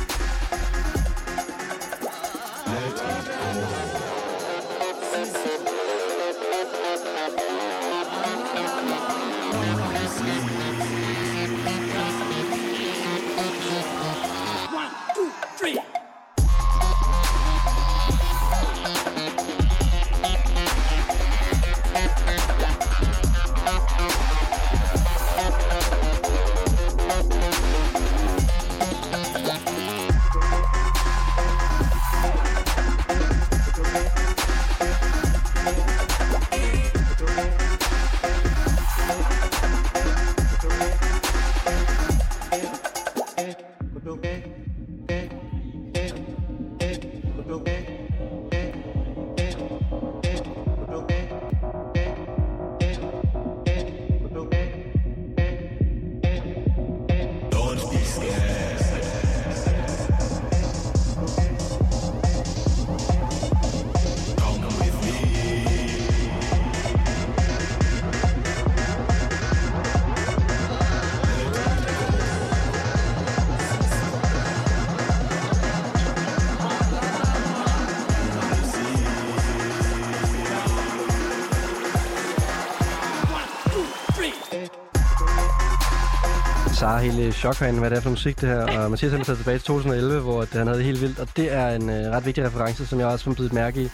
[86.91, 88.80] Sara er helt i chok herinde, hvad det er for musik, det her.
[88.80, 91.19] Og Mathias han taget tilbage til 2011, hvor det, han havde det helt vildt.
[91.19, 93.89] Og det er en øh, ret vigtig reference, som jeg også har blevet mærke i.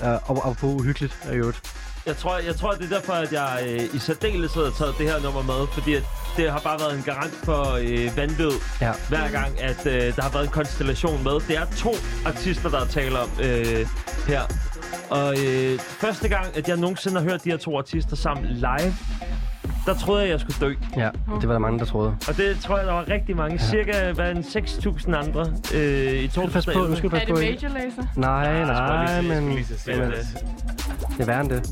[0.00, 1.60] Uh, og, og på uhyggeligt, i øvrigt.
[2.06, 5.06] Jeg tror, jeg tror, det er derfor, at jeg øh, i særdeleshed har taget det
[5.10, 6.02] her nummer med, fordi at
[6.36, 8.50] det har bare været en garant for øh, vanvid,
[8.80, 8.92] Ja.
[9.08, 11.32] hver gang, at øh, der har været en konstellation med.
[11.48, 11.94] Det er to
[12.26, 13.86] artister, der taler om øh,
[14.26, 14.42] her.
[15.10, 18.94] Og øh, første gang, at jeg nogensinde har hørt de her to artister sammen live,
[19.86, 20.74] der troede jeg, jeg skulle dø.
[20.96, 21.10] Ja,
[21.40, 22.16] det var der mange, der troede.
[22.28, 23.58] Og det tror jeg, der var rigtig mange.
[23.58, 27.16] Cirka hvad, en 6.000 andre øh, i Nu skal du passe på, nu skal du
[27.16, 27.34] Er det på.
[27.34, 28.02] Major Lazer?
[28.16, 30.18] Nej, nej, men, skulle lige så sige men det.
[31.16, 31.70] det er værre end det.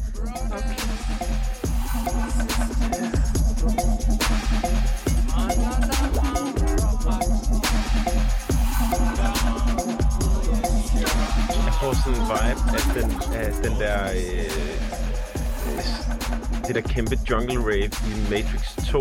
[11.65, 14.05] Jeg får sådan en vibe af den, af den der...
[14.05, 15.04] Øh,
[16.67, 18.99] det der kæmpe jungle rave i Matrix 2.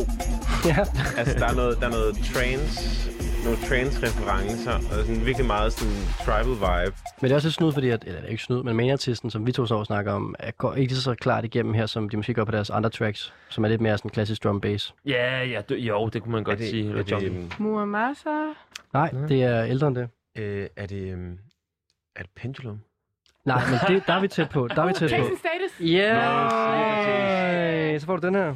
[0.66, 0.78] Ja,
[1.18, 3.12] Altså, der er noget, der er noget trance,
[3.44, 5.94] nogle trance-referencer, og sådan virkelig meget sådan
[6.26, 6.96] tribal vibe.
[7.22, 9.30] men det er også lidt snyd, fordi, at, eller det er ikke snyd, men main-artisten,
[9.30, 12.18] som vi to så snakker om, er, går ikke så klart igennem her, som de
[12.18, 14.94] måske gør på deres andre tracks, som er lidt mere sådan klassisk drum bass.
[15.06, 16.86] Ja, ja, du, jo, det kunne man godt er det, sige.
[16.86, 18.30] er Eller det, øhm, Muamasa?
[18.94, 20.10] Nej, det er ældre end det.
[20.38, 21.38] øh, er det, øhm,
[22.16, 22.80] er det Pendulum?
[23.46, 24.68] Nej, men det, der er vi tæt på.
[24.68, 25.16] Der er vi tæt på.
[25.16, 25.72] Jason Status?
[25.82, 28.00] Yeah!
[28.00, 28.56] Så får du den her.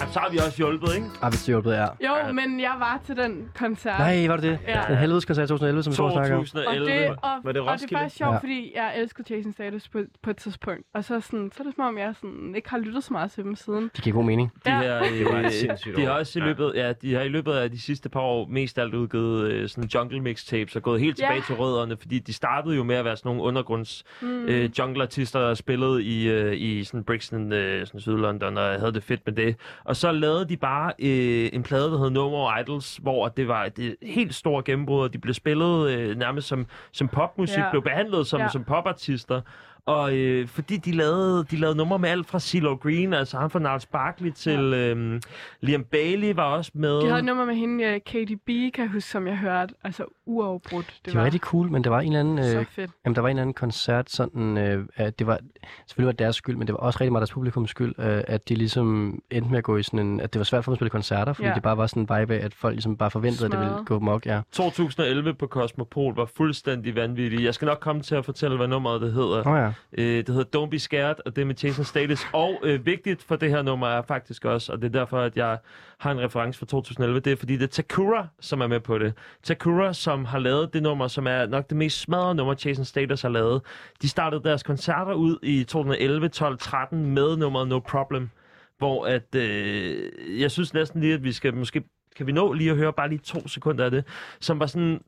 [0.00, 1.06] Jamen, så har vi også hjulpet, ikke?
[1.22, 1.88] Ah, hvis det hjulpet er.
[2.06, 3.98] Jo, men jeg var til den koncert.
[3.98, 4.58] Nej, var det det?
[4.68, 4.82] Ja.
[4.88, 6.40] Den helvedes koncert i 2011, som vi så snakker om.
[6.40, 6.86] Og 2011.
[6.90, 7.94] det, og, Var det og det er Roskilde?
[7.98, 8.34] faktisk sjovt, Ja.
[8.34, 8.38] ja.
[8.40, 10.82] fordi jeg elskede Jason Status på, på et tidspunkt.
[10.94, 13.30] Og så, sådan, så er det som om, jeg sådan, ikke har lyttet så meget
[13.30, 13.90] til dem siden.
[13.96, 14.52] Det giver god mening.
[14.66, 14.80] De, Ja.
[14.80, 16.48] her, var et øh, sindssygt de har også i Ja.
[16.48, 19.68] løbet, ja, de har i løbet af de sidste par år mest alt udgivet øh,
[19.68, 21.40] sådan jungle mixtapes og gået helt tilbage Ja.
[21.46, 24.44] til rødderne, fordi de startede jo med at være sådan nogle undergrunds Mm.
[24.46, 29.02] øh, jungle-artister, der spillede i, øh, i sådan Brixton, øh, sådan Sydlondon, og havde det
[29.02, 29.56] fedt med det.
[29.86, 33.48] Og så lavede de bare øh, en plade, der hed No More Idols, hvor det
[33.48, 37.70] var et helt stort gennembrud, og de blev spillet øh, nærmest som, som popmusik, Ja.
[37.70, 38.48] blev behandlet som, Ja.
[38.48, 39.40] som popartister.
[39.86, 43.50] Og øh, fordi de lavede, de lavede numre med alt fra CeeLo Green, altså ham
[43.50, 45.20] fra Niles Barkley, til øh,
[45.60, 47.00] Liam Bailey var også med.
[47.00, 49.74] De havde nummer med hende, øh, Katie B, kan jeg huske, som jeg hørte.
[49.84, 50.86] Altså uafbrudt.
[50.86, 52.38] Det Det var rigtig cool, men der var en eller anden...
[52.38, 52.66] Øh.
[53.04, 55.38] Jamen, der var en eller anden koncert, sådan, øh, at det var,
[55.86, 58.22] selvfølgelig var det deres skyld, men det var også rigtig meget deres publikums skyld, øh,
[58.26, 60.70] at de ligesom endte med at gå i sådan en, at det var svært for
[60.70, 61.54] dem at spille koncerter, fordi Ja.
[61.54, 63.74] det bare var sådan en vibe af, at folk ligesom bare forventede, at det ville
[63.84, 64.40] gå mok, ja.
[64.52, 67.44] 2011 på Cosmopol var fuldstændig vanvittig.
[67.44, 69.42] Jeg skal nok komme til at fortælle, hvad nummeret det hedder.
[69.46, 69.72] Oh, ja.
[70.02, 72.26] Øh, det hedder Don't Be Scared, og det er med Jason Status.
[72.32, 75.36] Og øh, vigtigt for det her nummer er faktisk også, og det er derfor, at
[75.36, 75.58] jeg
[75.98, 78.98] har en reference fra 2011, det er fordi, det er Takura, som er med på
[78.98, 79.14] det.
[79.42, 83.22] Takura, som har lavet det nummer, som er nok det mest smadrede nummer, Jason Status
[83.22, 83.62] har lavet.
[84.02, 88.30] De startede deres koncerter ud i 2011, 12, 13 med nummeret No Problem,
[88.78, 91.82] hvor at, øh, jeg synes næsten lige, at vi skal måske
[92.16, 94.04] kan vi nå lige at høre bare lige to sekunder af det,
[94.40, 95.00] som var sådan,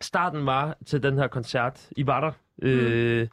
[0.00, 1.88] starten var til den her koncert.
[1.96, 2.32] I var der.
[2.62, 3.28] Mm.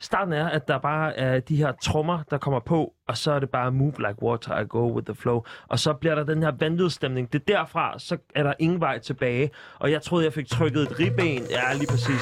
[0.00, 3.38] Starten er, at der bare er de her trommer, der kommer på, og så er
[3.38, 5.42] det bare move like water, I go with the flow.
[5.68, 7.32] Og så bliver der den her vanvidsstemning.
[7.32, 9.50] Det er derfra, så er der ingen vej tilbage.
[9.78, 11.42] Og jeg troede, jeg fik trykket et ribben.
[11.50, 12.20] Ja, lige præcis.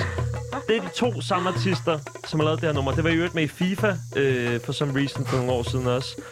[0.68, 2.92] Det er de to samme artister, som har lavet det her nummer.
[2.92, 5.86] Det var i øvrigt med i FIFA, øh, for some reason, for nogle år siden
[5.86, 6.22] også.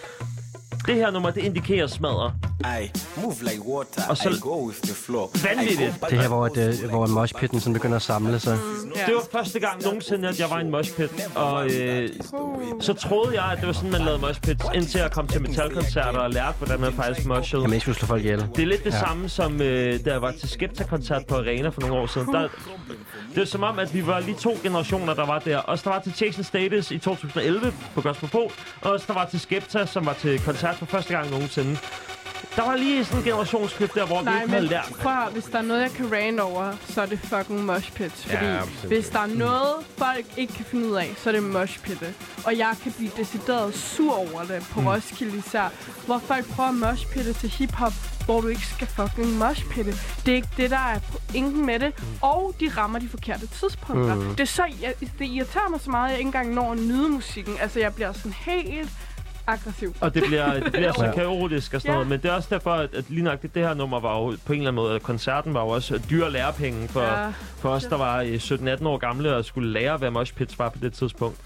[0.87, 2.33] Det her nummer, det indikerer smadre.
[2.83, 4.03] I move like water.
[4.09, 5.29] Og så- I go with the flow.
[5.45, 5.95] Vanvittigt.
[6.11, 8.59] Det her, hvor, det, hvor moshpitten sådan begynder at samle sig.
[9.07, 11.11] Det var første gang nogensinde, at jeg var i en moshpit.
[11.35, 12.09] Og øh,
[12.81, 16.19] så troede jeg, at det var sådan, man lavede moshpits, indtil jeg kom til metalkoncerter
[16.19, 17.63] og lærte, hvordan man faktisk moshede.
[17.63, 18.47] Jamen, ikke skulle slå folk ihjel.
[18.57, 18.97] Det er lidt det Ja.
[18.97, 19.05] ja.
[19.07, 22.33] samme som, øh, da jeg var til Skepta-koncert på Arena for nogle år siden.
[22.35, 22.49] Der,
[23.35, 25.61] det er som om, at vi var lige to generationer, der var der.
[25.69, 28.51] Os, der var til Chase Status i 2011 på Gospel Pol,
[28.81, 31.79] og os, der var til Skepta, som var til koncert for første gang nogensinde.
[32.57, 34.93] Der var lige sådan en generationsklip der, hvor vi Nej, ikke havde lært.
[35.01, 38.23] prøv hvis der er noget, jeg kan rant over, så er det fucking mosh pits.
[38.25, 38.59] Fordi Ja,
[38.89, 42.15] hvis der er noget, folk ikke kan finde ud af, så er det mosh pitte.
[42.45, 44.87] Og jeg kan blive decideret sur over det på mm.
[44.87, 45.69] Roskilde især.
[46.07, 47.93] Hvor folk prøver at mosh pitte til hiphop,
[48.25, 49.93] hvor du ikke skal fucking mosh pitte.
[50.27, 50.99] Det er ikke det, der er
[51.31, 51.93] pointen med det.
[52.21, 54.15] Og de rammer de forkerte tidspunkter.
[54.15, 54.29] Mm.
[54.31, 56.79] Det er så, jeg, det irriterer mig så meget, at jeg ikke engang når at
[56.79, 57.55] nyde musikken.
[57.61, 58.91] Altså, jeg bliver sådan helt
[59.47, 59.95] aggressiv.
[60.01, 61.95] Og det bliver, det bliver så kaotisk og sådan Ja.
[61.95, 62.09] noget.
[62.09, 64.37] Men det er også derfor, at, at lige nok det, det her nummer var jo
[64.47, 67.33] på en eller anden måde, at koncerten var jo også dyre lærepenge for, Ja.
[67.59, 70.79] for os, der var øh, 17-18 år gamle og skulle lære, hvad moshpits var på
[70.83, 71.39] det tidspunkt.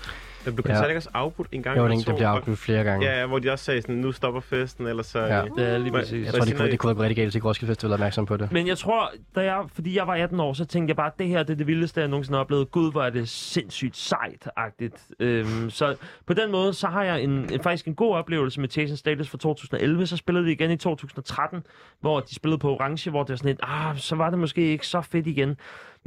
[0.47, 2.85] Den blev koncert ikke også afbrudt en gang Jo, eller den, det bliver afbrudt flere
[2.85, 3.07] gange.
[3.07, 5.19] Ja, hvor de også sagde sådan, nu stopper festen, ellers så...
[5.19, 5.43] Ja.
[5.57, 6.27] Det er lige præcis.
[6.27, 8.27] Jeg tror, det kunne, det kunne være rigtig galt, hvis ikke Roskilde Festival er opmærksom
[8.27, 8.53] på det.
[8.53, 11.19] Men jeg tror, da jeg, fordi jeg var 18 år, så tænkte jeg bare, at
[11.19, 12.71] det her det er det vildeste, jeg nogensinde har oplevet.
[12.71, 15.09] Gud, hvor er det sindssygt sejt-agtigt.
[15.21, 15.97] Øhm, så
[16.27, 19.29] på den måde, så har jeg en, en, faktisk en god oplevelse med Chasing Status
[19.29, 20.07] fra 2011.
[20.07, 21.63] Så spillede vi igen i 2013,
[22.01, 24.61] hvor de spillede på Orange, hvor det var sådan lidt, ah, så var det måske
[24.61, 25.57] ikke så fedt igen.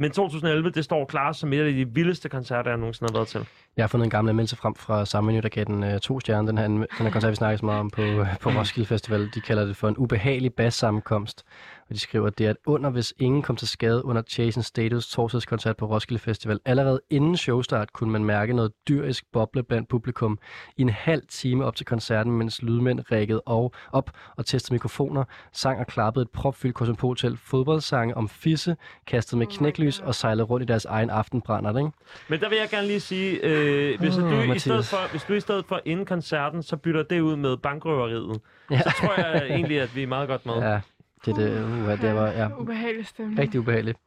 [0.00, 3.28] Men 2011, det står klart som et af de vildeste koncerter, jeg nogensinde har været
[3.28, 3.46] til.
[3.76, 6.20] Jeg har fundet en gammel anmeldelse frem fra samme menu, der gav den øh, to
[6.20, 6.46] stjerner.
[6.46, 9.30] Den her, den her koncert, vi snakker så meget om på, øh, på Roskilde Festival,
[9.34, 11.44] de kalder det for en ubehagelig bassammenkomst.
[11.90, 14.64] Og de skriver, at det er et under, hvis ingen kom til skade under Chasing
[14.64, 16.60] Status torsdagskoncert på Roskilde Festival.
[16.64, 20.38] Allerede inden showstart kunne man mærke noget dyrisk boble blandt publikum
[20.76, 25.24] i en halv time op til koncerten, mens lydmænd rækkede og op og testede mikrofoner,
[25.52, 28.76] sang og klappede et propfyldt kosmopotel, fodboldsange om fisse,
[29.06, 31.90] kastede med knæklys og sejlede rundt i deres egen aftenbrænder, ikke?
[32.28, 35.22] Men der vil jeg gerne lige sige, øh, hvis, Åh, du, i stedet for, hvis
[35.22, 38.40] du i stedet for inden koncerten, så bytter det ud med bankrøveriet,
[38.70, 38.80] ja.
[38.80, 40.54] så tror jeg egentlig, at vi er meget godt med.
[40.70, 40.80] Ja,
[41.26, 43.38] det, det, uh, det var ja, Ubehagelig stemning.
[43.38, 43.98] rigtig ubehageligt.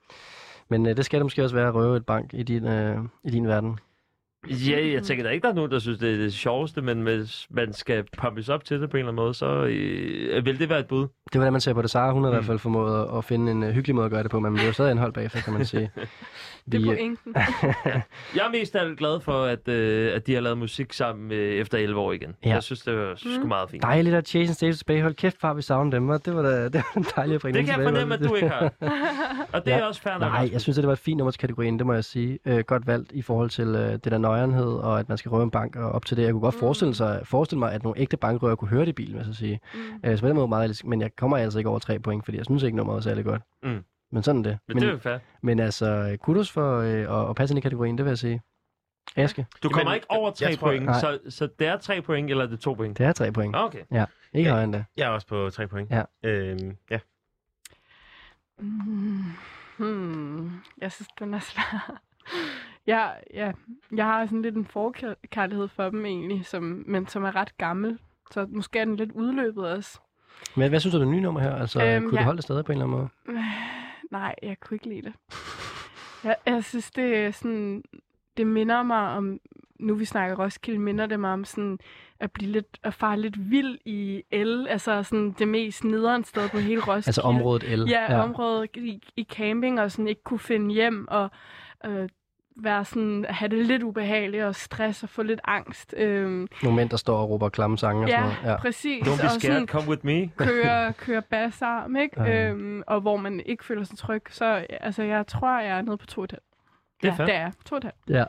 [0.69, 2.97] Men øh, det skal det måske også være at røve et bank i din, øh,
[3.23, 3.77] i din verden.
[4.49, 6.81] Ja, jeg tænker, der er ikke, der er nogen, der synes, det er det sjoveste,
[6.81, 10.45] men hvis man skal pumpes op til det på en eller anden måde, så øh,
[10.45, 11.07] vil det være et bud.
[11.33, 11.89] Det var det, man ser på det.
[11.89, 14.11] Sara, hun har i hvert fald formået at, at finde en øh, hyggelig måde at
[14.11, 15.91] gøre det på, men man bliver jo stadig en hold bagefter, kan man sige.
[16.71, 17.17] Det er pointen.
[18.35, 21.31] Jeg er mest af alt glad for, at, øh, at de har lavet musik sammen
[21.31, 22.35] øh, efter 11 år igen.
[22.45, 22.49] Ja.
[22.53, 23.47] Jeg synes, det var sgu Mm.
[23.47, 23.83] meget fint.
[23.83, 25.01] Dejligt at Chasing Status tilbage.
[25.01, 26.09] Hold kæft, far, vi savner dem.
[26.11, 26.17] hva'?
[26.25, 28.49] Det var da det var dejligt at bringe Det kan jeg fornemme, at du ikke
[28.49, 28.71] har.
[29.53, 29.77] Og det Ja.
[29.79, 30.21] er også fair nok.
[30.21, 32.39] Nej, jeg synes, at det var et fint nummer til kategorien, det må jeg sige.
[32.45, 35.43] Øh, godt valgt i forhold til øh, det der nøjernhed, og at man skal røve
[35.43, 36.23] en bank og op til det.
[36.23, 38.93] Jeg kunne godt forestille, sig, forestille mig, at nogle ægte bankrøver kunne høre det i
[38.93, 39.59] bilen, vil jeg så sige.
[39.73, 39.79] Mm.
[40.09, 42.37] Øh, så på den måde meget, men jeg kommer altså ikke over tre point, fordi
[42.37, 43.41] jeg synes ikke, nummeret er særlig godt.
[43.63, 43.83] Mm.
[44.11, 44.57] Men sådan er det.
[44.67, 45.17] Men det er jo fair.
[45.41, 48.41] men altså, kudos for øh, at, at passe ind i kategorien, det vil jeg sige.
[49.15, 52.01] Aske, Du kommer Jamen, ikke over tre jeg tror- point, så, så det er tre
[52.01, 52.97] point, eller er det to point?
[52.97, 53.55] det er tre point.
[53.55, 53.79] Okay.
[53.79, 53.95] Ikke
[54.49, 54.49] Ja.
[54.49, 54.85] højere end det.
[54.97, 55.91] Jeg er også på tre point.
[55.91, 56.03] Ja.
[56.23, 56.99] Øhm, ja.
[58.59, 59.23] Mm.
[59.77, 60.51] Hmm.
[60.81, 61.99] Jeg synes, den er svær.
[62.87, 63.51] Ja, ja,
[63.95, 67.99] jeg har sådan lidt en forkærlighed for dem egentlig, som, men som er ret gammel.
[68.31, 69.99] Så måske er den lidt udløbet også.
[70.55, 71.55] Men hvad synes du om det nye nummer her?
[71.55, 72.19] Altså, øhm, kunne ja.
[72.19, 73.43] du holde det stadig på en eller anden måde?
[74.11, 75.13] Nej, jeg kunne ikke lide det.
[76.23, 77.83] Jeg, jeg synes, det er sådan...
[78.37, 79.39] Det minder mig om...
[79.79, 81.79] Nu vi snakker Roskilde, minder det mig om sådan
[82.19, 86.49] at blive lidt, at fare lidt vild i el, altså sådan det mest nederen sted
[86.49, 87.07] på hele Roskilde.
[87.07, 87.89] Altså området L.
[87.89, 88.23] Ja, ja.
[88.23, 91.31] området i, i camping, og sådan ikke kunne finde hjem, og
[91.85, 92.09] øh,
[92.55, 95.93] være sådan, have det lidt ubehageligt, og stress, og få lidt angst.
[95.97, 98.51] Øhm, Nogle mænd, der står og råber klamme sange og sådan ja, noget.
[98.51, 98.57] Ja.
[98.57, 99.07] præcis.
[99.07, 100.29] Don't be scared, sådan come with me.
[100.37, 102.23] køre, køre bassarm, ikke?
[102.23, 102.49] Ja.
[102.49, 104.23] Øhm, og hvor man ikke føler sig tryg.
[104.29, 106.43] Så altså, jeg tror, jeg er nede på to et halvt.
[107.01, 107.51] Det er ja, det er.
[107.65, 107.97] To et halvt.
[108.09, 108.23] Ja.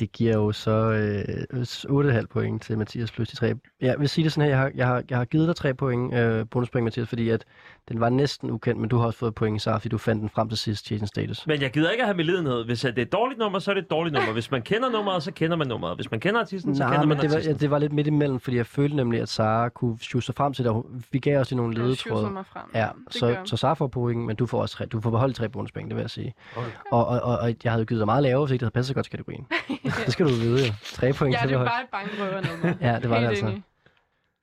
[0.00, 3.54] Det giver jo så øh, 8,5 point til Mathias plus de 3.
[3.80, 5.74] Jeg vil sige det sådan her, jeg har, jeg har, jeg har givet dig 3
[5.74, 7.44] point, øh, bonuspoint Mathias, fordi at
[7.88, 10.28] den var næsten ukendt, men du har også fået point, Sara, fordi du fandt den
[10.28, 11.46] frem til sidst, Chasing Status.
[11.46, 12.64] Men jeg gider ikke at have medlidenhed.
[12.64, 14.32] Hvis det er et dårligt nummer, så er det et dårligt nummer.
[14.32, 15.96] Hvis man kender nummeret, så kender man nummeret.
[15.96, 17.54] Hvis man kender artisten, så Nej, kender man det var, artisten.
[17.54, 20.34] ja, det var lidt midt imellem, fordi jeg følte nemlig, at Sara kunne sjuse sig
[20.34, 20.82] frem til det.
[21.12, 22.44] Vi gav også lige nogle ledetråde.
[22.74, 25.36] Ja, det så, så Sara får point, men du får også tre, du får beholdt
[25.36, 26.34] tre bonuspenge, det vil jeg sige.
[26.56, 26.68] Okay.
[26.92, 28.94] Og, og, og, og, jeg havde givet dig meget lavere, hvis ikke det havde passet
[28.94, 29.46] godt til kategorien.
[30.06, 30.72] Det skal du vide jo.
[30.84, 31.66] Tre point ja, til det er Høj.
[31.66, 32.74] bare et bankrøvernummer.
[32.88, 33.46] Ja, det var det Helt altså.
[33.46, 33.62] enig.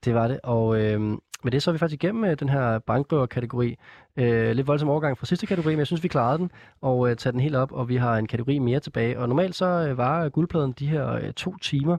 [0.04, 1.00] Det var det, og øh,
[1.44, 3.76] med det så er vi faktisk igennem øh, den her bankrøver-kategori.
[4.16, 6.50] Øh, lidt voldsom overgang fra sidste kategori, men jeg synes, vi klarede den
[6.80, 9.18] og øh, tager den helt op, og vi har en kategori mere tilbage.
[9.18, 11.96] Og normalt så øh, var guldpladen de her øh, to timer,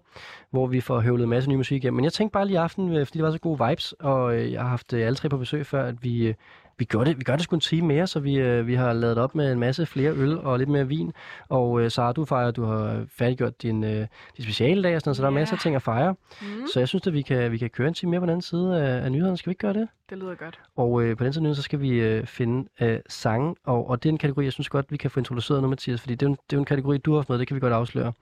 [0.51, 1.95] hvor vi får høvlet en masse ny musik igennem.
[1.95, 4.35] Men jeg tænkte bare lige i aften, øh, fordi det var så gode vibes, og
[4.35, 6.33] øh, jeg har haft øh, alle tre på besøg før, at vi, øh,
[6.79, 8.93] vi, gør det, vi gør det sgu en time mere, så vi, øh, vi har
[8.93, 11.11] lavet op med en masse flere øl og lidt mere vin.
[11.49, 14.07] Og øh, Sara, du fejrer, du har færdiggjort din, øh,
[14.37, 16.15] din specialdag og sådan noget, så der er masser af ting at fejre.
[16.41, 18.29] Mm, Så jeg synes, at vi kan, vi kan køre en time mere på den
[18.29, 19.37] anden side af, af nyhederne.
[19.37, 19.87] Skal vi ikke gøre det?
[20.09, 20.59] Det lyder godt.
[20.75, 24.09] Og øh, på den side så skal vi øh, finde øh, sange, og, og det
[24.09, 26.29] er en kategori, jeg synes godt, vi kan få introduceret nu, Mathias, fordi det er,
[26.29, 28.13] en, det er en kategori, du har haft med, det kan vi godt afsløre.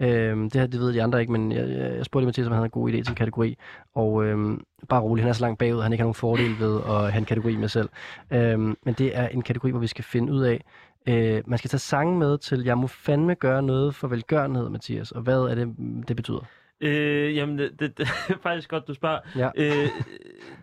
[0.00, 2.52] Øh, det her, det ved de andre ikke, men jeg, jeg, jeg spurgte Mathias, om
[2.52, 3.58] han havde en god idé til en kategori,
[3.94, 4.58] og øh,
[4.88, 7.18] bare rolig, han er så langt bagud, han ikke har nogen fordel ved at have
[7.18, 7.88] en kategori med selv.
[8.30, 10.64] Øh, men det er en kategori, hvor vi skal finde ud af,
[11.06, 15.12] øh, man skal tage sange med til, jeg må fandme gøre noget for velgørenhed, Mathias,
[15.12, 15.74] og hvad er det,
[16.08, 16.44] det betyder?
[16.80, 19.18] Øh, jamen, det, det, det er faktisk godt, du spørger.
[19.36, 19.50] Ja.
[19.56, 19.88] Øh,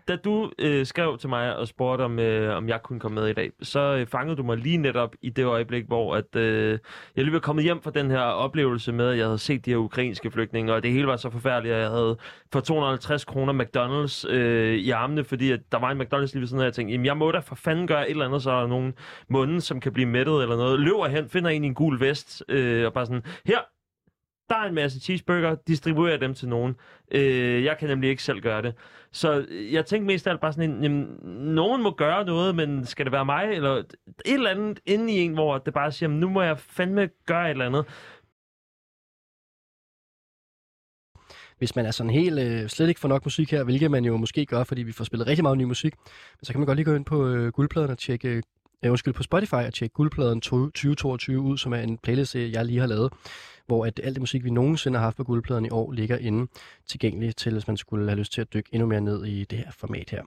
[0.08, 3.28] da du øh, skrev til mig og spurgte, om, øh, om jeg kunne komme med
[3.28, 6.78] i dag, så øh, fangede du mig lige netop i det øjeblik, hvor at, øh,
[7.16, 9.70] jeg lige var kommet hjem fra den her oplevelse med, at jeg havde set de
[9.70, 12.16] her ukrainske flygtninge, og det hele var så forfærdeligt, at jeg havde
[12.52, 16.46] for 250 kroner McDonald's øh, i armene, fordi at der var en McDonald's lige ved
[16.46, 18.42] siden af, og jeg tænkte, jamen jeg må da for fanden gøre et eller andet,
[18.42, 18.94] så er der nogen
[19.28, 20.80] munden, som kan blive mættet eller noget.
[20.80, 23.58] Løber hen, finder en i en gul vest, øh, og bare sådan, her,
[24.52, 26.76] der er en masse cheeseburger, distribuerer dem til nogen.
[27.10, 28.74] Øh, jeg kan nemlig ikke selv gøre det.
[29.12, 31.18] Så jeg tænkte mest af alt bare sådan en, jamen,
[31.54, 33.44] nogen må gøre noget, men skal det være mig?
[33.52, 33.94] Eller et
[34.26, 37.46] eller andet inde i en, hvor det bare siger, jamen, nu må jeg fandme gøre
[37.46, 37.84] et eller andet.
[41.62, 44.16] hvis man er sådan helt øh, slet ikke får nok musik her, hvilket man jo
[44.16, 45.94] måske gør, fordi vi får spillet rigtig meget ny musik,
[46.38, 48.42] men så kan man godt lige gå ind på øh, guldpladen og tjekke,
[48.84, 52.80] øh, undskyld, på Spotify og tjekke guldpladen 2022 ud, som er en playlist, jeg lige
[52.80, 53.12] har lavet,
[53.66, 56.50] hvor at alt det musik, vi nogensinde har haft på guldpladen i år, ligger inde
[56.86, 59.58] tilgængeligt til, hvis man skulle have lyst til at dykke endnu mere ned i det
[59.58, 60.22] her format her.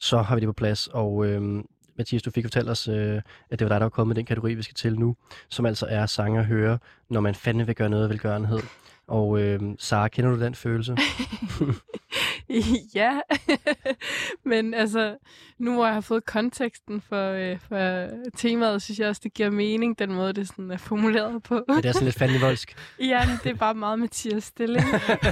[0.00, 1.64] Så har vi det på plads, og øh,
[1.98, 4.26] Mathias, du fik fortalt os, øh, at det var dig, der var kommet med den
[4.26, 5.16] kategori, vi skal til nu,
[5.48, 6.78] som altså er sange at høre,
[7.10, 8.60] når man fandme vil gøre noget af velgørenhed.
[9.06, 10.96] Og øh, Sara, kender du den følelse?
[12.94, 13.20] ja,
[14.50, 15.16] men altså,
[15.58, 19.50] nu hvor jeg har fået konteksten for, øh, for temaet, synes jeg også, det giver
[19.50, 21.54] mening, den måde, det sådan er formuleret på.
[21.68, 22.76] Ja, det er sådan lidt fandenivoldsk.
[22.98, 24.84] ja, men det er bare meget Mathias Stilling,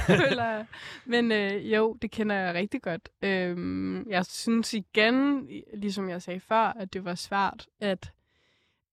[0.06, 0.66] føler jeg.
[1.04, 3.08] Men øh, jo, det kender jeg rigtig godt.
[3.22, 8.12] Øhm, jeg synes igen, ligesom jeg sagde før, at det var svært, at,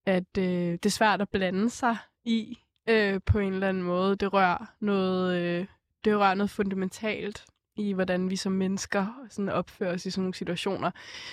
[0.05, 2.57] at øh, det er svært at blande sig i
[2.89, 4.15] øh, på en eller anden måde.
[4.15, 5.65] Det rører noget, øh,
[6.05, 7.45] det rører noget fundamentalt
[7.77, 10.91] i, hvordan vi som mennesker sådan opfører os i sådan nogle situationer.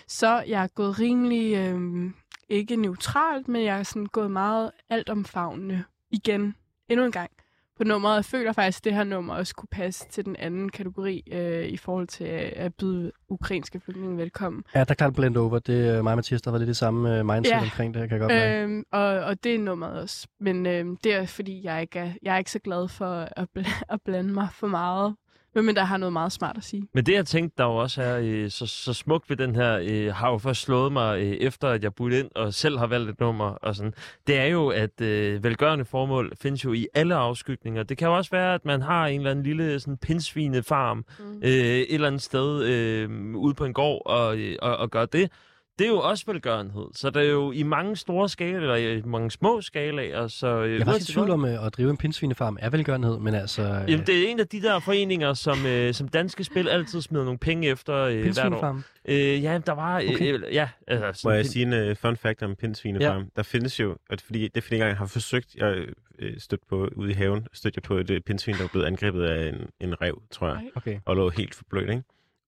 [0.09, 2.11] Så jeg er gået rimelig, øh,
[2.49, 6.55] ikke neutralt, men jeg er sådan gået meget altomfavnende igen,
[6.89, 7.31] endnu en gang,
[7.77, 8.17] på nummeret.
[8.17, 11.67] Jeg føler faktisk, at det her nummer også kunne passe til den anden kategori øh,
[11.67, 12.25] i forhold til
[12.57, 14.63] at byde ukrainske flygtninge velkommen.
[14.75, 15.59] Ja, der er klart blend over.
[15.59, 17.61] Det er mig og Mathias, der var lidt det samme øh, mindset Ja.
[17.63, 18.63] omkring det, kan jeg godt mærke.
[18.63, 20.27] Øhm, og, og det er nummeret også.
[20.41, 23.49] Men øhm, det er fordi, jeg ikke er, jeg er ikke så glad for at,
[23.59, 25.17] bl- at blande mig for meget.
[25.55, 26.89] Men der har noget meget smart at sige.
[26.95, 29.79] Men det, jeg tænkte, der jo også er øh, så, så smukt ved den her,
[29.83, 32.87] øh, har jo først slået mig, øh, efter at jeg budt ind og selv har
[32.87, 33.95] valgt et nummer, og sådan,
[34.27, 37.83] det er jo, at øh, velgørende formål findes jo i alle afskygninger.
[37.83, 41.37] Det kan jo også være, at man har en eller anden lille sådan, pindsvinefarm mm.
[41.45, 45.05] øh, et eller andet sted øh, ude på en gård og, øh, og, og gør
[45.07, 45.31] det.
[45.79, 46.85] Det er jo også velgørenhed.
[46.95, 50.27] Så der er jo i mange store skalaer, i mange små skalaer.
[50.29, 53.35] Så, øh, Jeg var i tvivl om øh, at drive en pindsvinefarm er velgørenhed, men
[53.35, 53.63] altså...
[53.63, 57.01] Øh, Jamen, det er en af de der foreninger, som, øh, som danske spil altid
[57.01, 58.23] smider nogle penge efter øh, hvert år.
[58.25, 58.85] Pindsvinefarm?
[59.09, 59.99] Øh, ja, der var...
[60.01, 60.35] Øh, Okay.
[60.35, 63.23] øh, ja, altså, Må jeg sådan- sige en uh, fun fact om pindsvinefarm?
[63.23, 63.27] Ja.
[63.37, 65.77] Der findes jo, at fordi det er fordi jeg har forsøgt, jeg
[66.19, 68.87] øh, stødte på ude i haven, stødte jeg på et øh, pindsvin, der var blevet
[68.87, 70.99] angrebet af en, en rev, tror jeg, Okay.
[71.05, 72.03] og lå helt forblødt, ikke?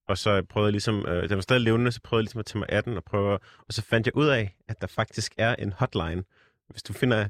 [0.08, 2.46] Og så prøvede jeg ligesom, øh, den var stadig levende, så prøvede jeg ligesom at
[2.46, 5.34] tage mig af den og prøve, og så fandt jeg ud af, at der faktisk
[5.38, 6.22] er en hotline.
[6.68, 7.28] Hvis du finder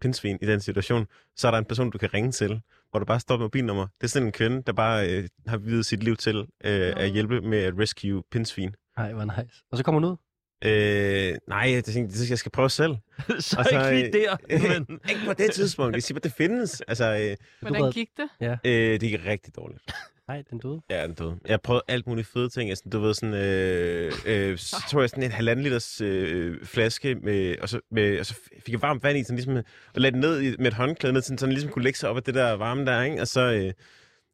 [0.00, 3.06] pindsvin i den situation, så er der en person, du kan ringe til, hvor der
[3.06, 3.86] bare står et mobilnummer.
[4.00, 7.10] Det er sådan en kvinde, der bare øh, har videt sit liv til øh, at
[7.10, 8.74] hjælpe med at rescue pindsvin.
[8.96, 9.64] Nej, hvor nice.
[9.70, 10.16] Og så kommer hun ud?
[10.64, 12.96] Øh, nej, det, tænkte, det, jeg skal prøve selv.
[13.38, 14.36] Så ikke lige der,
[14.68, 15.00] men...
[15.10, 15.94] ikke på det tidspunkt.
[15.94, 16.80] Jeg siger, at det findes.
[16.80, 18.28] Altså, øh, Hvordan gik det?
[18.40, 18.56] Ja.
[18.64, 19.92] øh, det gik rigtig dårligt.
[20.28, 20.80] Nej, den døde.
[20.90, 21.38] Ja, den døde.
[21.46, 22.70] Jeg prøvet alt muligt fede ting.
[22.70, 27.14] Altså, du ved, sådan, øh, øh, så tog jeg sådan en halvanden liters øh, flaske,
[27.14, 28.34] med, og, så, med, og så
[28.64, 29.56] fik jeg varmt vand i, sådan ligesom,
[29.94, 31.98] og lagde den ned i, med et håndklæde, ned, sådan, så den ligesom kunne lægge
[31.98, 33.20] sig op af det der varme der, ikke?
[33.20, 33.72] Og så, øh,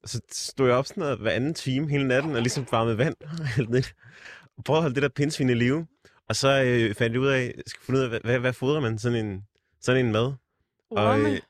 [0.02, 2.98] og så stod jeg op sådan noget hver anden time hele natten, og ligesom varmede
[2.98, 3.14] vand,
[3.69, 3.82] og
[4.56, 5.86] og prøvede at holde det der pindsvin i live.
[6.28, 8.52] Og så øh, fandt jeg ud af, jeg skal finde ud af, hvad, hvad, hvad
[8.52, 9.43] fodrer man sådan en,
[9.81, 10.32] sådan en mad?
[10.90, 11.31] Og, Orme?
[11.31, 11.40] øh,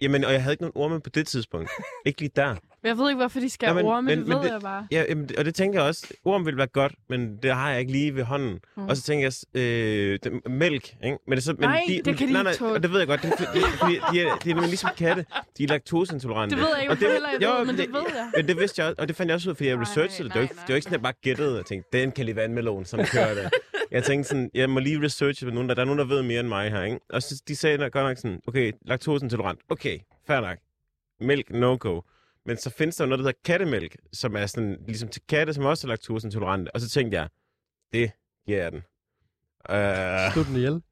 [0.00, 1.70] Jamen, og jeg havde ikke nogen orme på det tidspunkt.
[2.06, 2.56] ikke lige der.
[2.84, 4.60] Jeg ved ikke, hvorfor de skal Jamen, have orme, men- det men ved det- jeg
[4.60, 4.86] bare.
[4.90, 6.06] Ja, jamen, og det tænker jeg også.
[6.24, 8.58] Orm ville være godt, men det har jeg ikke lige ved hånden.
[8.76, 8.88] Mm.
[8.88, 9.24] Og så tænker
[9.54, 11.18] jeg, øh, det, mælk, ikke?
[11.26, 13.06] Men det så, men Nej, det kan de nej, ikke nej, og det ved jeg
[13.08, 13.22] godt.
[13.22, 15.26] Det, det, det, fordi de, er, de er ligesom katte.
[15.58, 16.56] De er laktoseintolerante.
[16.56, 18.30] Det ved jeg ikke, Og hvorfor heller jeg ved, men det ved jeg.
[18.36, 20.34] Men det vidste jeg også, og det fandt jeg også ud, fordi jeg researchede det.
[20.34, 22.24] Det var ikke, det var ikke sådan, at jeg bare gættede og tænkte, den kan
[22.24, 23.50] lige vandmelon, som kører det.
[23.90, 26.22] Jeg tænkte sådan, jeg må lige researche med nogen, der, der er nogen, der ved
[26.22, 26.98] mere end mig her, ikke?
[27.10, 30.58] Og så, de sagde godt nok sådan, okay, laktoseintolerant, okay, fair nok.
[31.20, 32.00] Mælk, no-go.
[32.50, 35.54] Men så findes der jo noget, der hedder kattemælk, som er sådan, ligesom til katte,
[35.54, 36.74] som også er laktoseintolerante.
[36.74, 37.28] Og så tænkte jeg,
[37.92, 38.10] det
[38.46, 38.82] giver jeg den.
[39.70, 40.82] Uh, Slut den ihjel.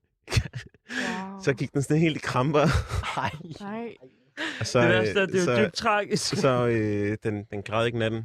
[1.44, 2.66] så gik den sådan helt i kramper.
[3.16, 3.30] Nej.
[3.60, 3.94] Nej.
[4.60, 6.36] Og så, Det værste er, øh, det er jo så- dybt tragisk.
[6.36, 8.24] Så øh, den, den græd ikke natten.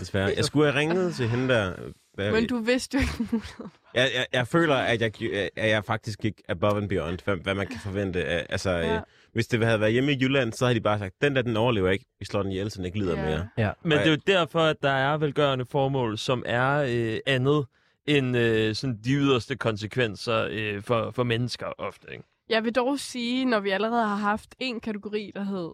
[0.00, 0.32] Desværre.
[0.36, 1.74] Jeg skulle have ringet til hende der.
[2.14, 3.70] Hvad, Men du vidste jo ikke muligheden.
[3.94, 5.12] jeg, jeg, jeg føler, at jeg,
[5.56, 8.24] at jeg faktisk gik above and beyond, hvad, hvad man kan forvente.
[8.24, 8.94] af- Altså, Ja.
[8.96, 9.02] øh,
[9.34, 11.56] hvis det havde været hjemme i Jylland, så havde de bare sagt, den der, den
[11.56, 12.04] overlever ikke.
[12.18, 13.24] Vi slår den ihjel, så den ikke lider Ja.
[13.24, 13.48] mere.
[13.58, 13.70] Ja.
[13.82, 17.66] Men det er jo derfor, at der er velgørende formål, som er øh, andet
[18.06, 22.06] end øh, sådan de yderste konsekvenser øh, for, for mennesker ofte.
[22.12, 22.24] Ikke?
[22.48, 25.70] Jeg vil dog sige, når vi allerede har haft en kategori, der hed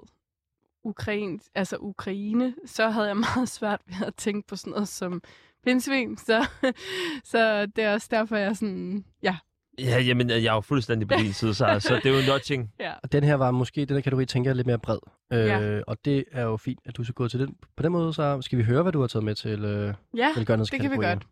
[0.84, 5.22] Ukraine, altså Ukraine, så havde jeg meget svært ved at tænke på sådan noget som
[5.64, 6.16] pindsvin.
[6.16, 6.46] Så,
[7.32, 9.36] så det er også derfor, jeg er sådan, ja.
[9.84, 12.70] Ja, jamen, jeg er jo fuldstændig på din side, så, så det er jo notching.
[12.80, 12.92] ja.
[13.02, 14.98] Og den her var måske, den her kategori, tænker jeg, lidt mere bred.
[15.32, 15.80] Øh, Ja.
[15.86, 17.54] Og det er jo fint, at du så gået til den.
[17.76, 20.32] På den måde, så skal vi høre, hvad du har taget med til øh, Ja,
[20.70, 21.26] det kan vi godt.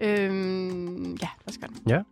[0.00, 1.90] Øhm, ja, lad os gøre det.
[1.92, 2.02] Ja.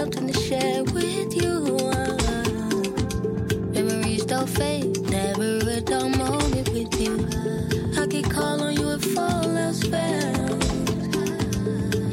[0.00, 1.76] Something to share with you.
[1.92, 2.16] Uh,
[3.74, 7.14] memories don't fade, never a dull moment with you.
[8.00, 10.70] I can call on you if all else fails.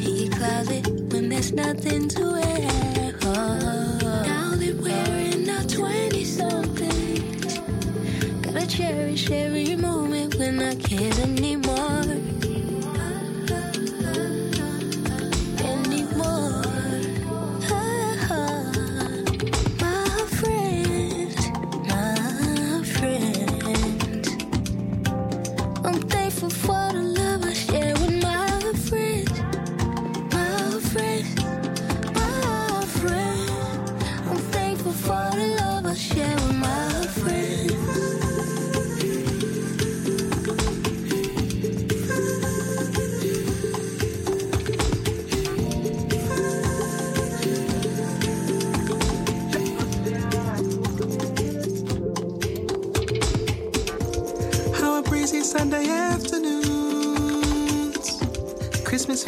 [0.05, 3.13] In your closet when there's nothing to wear.
[3.21, 7.59] Oh, now that we're in our 20 somethings,
[8.41, 11.19] gotta cherish every moment when I can't.
[11.19, 11.66] Anymore.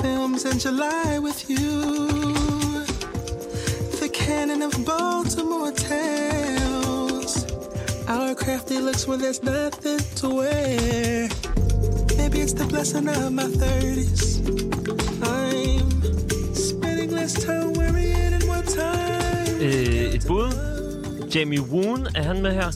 [0.02, 1.88] Films in July with you,
[4.02, 7.46] the canon of Baltimore tales,
[8.08, 11.30] our crafty looks when there's nothing to wear.
[12.18, 14.40] Maybe it's the blessing of my 30s.
[15.24, 19.62] I'm spending less time worrying and more time.
[19.62, 20.52] Øh, et bud.
[21.36, 22.72] Jamie Woon, er han med her?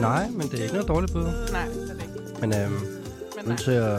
[0.00, 1.24] Nej, men det er ikke noget dårligt bud.
[1.52, 2.40] Nej, det er det ikke.
[2.40, 3.56] Men øhm, Men nej.
[3.56, 3.98] til at.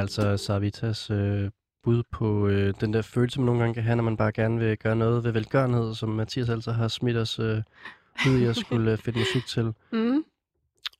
[0.00, 1.50] altså Saravitas øh,
[1.82, 4.58] bud på øh, den der følelse, man nogle gange kan have, når man bare gerne
[4.58, 7.62] vil gøre noget ved velgørenhed, som Mathias altså har smidt os øh,
[8.28, 9.74] ud i at skulle øh, finde musik til.
[9.92, 10.24] Mm.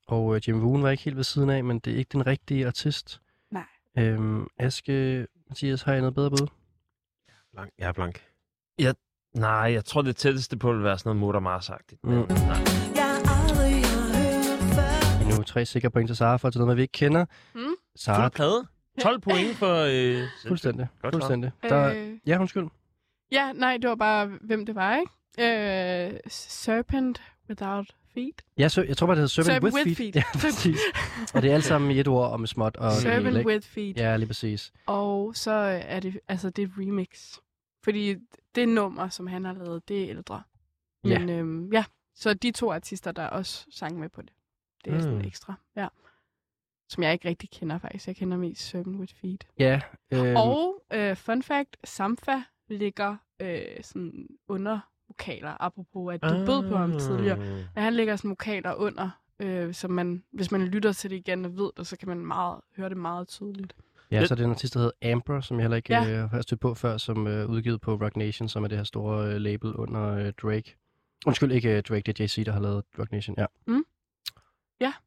[0.06, 2.26] Og øh, Jim Woon var ikke helt ved siden af, men det er ikke den
[2.26, 3.20] rigtige artist.
[3.50, 3.64] Nej.
[3.98, 6.46] Øhm, Aske, Mathias, har I noget bedre bud?
[7.52, 7.70] Blank.
[7.78, 8.22] Jeg er blank.
[9.34, 12.00] Nej, jeg tror, det tætteste på vil være sådan noget Motor Mars-agtigt.
[12.04, 12.10] Mm.
[12.10, 12.90] Nej.
[15.36, 17.24] Nu tre sikre point til Sara for at tage noget, vi ikke kender.
[17.54, 17.60] Mm.
[17.96, 18.66] Sara, Fuld plade.
[19.02, 19.74] 12 point for...
[19.90, 20.86] Øh, fuldstændig.
[21.02, 21.50] Godt fuldstændig.
[21.62, 22.66] Der, Øh, ja, undskyld.
[23.32, 25.12] ja, nej, det var bare, hvem det var, ikke?
[26.14, 28.42] Øh, Serpent Without Feet.
[28.58, 30.14] Ja, så, jeg tror bare, det hedder Serpent, Serpent with, with feet.
[30.14, 30.16] feet.
[30.34, 30.78] Ja, præcis.
[31.34, 33.48] og det er alt sammen i et ord om småt og Serpent ikke?
[33.48, 33.96] with Feet.
[33.96, 34.72] Ja, lige præcis.
[34.86, 35.50] Og så
[35.84, 37.38] er det, altså det er et remix.
[37.84, 38.16] Fordi
[38.54, 40.42] det nummer, som han har lavet, det er ældre.
[41.04, 41.18] Ja.
[41.18, 44.30] Men øhm, ja, så de to artister, der også sang med på det.
[44.84, 45.02] Det er mm.
[45.02, 45.86] sådan ekstra, ja.
[46.90, 48.06] Som jeg ikke rigtig kender faktisk.
[48.06, 49.46] Jeg kender mest Serpent with Feet.
[49.58, 49.80] Ja,
[50.12, 56.46] øhm, Og øh, fun fact, Samfa ligger øh, sådan under vokaler, apropos at du ah.
[56.46, 57.36] bød på ham tidligere.
[57.74, 59.10] Men han ligger sådan vokaler under,
[59.40, 62.18] øh, så man, hvis man lytter til det igen og ved det, så kan man
[62.18, 63.74] meget, høre det meget tydeligt.
[64.10, 66.10] ja, så er det en artist, der hedder Amber, som jeg heller ikke Ja.
[66.22, 68.78] øh, har stødt på før, som er øh, udgivet på Rock Nation, som er det
[68.78, 70.76] her store øh, label under øh, Drake.
[71.26, 73.46] Undskyld, ikke øh, Drake, det er JC, der har lavet Rock Nation, ja.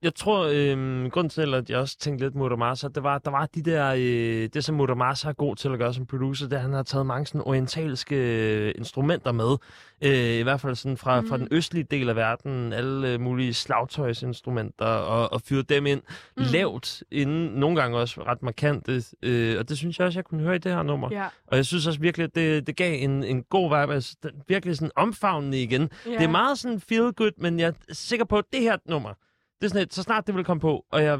[0.02, 2.36] Jeg tror, øh, grunden til, at jeg også tænkte lidt
[2.84, 5.80] at det var, der var de der, øh, det som Mars er god til at
[5.80, 9.58] gøre som producer, det er, at han har taget mange sådan orientalske øh, instrumenter med.
[10.02, 11.30] Øh, I hvert fald sådan fra, mm.
[11.30, 16.02] fra den østlige del af verden, alle øh, mulige slagtøjsinstrumenter, og, og fyret dem ind
[16.38, 16.44] mm.
[16.52, 19.04] lavt, inden nogle gange også ret markante.
[19.24, 21.10] Øh, og det synes jeg også, jeg kunne høre i det her nummer.
[21.12, 21.28] Ja.
[21.48, 24.16] Og jeg synes også virkelig, at det, det gav en, en god vibe, altså
[24.48, 25.90] virkelig sådan omfavnende igen.
[26.06, 26.12] Ja.
[26.12, 29.14] Det er meget sådan feel good, men jeg er sikker på, at det her nummer,
[29.60, 31.20] det er sådan et, så snart det vil komme på, og jeg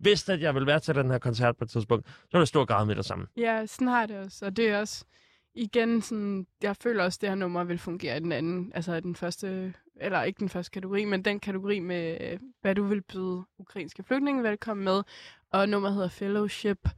[0.00, 2.48] vidste, at jeg ville være til den her koncert på et tidspunkt, så var det
[2.48, 3.26] stor grad med det samme.
[3.36, 4.46] Ja, sådan har det også.
[4.46, 5.04] Og det er også,
[5.54, 8.94] igen, sådan, jeg føler også, at det her nummer vil fungere i den anden, altså
[8.94, 13.02] i den første, eller ikke den første kategori, men den kategori med, hvad du vil
[13.02, 15.02] byde ukrainske flygtninge velkommen med.
[15.50, 16.88] Og nummeret hedder Fellowship,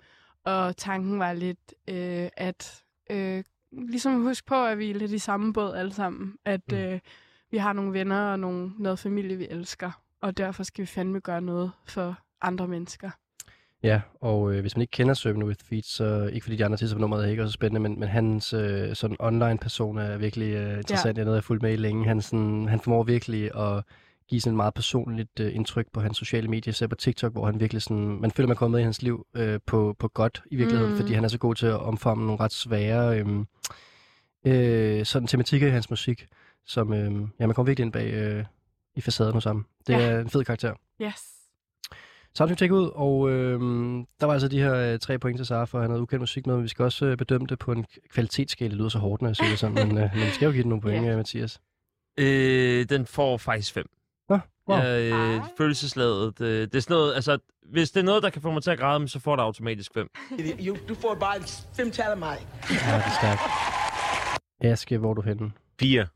[0.44, 5.18] og tanken var lidt, øh, at øh, ligesom husk på, at vi er lidt i
[5.18, 6.34] samme båd alle sammen.
[6.44, 7.00] At øh,
[7.50, 9.90] vi har nogle venner og nogle, noget familie, vi elsker.
[10.22, 13.10] Og derfor skal vi fandme gøre noget for andre mennesker.
[13.82, 16.74] Ja, og øh, hvis man ikke kender Serpent with Feet, så ikke fordi de andre
[16.74, 20.54] artister på nummeret er ikke også spændende, men, men hans øh, sådan online-person er virkelig
[20.54, 21.06] øh, interessant.
[21.06, 21.12] Ja.
[21.12, 22.04] Det er noget, jeg har fulgt med i længe.
[22.04, 23.84] Han, sådan, han formår virkelig at
[24.28, 27.46] give sådan et meget personligt øh, indtryk på hans sociale medier, især på TikTok, hvor
[27.46, 30.42] han virkelig sådan, man føler, man kommer med i hans liv øh, på, på godt
[30.50, 31.00] i virkeligheden, mm.
[31.00, 33.44] fordi han er så god til at omfavne nogle ret svære øh,
[34.44, 36.26] øh, sådan tematikker i hans musik,
[36.66, 38.44] som øh, ja, man kommer virkelig ind bag øh,
[38.98, 39.66] i facaden hos ham.
[39.86, 40.00] Det Ja.
[40.00, 40.74] er en fed karakter.
[41.02, 41.14] Yes.
[42.34, 43.60] Så har vi tjekket ud, og øh,
[44.20, 46.20] der var altså de her øh, tre point til Sara for at have noget ukendt
[46.22, 48.68] musik med, men vi skal også øh, bedømme det på en kvalitetsskala.
[48.68, 50.52] Det lyder så hårdt, når jeg siger det sådan, men, øh, men vi skal jo
[50.52, 51.06] give den nogle point, Ja.
[51.08, 51.16] yeah.
[51.16, 51.60] Mathias.
[52.18, 53.86] Øh, den får faktisk fem.
[54.28, 54.38] Nå,
[54.68, 54.78] wow.
[54.78, 56.40] Ja, øh, følelsesladet.
[56.40, 57.38] Øh, det er sådan noget, altså,
[57.70, 59.94] hvis det er noget, der kan få mig til at græde, så får det automatisk
[59.94, 60.08] fem.
[60.66, 61.34] You, du får bare
[61.76, 62.36] fem tal af mig.
[62.70, 63.40] Ja, det er stærkt.
[64.60, 65.52] Aske, hvor er du henne?
[65.80, 66.06] Fire.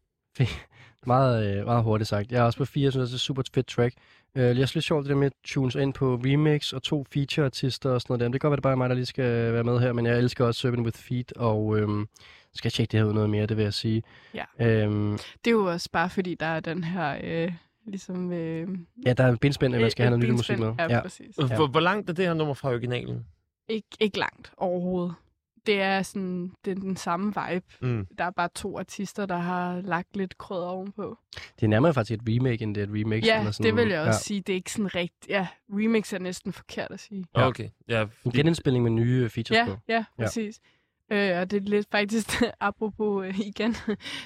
[1.07, 2.33] Meget, øh, meget hurtigt sagt.
[2.33, 3.95] Jeg er også på fire, jeg synes, det er et super fedt track.
[4.35, 6.83] Øh, jeg synes lidt sjovt det der med at tune sig ind på remix og
[6.83, 8.27] to feature-artister og sådan noget der.
[8.29, 10.07] Men det kan godt være, det bare mig, der lige skal være med her, men
[10.07, 12.07] jeg elsker også Serpent with Feet, og øhm,
[12.55, 14.03] skal jeg tjekke det her ud noget mere, det vil jeg sige.
[14.35, 14.45] Ja.
[14.61, 17.53] Øhm, Det er jo også bare fordi, der er den her, øh,
[17.87, 18.33] ligesom...
[18.33, 18.69] Øh,
[19.07, 20.66] ja, der er en benspænd, at man skal et- have noget et nyt musik med.
[20.66, 20.91] benspænd.
[20.91, 21.39] Ja, præcis.
[21.39, 21.57] Ja.
[21.57, 23.27] Hvor, hvor langt er det her nummer fra originalen?
[23.69, 25.15] Ikke, ikke langt overhovedet.
[25.67, 27.67] Det er sådan, det er den samme vibe.
[27.81, 28.07] Mm.
[28.19, 31.19] Der er bare to artister, der har lagt lidt krødder ovenpå.
[31.35, 33.25] Det er nærmere faktisk et remake, end det er et remix.
[33.27, 34.23] Ja, eller sådan, det vil jeg også ja.
[34.23, 34.41] sige.
[34.41, 35.29] Det er ikke sådan rigtigt...
[35.29, 37.25] Ja, remix er næsten forkert at sige.
[37.37, 37.47] Ja.
[37.47, 37.69] Okay.
[37.89, 39.77] Ja, En genindspilning med nye features Ja, på.
[39.89, 40.61] ja, præcis.
[41.13, 43.73] Øh, og det er lidt faktisk, apropos øh, igen,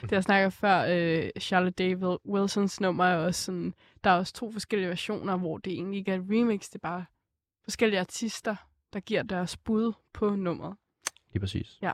[0.03, 4.33] det jeg snakker før, øh, Charlotte David Wilsons nummer er også sådan, der er også
[4.33, 7.05] to forskellige versioner, hvor det egentlig ikke er et remix, det er bare
[7.65, 8.57] forskellige artister,
[8.93, 10.75] der giver deres bud på nummeret.
[11.37, 11.79] Lige præcis.
[11.83, 11.93] Ja.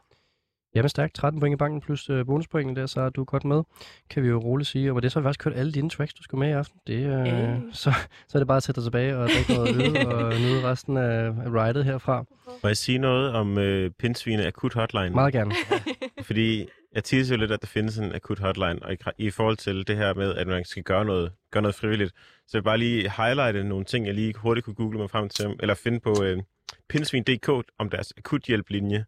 [0.74, 1.14] Jamen stærkt.
[1.14, 3.62] 13 point i banken plus øh, bonuspointen der, så er du godt med.
[4.10, 4.90] Kan vi jo roligt sige.
[4.90, 6.52] Og med det så har vi faktisk kørt alle dine tracks, du skal med i
[6.52, 6.80] aften.
[6.86, 7.56] Det, øh, Hey.
[7.72, 7.92] så,
[8.28, 10.96] så er det bare at sætte dig tilbage og drikke noget øl og nyde resten
[10.96, 12.24] af, af ridet herfra.
[12.62, 15.10] Må jeg sige noget om øh, Pinsvine Akut Hotline?
[15.10, 15.54] Meget gerne.
[16.28, 19.56] Fordi jeg teaser jo lidt, at der findes en akut hotline, og i, i forhold
[19.56, 22.12] til det her med, at man skal gøre noget, gøre noget frivilligt,
[22.46, 25.28] så vil jeg bare lige highlighte nogle ting, jeg lige hurtigt kunne google mig frem
[25.28, 26.42] til, eller finde på øh,
[26.88, 27.48] pinsvin.dk
[27.78, 29.04] om deres akuthjælplinje.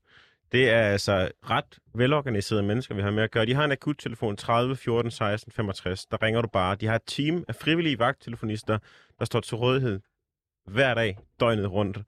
[0.54, 3.46] Det er altså ret velorganiserede mennesker, vi har med at gøre.
[3.46, 6.06] De har en akuttelefon 30 14 16 65.
[6.06, 6.76] Der ringer du bare.
[6.76, 8.78] De har et team af frivillige vagttelefonister,
[9.18, 10.00] der står til rådighed
[10.66, 11.98] hver dag, døgnet rundt.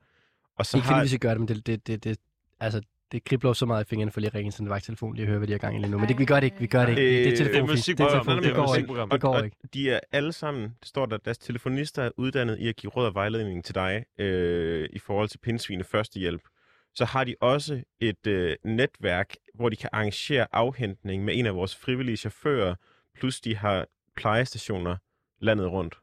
[0.59, 2.19] Og så Ikke fordi har, vi skal gøre det, men det, det, det, det,
[2.61, 2.83] altså,
[3.13, 5.23] det kribler jo så meget i fingrene for lige at ringe til en vagttelefon, lige
[5.23, 5.99] at høre, hvad de har gang i lige nu.
[5.99, 7.31] Men det, vi gør det ikke, vi gør det ikke.
[7.31, 7.53] Det er Øh.
[7.53, 8.25] Det er musikprogram.
[8.25, 8.43] telefon.
[8.43, 9.13] Det er Det går ikke.
[9.13, 9.57] Det går ikke.
[9.75, 13.07] de er alle sammen, det står der, deres telefonister er uddannet i at give råd
[13.07, 16.43] og vejledning til dig øh, i forhold til pindsvine førstehjælp.
[16.97, 21.55] Så har de også et øh, netværk, hvor de kan arrangere afhentning med en af
[21.55, 22.75] vores frivillige chauffører,
[23.15, 23.87] plus de har
[24.17, 24.97] plejestationer
[25.41, 25.95] landet rundt.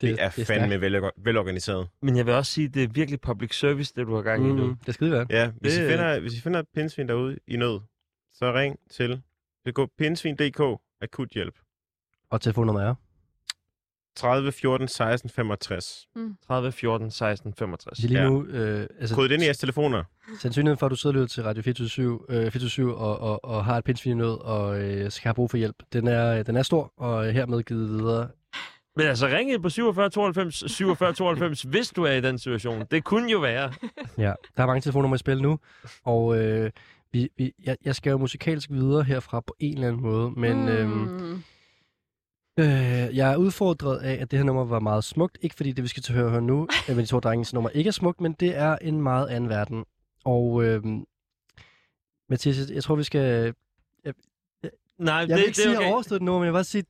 [0.00, 1.88] Det, det er, det er fandme vel, velorganiseret.
[2.02, 4.52] Men jeg vil også sige, det er virkelig public service, det du har gang i
[4.52, 4.66] nu.
[4.66, 5.26] Mm, det skal det være.
[5.30, 7.80] Ja, hvis, Det- I finder, hvis I finder et pindsvin derude i nød,
[8.32, 9.22] så ring til
[9.64, 11.54] det går pindsvin.dk akuthjælp.
[12.30, 12.94] Og telefonnummeret er?
[14.16, 16.06] 30 14 16 65.
[16.46, 17.98] 30, 14, 16, 65.
[17.98, 18.28] Det er lige Ja.
[18.28, 20.04] nu, øh, altså, Kode det ind i jeres telefoner.
[20.40, 23.64] sandsynligheden for, at du sidder og lytter til Radio 24 øh, 24 og, og, og
[23.64, 26.56] har et pindsvin i nød og øh, skal have brug for hjælp, den er, den
[26.56, 28.28] er stor, og øh, hermed givet videre.
[28.96, 32.84] Men altså, ring ind på 47 92 47 92, hvis du er i den situation.
[32.90, 33.72] Det kunne jo være.
[34.18, 35.58] Ja, der er mange telefonnumre i spil nu,
[36.04, 36.70] og øh,
[37.12, 40.56] vi, vi, jeg, jeg skal jo musikalsk videre herfra på en eller anden måde, men
[40.62, 40.68] mm.
[40.68, 41.42] øhm,
[42.58, 42.66] øh,
[43.16, 45.38] jeg er udfordret af, at det her nummer var meget smukt.
[45.42, 47.70] Ikke fordi det, vi skal til at høre, høre nu, med de to drenges nummer
[47.70, 49.84] ikke er smukt, men det er en meget anden verden.
[50.24, 50.82] Og øh,
[52.28, 53.54] Mathias, jeg- tror, vi skal...
[54.04, 54.14] Jeg,
[54.98, 55.86] Nej, jeg det, vil ikke det sige, er at okay.
[55.86, 56.84] jeg overstået det nu, men jeg vil bare sige,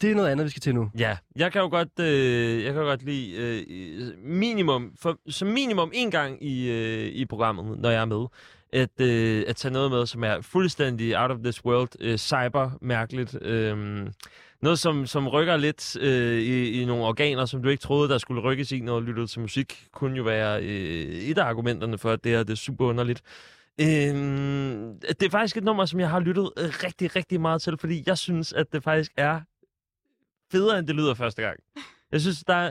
[0.00, 0.90] det er noget andet, vi skal til nu.
[0.98, 5.48] Ja, jeg kan jo godt, øh, jeg kan jo godt lide øh, minimum, for, som
[5.48, 8.26] minimum en gang i, øh, i programmet, når jeg er med,
[8.72, 13.42] at, øh, at tage noget med, som er fuldstændig out of this world, øh, cyber-mærkeligt.
[13.42, 14.06] Øh,
[14.62, 18.18] noget, som, som rykker lidt øh, i, i nogle organer, som du ikke troede, der
[18.18, 21.98] skulle rykkes i, når du lyttede til musik, kunne jo være øh, et af argumenterne
[21.98, 23.22] for, at det her det er super underligt.
[23.80, 27.78] Øhm, det er faktisk et nummer, som jeg har lyttet øh, rigtig, rigtig meget til,
[27.78, 29.40] fordi jeg synes, at det faktisk er
[30.52, 31.60] federe, end det lyder første gang.
[32.12, 32.70] Jeg synes, der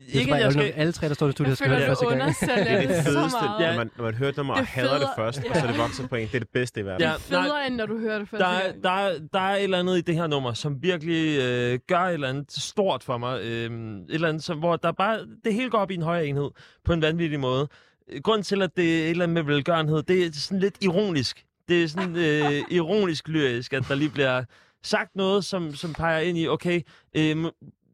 [0.00, 0.12] er...
[0.12, 0.72] Det er bare, jeg skal...
[0.76, 2.20] alle tre, der står i studiet, Jeg skal høre det første gang.
[2.40, 5.08] Det er det fedeste, når man, når man hører et nummer og Det hader det
[5.16, 6.26] først, og så er det vokset på en.
[6.26, 7.00] Det er det bedste i verden.
[7.00, 8.82] Ja, Federe, end når du hører det første der, er, gang.
[8.82, 12.00] der, er, der er et eller andet i det her nummer, som virkelig øh, gør
[12.00, 13.40] et eller andet stort for mig.
[13.42, 16.26] Øh, et eller andet, som, hvor der bare, det hele går op i en højere
[16.26, 16.50] enhed
[16.84, 17.68] på en vanvittig måde.
[18.22, 21.44] Grunden til, at det er et eller andet med velgørenhed, det er sådan lidt ironisk.
[21.68, 24.44] Det er sådan øh, ironisk lyrisk, at der lige bliver
[24.82, 26.80] sagt noget, som, som peger ind i, okay,
[27.16, 27.36] øh,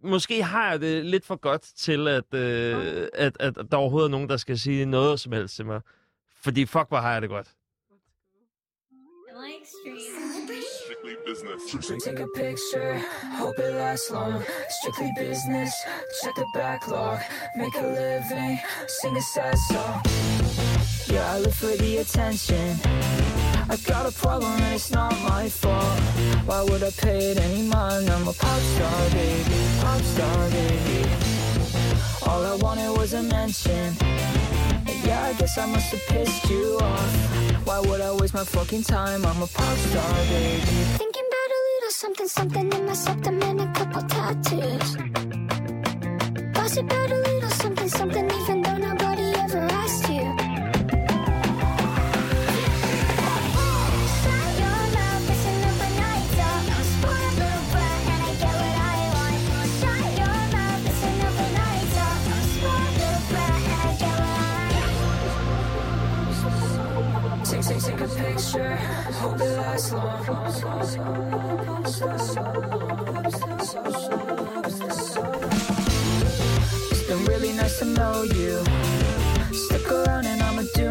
[0.02, 4.10] måske har jeg det lidt for godt til, at, øh, at, at der overhovedet er
[4.10, 5.80] nogen, der skal sige noget som helst til mig.
[6.42, 7.48] Fordi fuck, hvor har jeg det godt.
[12.04, 12.98] Take a picture,
[13.38, 14.42] hope it lasts long.
[14.80, 15.72] Strictly business,
[16.22, 17.18] check the backlog.
[17.56, 18.58] Make a living,
[19.00, 20.02] sing a sad song.
[21.12, 23.19] Yeah, I live for the attention.
[23.70, 26.00] I got a problem and it's not my fault.
[26.44, 28.10] Why would I pay it any mind?
[28.10, 31.08] I'm a pop star, baby, pop star, baby.
[32.26, 33.94] All I wanted was a mention.
[35.04, 37.14] Yeah, I guess I must have pissed you off.
[37.64, 39.24] Why would I waste my fucking time?
[39.24, 40.60] I'm a pop star, baby.
[40.98, 44.96] Thinking about a little something, something in my septum and a couple tattoos.
[46.54, 48.59] Gossip about a little something, something, even
[68.58, 70.20] hope it lasts long.
[76.90, 78.64] It's been really nice to know you.
[79.52, 80.90] Stick around and I'ma do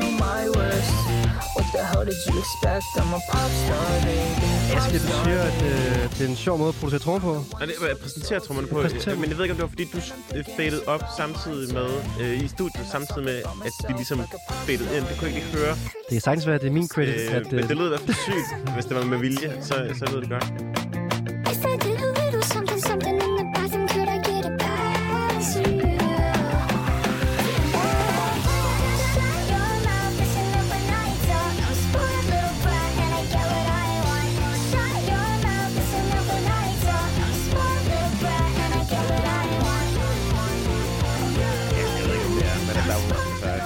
[1.79, 2.87] the hell did you expect?
[3.01, 4.49] I'm a pop star, baby.
[4.77, 7.33] Aske, du siger, at øh, det er en sjov måde at producere trommer på.
[7.59, 8.75] Nej, det jeg præsenterer trommerne på.
[8.81, 9.99] Præsenterer Men jeg ved ikke, om det var, fordi du
[10.35, 11.89] øh, fadede op samtidig med,
[12.21, 13.37] øh, i studiet, samtidig med,
[13.67, 14.17] at de ligesom
[14.67, 15.05] fadede ind.
[15.09, 15.73] Det kunne jeg ikke høre.
[16.09, 17.51] Det kan sagtens være, at det er min credit, Øh, at...
[17.51, 18.73] men det lød i hvert fald sygt.
[18.75, 20.88] Hvis det var med vilje, så, så lød det godt.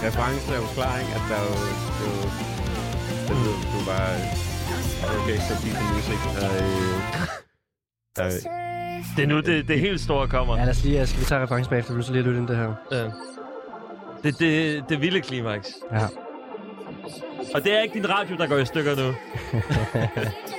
[0.08, 1.12] Referencen er jo klar, ikke?
[1.18, 1.56] At der er jo,
[1.98, 2.30] det er jo,
[3.28, 4.12] det lyder, du bare,
[5.18, 6.22] okay, så the music.
[6.44, 6.96] Og, øh,
[8.18, 8.26] der,
[9.16, 10.58] Det er nu, det, det helt store kommer.
[10.58, 12.58] Ja, lad os lige, skal vi tage reference bagefter, du så lige lytte ind det
[12.58, 12.74] her.
[12.92, 13.04] Ja.
[14.24, 15.70] Det, det, det vilde klimaks.
[15.92, 16.06] Ja.
[17.56, 19.14] Og det er ikke din radio, der går i stykker nu.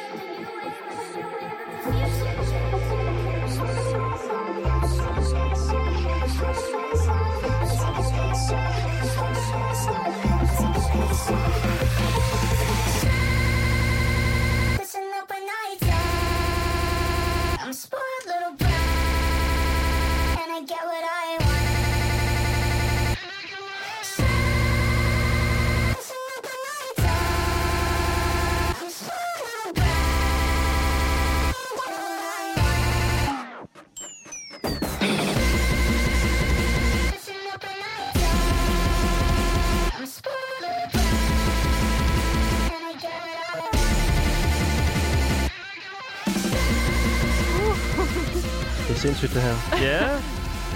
[49.82, 50.20] Ja,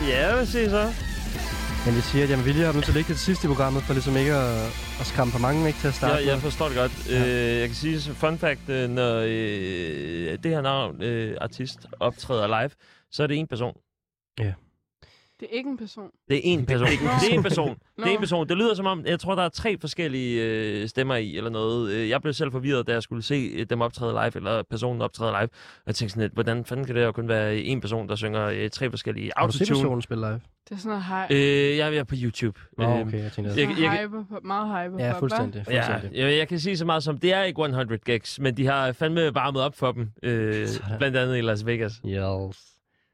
[0.08, 0.84] ja, hvad siger I så?
[1.86, 3.44] Men jeg siger, at jeg vil lige have dem til at lægge det til sidst
[3.44, 4.66] i programmet, for ligesom ikke at,
[5.00, 7.08] at skræmme for mange væk til at starte Ja, jeg forstår det godt.
[7.10, 7.26] Ja.
[7.26, 12.46] Øh, jeg kan sige, fun fact, øh, når øh, det her navn, øh, artist, optræder
[12.46, 12.70] live,
[13.10, 13.76] så er det en person.
[15.40, 16.10] Det er ikke en person.
[16.28, 16.86] Det er en person.
[16.88, 17.76] Det er en person.
[17.96, 18.48] Det er en person.
[18.48, 21.90] Det lyder som om, jeg tror, der er tre forskellige øh, stemmer i, eller noget.
[21.92, 25.02] Øh, Jeg blev selv forvirret, da jeg skulle se øh, dem optræde live, eller personen
[25.02, 25.42] optræde live.
[25.42, 28.16] Og jeg tænkte sådan lidt, hvordan fanden kan det jo kun være en person, der
[28.16, 29.80] synger øh, tre forskellige Har du set autotune?
[29.82, 30.40] personen spille live?
[30.68, 31.26] Det er sådan noget hej.
[31.30, 32.60] Øh, jeg er på YouTube.
[32.78, 35.64] Nå, Øh, okay, jeg tænkte, jeg, Jeg, jeg, hyper på, meget hyper Ja, på, fuldstændig.
[35.70, 36.18] Ja, fuldstændig.
[36.20, 38.92] jeg, jeg kan sige så meget som, det er ikke 100 gigs, men de har
[38.92, 41.92] fandme varmet op for dem, øh, blandt andet i Las Vegas.
[42.06, 42.58] Yes.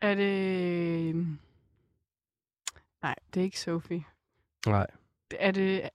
[0.02, 1.26] Er det...
[3.04, 4.04] Nej, det er ikke Sophie.
[4.66, 4.86] Nej.
[5.40, 5.90] Er det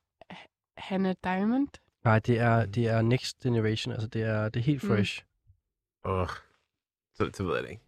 [0.77, 1.67] Hannah Diamond?
[2.03, 4.89] Nej, det er, det er Next Generation, altså det er, det er helt Mm.
[4.89, 5.23] fresh.
[6.05, 6.27] Åh,
[7.15, 7.83] så, så ved jeg det ikke.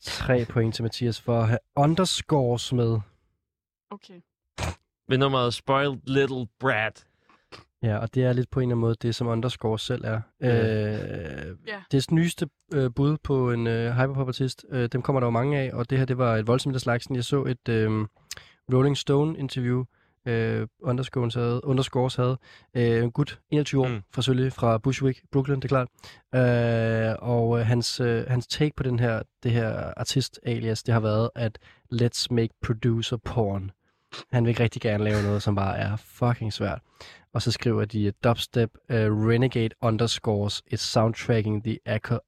[0.00, 3.00] Tre point til Mathias for at have underscores med.
[3.90, 4.20] Okay.
[5.08, 7.06] Ved nummeret Spoiled Little Brat.
[7.82, 10.20] Ja, og det er lidt på en eller anden måde det, som underscore selv er.
[10.42, 10.50] Øh,
[11.66, 11.82] Ja.
[11.92, 15.70] Det næste øh, bud på en øh, hyperpop-artist, øh, dem kommer der jo mange af,
[15.72, 17.14] og det her, det var et voldsomt af slagsen.
[17.16, 18.06] Jeg så et øh,
[18.72, 19.84] Rolling Stone-interview,
[20.26, 22.38] øh, underscores havde, underscores havde
[22.74, 24.02] øh, en gut, 21 år, Mm.
[24.14, 25.88] fra Sølle, fra Bushwick, Brooklyn, det er klart.
[26.34, 31.00] Øh, og øh, hans, øh, hans take på den her, det her artist-alias, det har
[31.00, 31.58] været, at
[31.94, 33.70] let's make producer porn.
[34.32, 36.80] Han vil rigtig gerne lave noget, som bare er fucking svært.
[37.32, 41.78] Og så skriver de, dubstep uh, renegade underscores is soundtracking the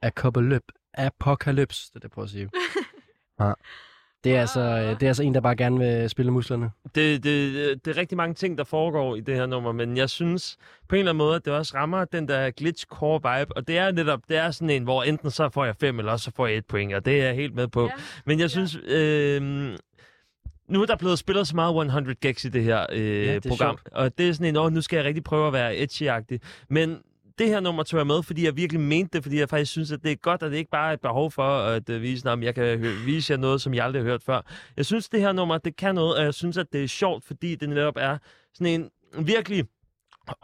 [0.03, 0.67] apocalypse.
[0.95, 2.51] Apocalypse, det er det, jeg prøver at sige.
[3.41, 3.53] ja.
[4.25, 6.71] Det er, altså, øh, det er altså en, der bare gerne vil spille musklerne.
[6.95, 10.11] Det, det, det er rigtig mange ting, der foregår i det her nummer, men jeg
[10.11, 10.57] synes
[10.89, 13.69] på en eller anden måde, at det også rammer den der glitch core vibe, og
[13.69, 16.25] det er netop, det er sådan en, hvor enten så får jeg fem, eller også
[16.25, 17.83] så får jeg et point, og det er jeg helt med på.
[17.83, 17.91] Ja.
[18.27, 19.77] Men jeg synes, øh,
[20.71, 23.43] nu er der blevet spillet så meget 100 gigs i det her øh, Ja, det
[23.49, 23.89] program, sjovt.
[23.93, 26.39] og det er sådan en, åh, nu skal jeg rigtig prøve at være edgy-agtig.
[26.69, 26.99] Men
[27.39, 29.93] det her nummer tog jeg med, fordi jeg virkelig mente det, fordi jeg faktisk synes,
[29.93, 32.31] at det er godt, at det ikke bare er et behov for at uh, vise,
[32.31, 34.41] at jeg kan hø- vise jer noget, som jeg aldrig har hørt før.
[34.77, 37.25] Jeg synes, det her nummer, det kan noget, og jeg synes, at det er sjovt,
[37.25, 38.19] fordi det netop er
[38.55, 38.91] sådan en
[39.27, 39.65] virkelig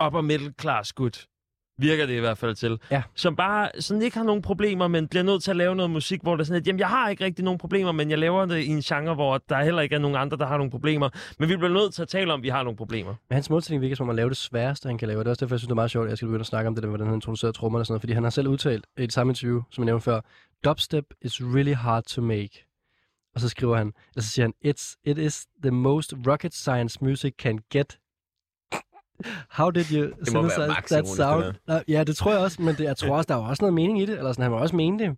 [0.04, 1.26] upper middle class gut.
[1.78, 2.78] Virker det i hvert fald til.
[2.90, 3.02] Ja.
[3.14, 6.22] Som bare sådan ikke har nogen problemer, men bliver nødt til at lave noget musik,
[6.22, 8.46] hvor det er sådan, at jamen, jeg har ikke rigtig nogen problemer, men jeg laver
[8.46, 11.08] det i en genre, hvor der heller ikke er nogen andre, der har nogle problemer.
[11.38, 13.14] Men vi bliver nødt til at tale om, at vi har nogle problemer.
[13.28, 15.20] Men hans målsætning virker som om at lave det sværeste, han kan lave.
[15.20, 16.46] Det er også derfor, jeg synes, det er meget sjovt, at jeg skal begynde at
[16.46, 18.02] snakke om det, der, hvordan han introducerede trommerne og sådan noget.
[18.02, 20.20] Fordi han har selv udtalt i det samme interview, som jeg nævnte før,
[20.64, 22.66] dubstep is really hard to make.
[23.34, 26.98] Og så skriver han, og så siger han, It's, it is the most rocket science
[27.00, 27.98] music can get.
[29.50, 30.02] How did you
[30.32, 31.44] må være synthesize max that sound?
[31.44, 33.44] det Nå, Ja, det tror jeg også, men det, jeg tror også, der er jo
[33.44, 34.18] også noget mening i det.
[34.18, 35.16] Eller sådan, han må også mene det.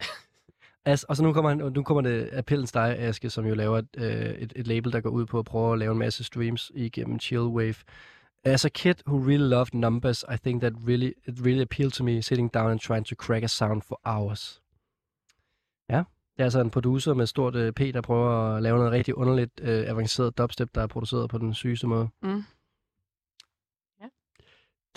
[0.84, 3.78] Altså, og så nu kommer, han, nu kommer det appellens dig, Aske, som jo laver
[3.78, 6.24] et, øh, et, et label, der går ud på at prøve at lave en masse
[6.24, 7.74] streams igennem Chillwave.
[8.44, 12.04] As a kid who really loved numbers, I think that really it really appealed to
[12.04, 14.62] me sitting down and trying to crack a sound for hours.
[15.90, 16.02] Ja,
[16.38, 19.16] det er altså en producer med stort øh, P, der prøver at lave noget rigtig
[19.16, 22.08] underligt øh, avanceret dubstep, der er produceret på den sygeste måde.
[22.22, 22.42] Mm.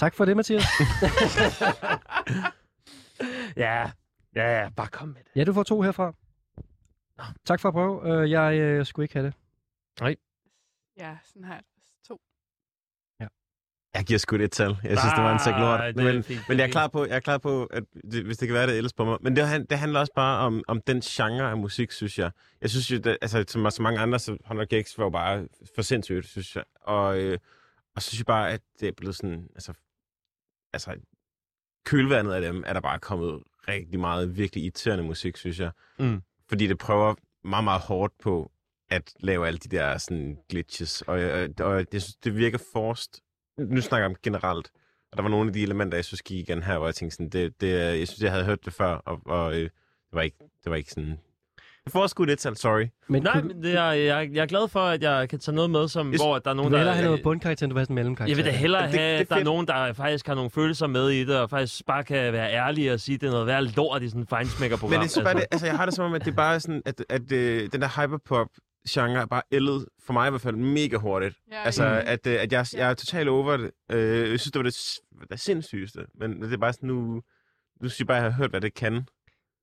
[0.02, 0.64] Tak for det, Mathias.
[3.58, 3.92] Ja,
[4.36, 5.32] ja, ja, bare kom med det.
[5.36, 6.14] ja, du får to herfra.
[7.46, 8.22] Tak for at prøve.
[8.24, 9.34] Øh, jeg øh, skulle ikke have det.
[10.98, 11.60] Ja, sådan her.
[12.08, 12.22] To.
[13.94, 14.78] Jeg giver sgu det et tal.
[14.84, 15.80] Jeg synes, det var en sæk Nej, lort.
[15.80, 17.84] er Men, fint, det men er jeg er klar på, jeg er klar på at
[18.12, 19.18] det, hvis det kan være, det ellers på mig.
[19.22, 22.32] Men det, det handler også bare om, om den genre af musik, synes jeg.
[22.62, 25.48] Jeg synes jo, det, altså, som så mange andre, så 100 Gigs var jo bare
[25.76, 26.64] for sindssygt, synes jeg.
[26.82, 27.38] Og, øh,
[27.96, 29.74] og så synes jeg bare, at det er blevet sådan, altså,
[30.74, 30.96] altså
[31.86, 35.72] kølvandet af dem, er der bare kommet rigtig meget virkelig irriterende musik, synes jeg.
[36.00, 36.22] Mm.
[36.50, 38.52] Fordi det prøver meget, meget hårdt på
[38.90, 41.02] at lave alle de der sådan glitches.
[41.02, 43.14] Og, jeg- og jeg synes, det virker forced.
[43.58, 44.72] Nu snakker jeg om generelt.
[45.12, 47.16] Og der var nogle af de elementer, jeg synes gik igen her, hvor jeg tænkte
[47.16, 47.70] sådan, det, det,
[48.00, 49.72] jeg synes, jeg havde hørt det før, og, og øh, det,
[50.12, 51.18] var ikke, det var ikke sådan...
[51.86, 52.86] Jeg får sgu lidt tal, sorry.
[53.10, 55.40] Men Nej, kunne du, men det er, jeg, jeg er glad for, at jeg kan
[55.40, 56.78] tage noget med, som, Jeg- hvor der er du nogen, vil der...
[56.80, 58.32] hellere have noget bundkarakter, end du vil have sådan en mellemkarakter.
[58.32, 60.36] Jeg vil da hellere det- have, det er at der er nogen, der faktisk har
[60.36, 63.28] nogle følelser med i det, og faktisk bare kan være ærlige og sige, at det
[63.28, 64.92] er noget værd lort i sådan et fejnsmækkerprogram.
[64.92, 66.60] Men jeg synes bare, det, altså, jeg har det som om, at det bare er
[66.60, 68.48] sådan, at, at øh, den der hyperpop
[68.90, 71.36] genre er bare ældet, for mig i hvert fald, mega hurtigt.
[71.52, 72.12] Ja, Altså, ja.
[72.14, 73.72] at, øh, at jeg, jeg er totalt over det.
[73.92, 74.76] Øh, jeg synes, det var det,
[75.32, 76.00] det sindssygeste.
[76.20, 76.96] Men det er bare sådan, nu,
[77.82, 79.06] nu synes jeg bare, at jeg har hørt, hvad det kan.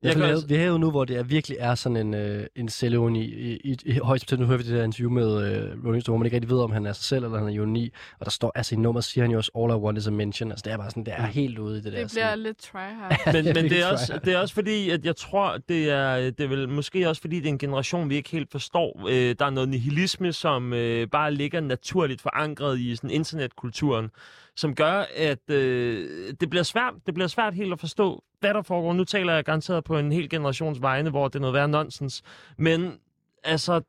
[0.02, 2.46] Jeg vi, også- vi er jo nu, hvor det er, virkelig er sådan en, øh,
[2.56, 3.24] en selvironi.
[3.24, 6.18] I, i, i højst nu hører vi det der interview med øh, Rolling Stone, hvor
[6.18, 7.90] man ikke rigtig ved, om han er sig selv, eller han er ironi.
[8.18, 10.10] Og der står, altså i nummeret siger han jo også, all I want is a
[10.10, 10.50] mention.
[10.50, 11.98] Altså det er bare sådan, det er helt ude i det der.
[11.98, 12.38] Det bliver sådan.
[12.38, 13.20] lidt tryhard.
[13.34, 16.40] men, men det, er også, det er også fordi, at jeg tror, det er, det
[16.40, 19.06] er vel måske også fordi, det er en generation, vi ikke helt forstår.
[19.10, 24.10] Øh, der er noget nihilisme, som øh, bare ligger naturligt forankret i sådan internetkulturen,
[24.56, 28.62] som gør, at øh, det, bliver svært, det bliver svært helt at forstå, hvad der
[28.62, 28.92] foregår.
[28.92, 32.22] Nu taler jeg garanteret på en hel generations vegne, hvor det er noget værre nonsens.
[32.58, 32.98] Men
[33.44, 33.80] altså,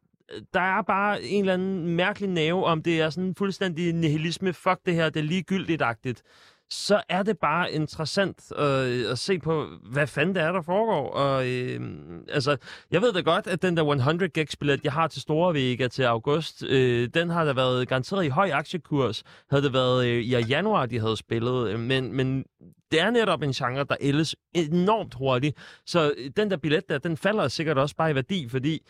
[0.54, 4.80] der er bare en eller anden mærkelig nerve, om det er sådan fuldstændig nihilisme, fuck
[4.86, 6.24] det her, det er ligegyldigt-agtigt
[6.72, 11.10] så er det bare interessant øh, at se på, hvad fanden det er, der foregår.
[11.10, 11.82] Og øh,
[12.30, 12.58] altså,
[12.92, 15.88] jeg ved da godt, at den der 100 gigs billet, jeg har til Store Vega
[15.88, 19.24] til august, øh, den har da været garanteret i høj aktiekurs.
[19.50, 21.70] Havde det været øh, i januar, de havde spillet.
[21.70, 22.46] Øh, men, men
[22.92, 25.58] det er netop en genre, der ældes enormt hurtigt.
[25.86, 28.82] Så øh, den der billet der, den falder sikkert også bare i værdi, fordi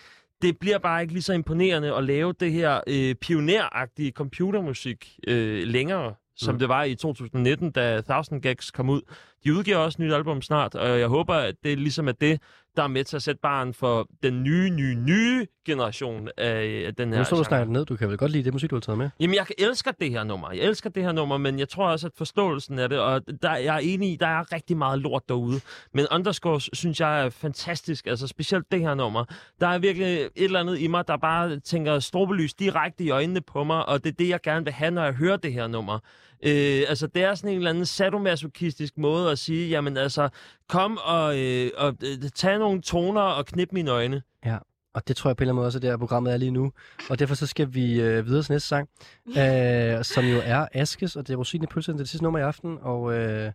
[0.41, 5.63] det bliver bare ikke lige så imponerende at lave det her øh, pioneragtige computermusik øh,
[5.67, 6.59] længere, som Mm.
[6.59, 9.01] det var i 2019, da 1000 Gags kom ud.
[9.43, 12.41] De udgiver også et nyt album snart, og jeg håber, at det ligesom er det,
[12.75, 17.09] der er med til at sætte barn for den nye, nye, nye generation af, den
[17.09, 18.79] her Nu står du snart ned, du kan vel godt lide det musik, du har
[18.79, 19.09] taget med.
[19.19, 20.51] Jamen, jeg elsker det her nummer.
[20.51, 23.55] Jeg elsker det her nummer, men jeg tror også, at forståelsen af det, og der,
[23.55, 25.61] jeg er enig i, der er rigtig meget lort derude.
[25.93, 29.25] Men Underscores synes jeg er fantastisk, altså specielt det her nummer.
[29.61, 33.41] Der er virkelig et eller andet i mig, der bare tænker strobelys direkte i øjnene
[33.41, 35.67] på mig, og det er det, jeg gerne vil have, når jeg hører det her
[35.67, 35.99] nummer.
[36.45, 40.29] Øh, altså, det er sådan en eller anden sadomasochistisk måde at sige, jamen altså,
[40.69, 44.21] kom og, øh, og øh, tag nogle toner og knip mine øjne.
[44.45, 44.57] Ja,
[44.93, 46.37] og det tror jeg på en eller anden måde også, at det her programmet er
[46.37, 46.71] lige nu.
[47.09, 48.89] Og derfor så skal vi øh, videre til næste sang,
[49.27, 52.39] øh, som jo er Askes, og det er Rosine Pølsen, det er det sidste nummer
[52.39, 53.53] i aften, og øh, det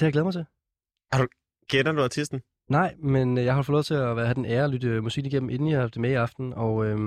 [0.00, 0.44] har jeg glædet mig til.
[1.70, 2.40] Kender du artisten?
[2.68, 5.00] Nej, men øh, jeg har fået lov til at være- have den ære at lytte
[5.00, 6.98] musik igennem, inden jeg har haft det med i aften, og øh,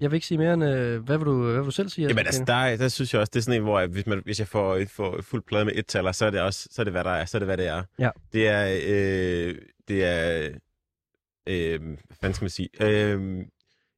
[0.00, 2.08] jeg vil ikke sige mere end, øh, hvad, vil du, hvad vil du selv sige?
[2.08, 4.22] Jamen altså, der, der synes jeg også, det er sådan en, hvor at hvis, man,
[4.24, 6.84] hvis jeg får, får fuld plade med et taler, så er det også, så er
[6.84, 7.82] det, hvad der er, så er det, hvad det er.
[7.98, 8.10] Ja.
[8.32, 9.54] Det er, øh,
[9.88, 10.50] det er,
[11.46, 11.80] øh,
[12.20, 12.68] hvad skal man sige?
[12.80, 13.44] Øh,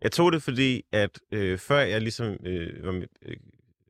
[0.02, 2.92] jeg tog det, fordi at øh, før jeg ligesom, øh, var
[3.22, 3.36] øh,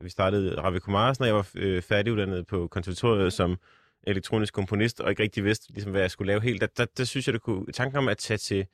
[0.00, 3.58] vi startede Ravi Kumar, når jeg var øh, færdiguddannet på konservatoriet som
[4.02, 7.04] elektronisk komponist, og ikke rigtig vidste, ligesom, hvad jeg skulle lave helt, der, der, der
[7.04, 8.66] synes jeg, det kunne, tanken om at tage til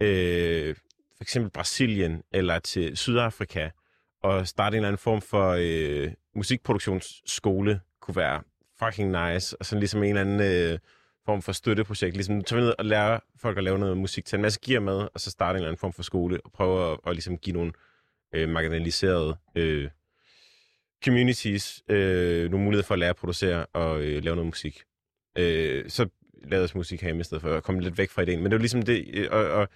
[0.00, 0.74] øh,
[1.16, 3.70] for eksempel Brasilien eller til Sydafrika
[4.22, 8.42] og starte en eller anden form for øh, musikproduktionsskole kunne være
[8.78, 10.78] fucking nice, og sådan ligesom en eller anden øh,
[11.24, 12.16] form for støtteprojekt.
[12.16, 15.08] Ligesom tage ned og lære folk at lave noget musik, tage en masse gear med,
[15.14, 17.56] og så starte en eller anden form for skole, og prøve at, og ligesom give
[17.56, 17.72] nogle
[18.34, 19.88] øh, marginaliserede øh,
[21.04, 24.82] communities øh, nogle muligheder for at lære at producere og øh, lave noget musik.
[25.38, 26.08] Øh, så
[26.44, 28.38] lavede jeg musik her i stedet for at komme lidt væk fra ideen.
[28.38, 29.68] Men det var ligesom det, øh, og, og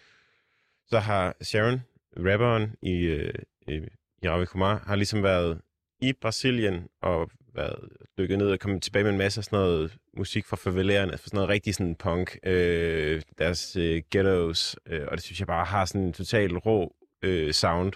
[0.90, 1.80] så har Sharon,
[2.16, 3.34] rapperen i, øh,
[3.68, 3.80] i,
[4.28, 5.60] Ravi Kumar, har ligesom været
[6.00, 7.88] i Brasilien og været
[8.18, 11.36] dykket ned og kommet tilbage med en masse af sådan noget musik fra favelerne, sådan
[11.36, 15.84] noget rigtig sådan punk, øh, deres øh, ghettos, øh, og det synes jeg bare har
[15.84, 17.92] sådan en total rå øh, sound.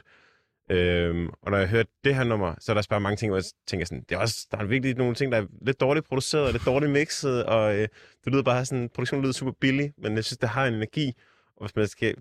[0.71, 3.31] Øhm, og når jeg hørte det her nummer, så er der også bare mange ting,
[3.31, 5.81] hvor jeg tænker sådan, det er også, der er virkelig nogle ting, der er lidt
[5.81, 7.89] dårligt produceret, og lidt dårligt mixet, og øh,
[8.25, 11.13] det lyder bare sådan, produktionen lyder super billig, men jeg synes, det har en energi,
[11.57, 12.15] og hvis man skal,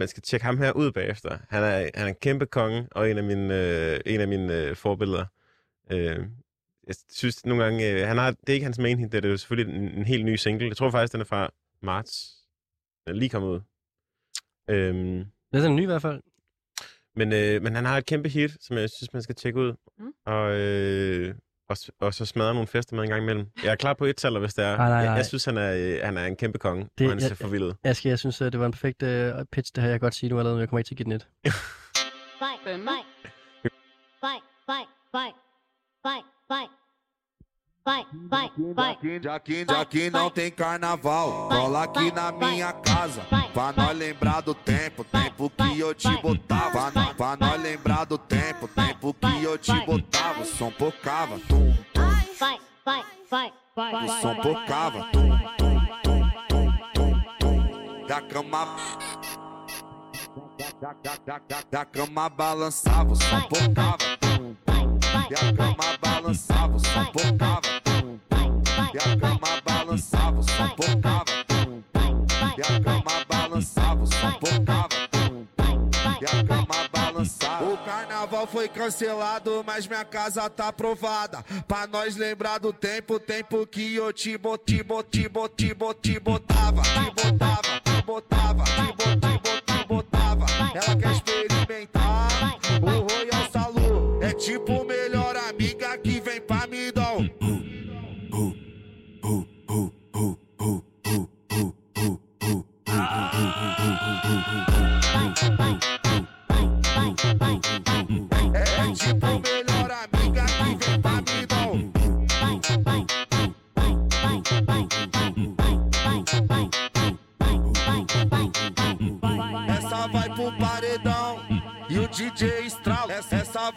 [0.00, 1.38] man skal tjekke ham her ud bagefter.
[1.48, 3.54] Han er, han er en kæmpe konge, og en af mine,
[3.94, 5.26] øh, en af mine øh, forbilleder.
[5.92, 6.18] Øh,
[6.86, 9.28] jeg synes nogle gange, øh, han har, det er ikke hans main hit, det er
[9.28, 10.68] jo selvfølgelig en, en helt ny single.
[10.68, 11.50] Jeg tror faktisk, den er fra
[11.82, 12.36] marts.
[13.06, 13.60] Den er lige kommet ud.
[14.70, 16.22] Øhm, Det er den nye i hvert fald.
[17.16, 19.74] men, øh, men han har et kæmpe hit, som jeg synes, man skal tjekke ud.
[19.98, 20.12] Mm.
[20.26, 21.34] Og, øh,
[21.70, 23.46] og, og så smadre nogle fester med en gang imellem.
[23.64, 24.76] Jeg er klar på et taler, hvis det er.
[24.76, 25.14] Nej, nej, Jeg, nej.
[25.14, 27.36] jeg synes, han er, øh, han er en kæmpe konge, Det- og han ser jeg-
[27.36, 27.72] for vild ud.
[27.84, 29.90] Aske, jeg synes, at det var en perfekt øh, pitch, det her.
[29.90, 31.26] Jeg kan godt sige nu allerede, men jeg kommer ikke til at give den et.
[31.44, 32.80] Fight, fight.
[34.22, 35.36] Fight, fight, fight.
[36.06, 36.70] Fight, fight.
[37.82, 39.22] Fight, fight, fight.
[39.22, 43.22] Já que, já que não tem carnaval, cola aqui na minha casa.
[43.54, 46.92] Pra nós lembrar do tempo, tempo que eu te botava.
[47.16, 50.42] Pra nós, lembrar do tempo, tempo que eu te botava.
[50.42, 52.10] O som pocava, tum, tum.
[52.34, 53.54] Fight, fight, fight.
[53.76, 58.06] O som pocava, tum, tum, tum, tum, tum, tum.
[58.06, 58.76] Da cama.
[60.80, 64.29] Da, da, da, da, da cama balançava, o som pocava, tum.
[65.30, 68.20] E a cama balançava, tum, tum.
[68.92, 72.24] E a cama balançava, tum, tum.
[72.58, 74.04] E a cama balançava,
[74.40, 75.46] tum.
[76.20, 77.64] E a cama balançava.
[77.64, 81.44] O Carnaval foi cancelado, mas minha casa tá aprovada.
[81.68, 85.72] Pra nós lembrar do tempo, tempo que eu te bot, te bot, te bot, te
[85.72, 90.46] bot, te botava, te botava, te botava, te bot, te bot, te botava.
[90.74, 94.18] Ela quer experimentar o Royal Salu.
[94.22, 94.84] É tipo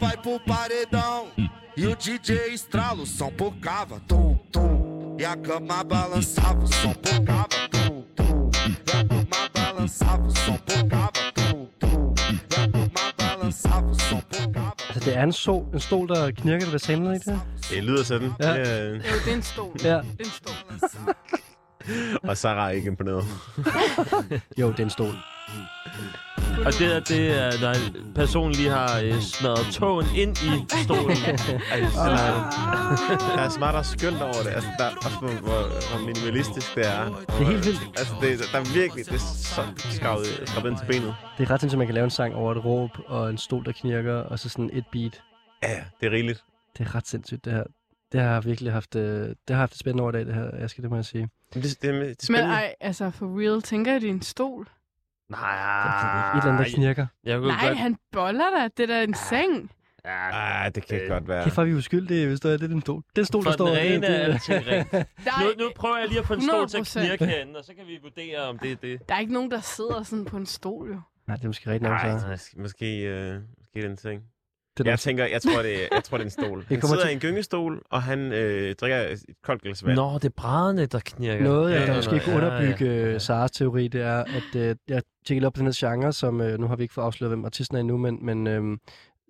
[0.00, 1.28] Vai pro paredão
[1.76, 3.02] e o DJ estrala.
[3.02, 5.16] O som pocava, tum, tum.
[5.18, 8.50] E a cama balançava, o som pocava, tum, tum.
[8.54, 12.14] E a cama balançava, o som pocava, tum, tum.
[12.18, 14.74] E a cama balançava, o som pocava.
[14.88, 17.40] Altså, det er en, stol, en stol, der knirker, hvad sagde man ikke det?
[17.70, 18.32] Det lyder sådan.
[18.40, 18.54] Ja.
[18.54, 18.86] Ja.
[18.88, 19.72] Jo, det er en stol.
[19.84, 19.96] Ja.
[19.96, 20.54] Det er en stol.
[22.28, 23.24] Og Sarah er ikke imponeret.
[24.58, 25.14] Jo, det er en stol.
[26.66, 27.74] Og det, er, det er, når
[28.14, 30.50] personen lige har øh, smadret tåen ind i
[30.84, 31.10] stolen.
[31.72, 32.10] Ej, så,
[33.36, 34.52] Der er så meget, der er skønt over det.
[34.58, 37.04] Altså, der, også hvor, hvor, hvor minimalistisk det er.
[37.04, 37.82] Det er helt vildt.
[37.98, 39.62] Altså, det, der er virkelig, det er så
[39.96, 41.14] skravet, skravet ind til benet.
[41.38, 43.38] Det er ret sindssygt, at man kan lave en sang over et råb og en
[43.38, 45.22] stol, der knirker, og så sådan et beat.
[45.62, 46.44] Ja, det er rigeligt.
[46.78, 47.64] Det er ret sindssygt, det her.
[48.12, 50.34] Det har jeg virkelig haft, øh, det har haft det spændende over i dag, det
[50.34, 51.28] her, Aske, det må jeg sige.
[51.54, 52.54] Det, det, det er Men spændende.
[52.54, 54.68] ej, altså for real, tænker jeg, det er en stol?
[55.24, 57.06] Et nej, eller andet, der knirker.
[57.24, 57.78] jeg kunne Nej, godt...
[57.78, 58.68] han boller da.
[58.76, 59.70] Det er da en seng.
[60.04, 61.40] Ah, det kan godt være.
[61.44, 63.02] Det er for, vi uskyldige, hvis det er, det den stol.
[63.16, 63.66] Den stol, For der står...
[63.66, 64.90] den rene er alting rent.
[64.92, 67.00] Der Nu, nu prøver jeg lige at få en stol til at 100%.
[67.00, 69.08] knirke herinde, og så kan vi vurdere, om det er det.
[69.08, 71.00] der er ikke nogen, der sidder sådan på en stol, jo.
[71.26, 74.22] Nej, det er måske rigtigt nok, Nej, måske, måske, øh, måske det er en ting.
[74.78, 76.64] Det Jeg tænker, jeg tror, det jeg tror, det er en stol.
[76.68, 79.96] Han kommer sidder til- i en gyngestol, og han øh, drikker et koldt glas vand.
[79.96, 81.44] Nå, det er brædderne, der knirker.
[81.44, 83.18] Noget, Ja, ja, der ja, måske ja, kunne underbygge ja, ja, ja.
[83.18, 86.58] Saras teori, det er, at øh, jeg tjekkede op på den her genre, som øh,
[86.58, 88.78] nu har vi ikke fået afsløret, hvem artisten er endnu, men, men øh,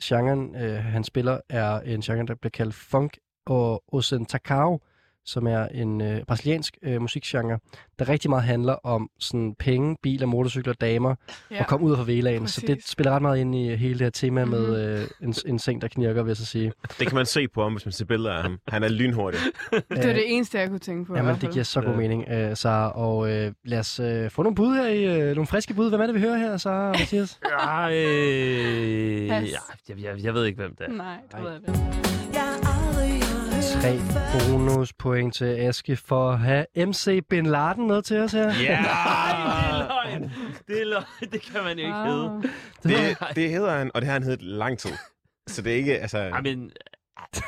[0.04, 3.16] genren, øh, han spiller, er en genre, der bliver kaldt funk
[3.46, 4.80] og osentakao,
[5.26, 7.58] som er en øh, brasiliansk øh, musikgenre,
[7.98, 11.14] der rigtig meget handler om sådan penge, biler, motorcykler, damer,
[11.50, 11.60] ja.
[11.60, 12.46] og komme ud af favelaen.
[12.48, 14.54] Så det spiller ret meget ind i hele det her tema Mhm.
[14.54, 16.72] med øh, en, en seng, der knirker, vil jeg så sige.
[16.98, 18.58] Det kan man se på ham, hvis man ser billeder af ham.
[18.68, 19.40] Han er lynhurtig.
[19.70, 21.16] Det er det eneste, jeg kunne tænke på.
[21.16, 21.96] Jamen, det giver så god Ja.
[21.96, 22.90] mening, øh, Sara.
[22.90, 25.88] Og øh, lad os øh, få nogle bud her i øh, nogle friske bud.
[25.88, 27.40] Hvem er det, vi hører her, Sara og Mathias?
[27.60, 30.92] Ja, øh, ja, jeg, jeg, jeg ved ikke, hvem det er.
[30.92, 32.13] Nej, det ved jeg det.
[33.72, 33.98] Tre
[34.32, 38.52] bonuspoint til Aske for at have MC Bin Laden med til os her.
[38.62, 38.80] Ja!
[38.82, 40.30] Nej, det er løgn.
[40.68, 41.32] Det er løgn.
[41.32, 42.28] Det kan man jo ikke hedde.
[42.28, 42.42] Wow.
[42.82, 44.90] Det, det hedder han, og det har han heddet lang tid.
[45.46, 46.18] Så det er ikke, altså...
[46.18, 46.70] Ej, men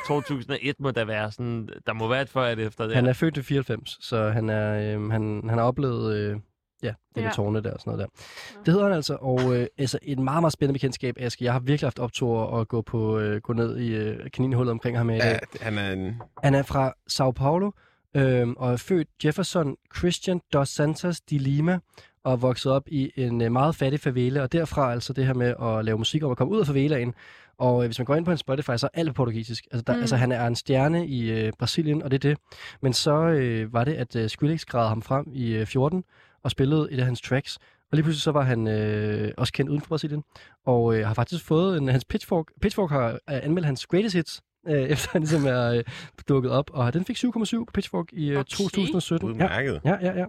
[0.07, 1.69] 2001 må der være sådan...
[1.87, 2.95] Der må være et før et efter det.
[2.95, 6.37] Han er født i 94, så han, er, øh, han, han har oplevet øh,
[6.83, 7.29] ja, det med Ja.
[7.31, 8.23] tårne der og sådan noget der.
[8.65, 11.45] Det hedder han altså, og øh, altså, et meget, meget spændende bekendtskab, Aske.
[11.45, 14.97] Jeg har virkelig haft optur at gå, på, øh, gå ned i øh, kaninhullet omkring
[14.97, 15.39] ham her i dag.
[15.61, 16.21] Ja, han er en...
[16.43, 17.71] Han er fra Sao Paulo
[18.15, 21.79] øhm, og er født Jefferson Christian dos Santos de Lima
[22.23, 25.53] og vokset op i en øh, meget fattig favela, og derfra altså det her med
[25.61, 27.13] at lave musik om at komme ud af favelaen.
[27.57, 29.67] Og øh, hvis man går ind på hans Spotify, så er alt portugisisk.
[29.71, 29.99] Altså, der, Mm.
[29.99, 32.37] altså han er en stjerne i øh, Brasilien, og det er det.
[32.81, 36.03] Men så øh, var det, at øh, Skrillex gravede ham frem i øh, 14
[36.47, 37.57] og spillede et af hans tracks.
[37.91, 40.23] Og lige pludselig så var han øh, også kendt uden for Brasilien,
[40.65, 44.41] og øh, har faktisk fået en, hans Pitchfork, Pitchfork har øh, anmeldt hans greatest hits,
[44.67, 45.83] øh, efter han ligesom er øh,
[46.29, 47.29] dukket op, og den fik 7,7
[47.65, 48.43] på Pitchfork i øh, Okay.
[48.49, 49.27] 2017.
[49.29, 49.81] Ja, Udmærket.
[49.85, 50.13] ja, ja.
[50.19, 50.25] ja.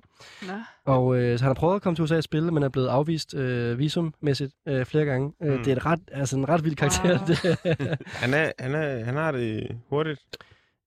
[0.47, 0.53] Nå.
[0.85, 2.89] Og øh, så han har prøvet at komme til USA og spille, men er blevet
[2.89, 5.33] afvist øh, visummæssigt øh, flere gange.
[5.41, 5.59] Mm.
[5.59, 7.19] Det er et ret, altså en ret vild karakter.
[7.19, 7.27] Wow.
[7.27, 7.99] det.
[8.23, 10.21] Han, er, han, er, han har det hurtigt.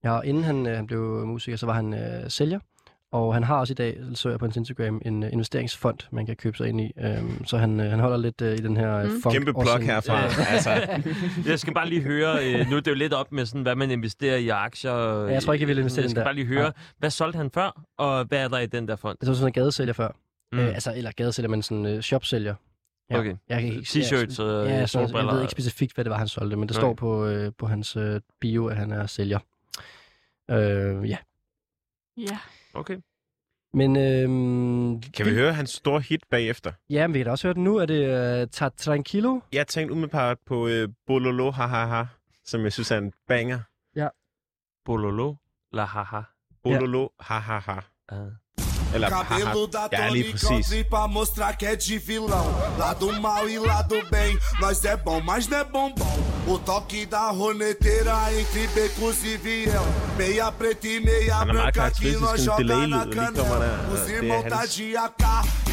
[0.04, 2.58] ja, og inden han, øh, han blev musiker, så var han øh, sælger.
[3.12, 6.26] Og han har også i dag, så jeg på hans Instagram, en øh, investeringsfond, man
[6.26, 6.92] kan købe sig ind i.
[6.98, 9.22] Øhm, så han, øh, han holder lidt øh, i den her Mm.
[9.22, 9.32] funk.
[9.32, 10.18] Kæmpe plug herfra.
[10.20, 10.28] Ja.
[10.54, 10.70] altså,
[11.50, 13.74] Jeg skal bare lige høre, øh, nu er det jo lidt op med sådan, hvad
[13.74, 14.92] man investerer i aktier.
[14.92, 16.26] Ja, jeg tror ikke, jeg vil investere i Jeg den skal der.
[16.26, 16.72] bare lige høre, Nej.
[16.98, 19.16] hvad solgte han før, og hvad er der i den der fond?
[19.20, 20.08] Det var sådan en gadesælger før.
[20.52, 20.58] Mm.
[20.58, 22.54] Øh, altså, eller gadesælger, men sådan øh, shopsælger.
[23.10, 23.34] Okay.
[23.48, 25.32] Jeg kan ikke, T-shirts og Ja, ja, så, jeg solbriller.
[25.34, 26.82] ved ikke specifikt, hvad det var, han solgte, men det Okay.
[26.82, 29.38] står på, øh, på hans øh, bio, at han er sælger.
[30.50, 31.16] Øh, ja.
[32.16, 32.38] Ja.
[32.74, 32.98] Okay.
[33.74, 36.72] Men øh, kan vi høre hans store hit bagefter?
[36.90, 37.76] Ja, men vi kan da også høre den nu.
[37.76, 39.40] Er det øh, Ta Tranquilo?
[39.52, 42.04] Jeg tænkte umiddelbart på øh, Bololo Hahaha,
[42.44, 43.58] som jeg synes er en banger.
[44.84, 45.34] Bololo.
[45.72, 46.22] La haha.
[46.62, 47.80] Bololo Hahaha.
[48.12, 48.41] Uh.
[48.94, 50.32] Eller Cabelo da Tony.
[50.32, 52.46] Country pra mostrar que é de vilão.
[52.78, 56.22] Lado mal e lado bem, nós é bom, mas não é bombom.
[56.46, 59.72] O toque da roneteira entre becos e viel.
[60.16, 63.88] Meia preta e meia branca que nós joga na canela.
[63.92, 65.22] Os er irmãos tá de AK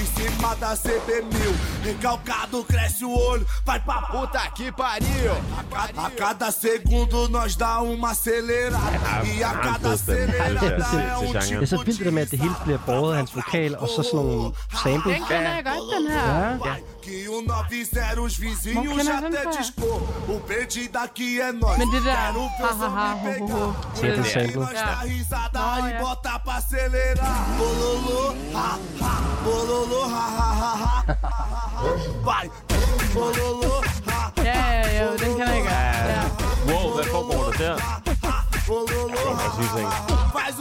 [0.02, 1.84] em cima da CB1000.
[1.84, 5.34] Recalcado cresce o olho, vai pra puta que pariu.
[5.58, 9.28] A cada, a cada segundo nós dá uma acelerada.
[9.28, 11.60] E a han cada acelerada er é til um.
[11.60, 13.88] Det er så vildt det med, at det hele bliver båret af hans vokal, og
[13.90, 14.52] så sådan nogle
[14.84, 15.16] samples.
[15.16, 16.50] Den kender jeg godt, den her.
[16.66, 16.76] Ja.
[17.02, 19.52] Que o 90 os Hvor vizinhos kender já jeg den até fra?
[19.52, 20.02] dispor.
[20.28, 21.78] O perdido aqui é nós.
[21.78, 23.56] Men det der, Quero ver ha o ha som ha, me ho ho pegar.
[23.56, 23.76] ho.
[23.96, 24.56] Sample, sample.
[24.60, 26.00] Nós dá risada Nå, e ja.
[26.02, 27.46] bota pra acelerar.
[27.58, 29.14] Bololô, ha ha.
[29.44, 31.06] Bololô, ha ha ha ha.
[32.24, 32.52] Vai.
[33.14, 35.74] Bololô, ha Ja, ja, ja, den kender jeg godt.
[36.14, 36.24] Ja.
[36.74, 37.78] Wow, hvad foregår der der?
[38.68, 40.09] Bololô, ha ha.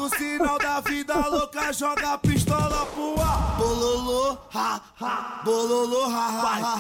[0.09, 3.57] Faz o sinal da vida louca, joga a pistola pro ar.
[3.59, 5.43] Bololô, ha ha.
[5.45, 6.75] Bololô, ha ha ha.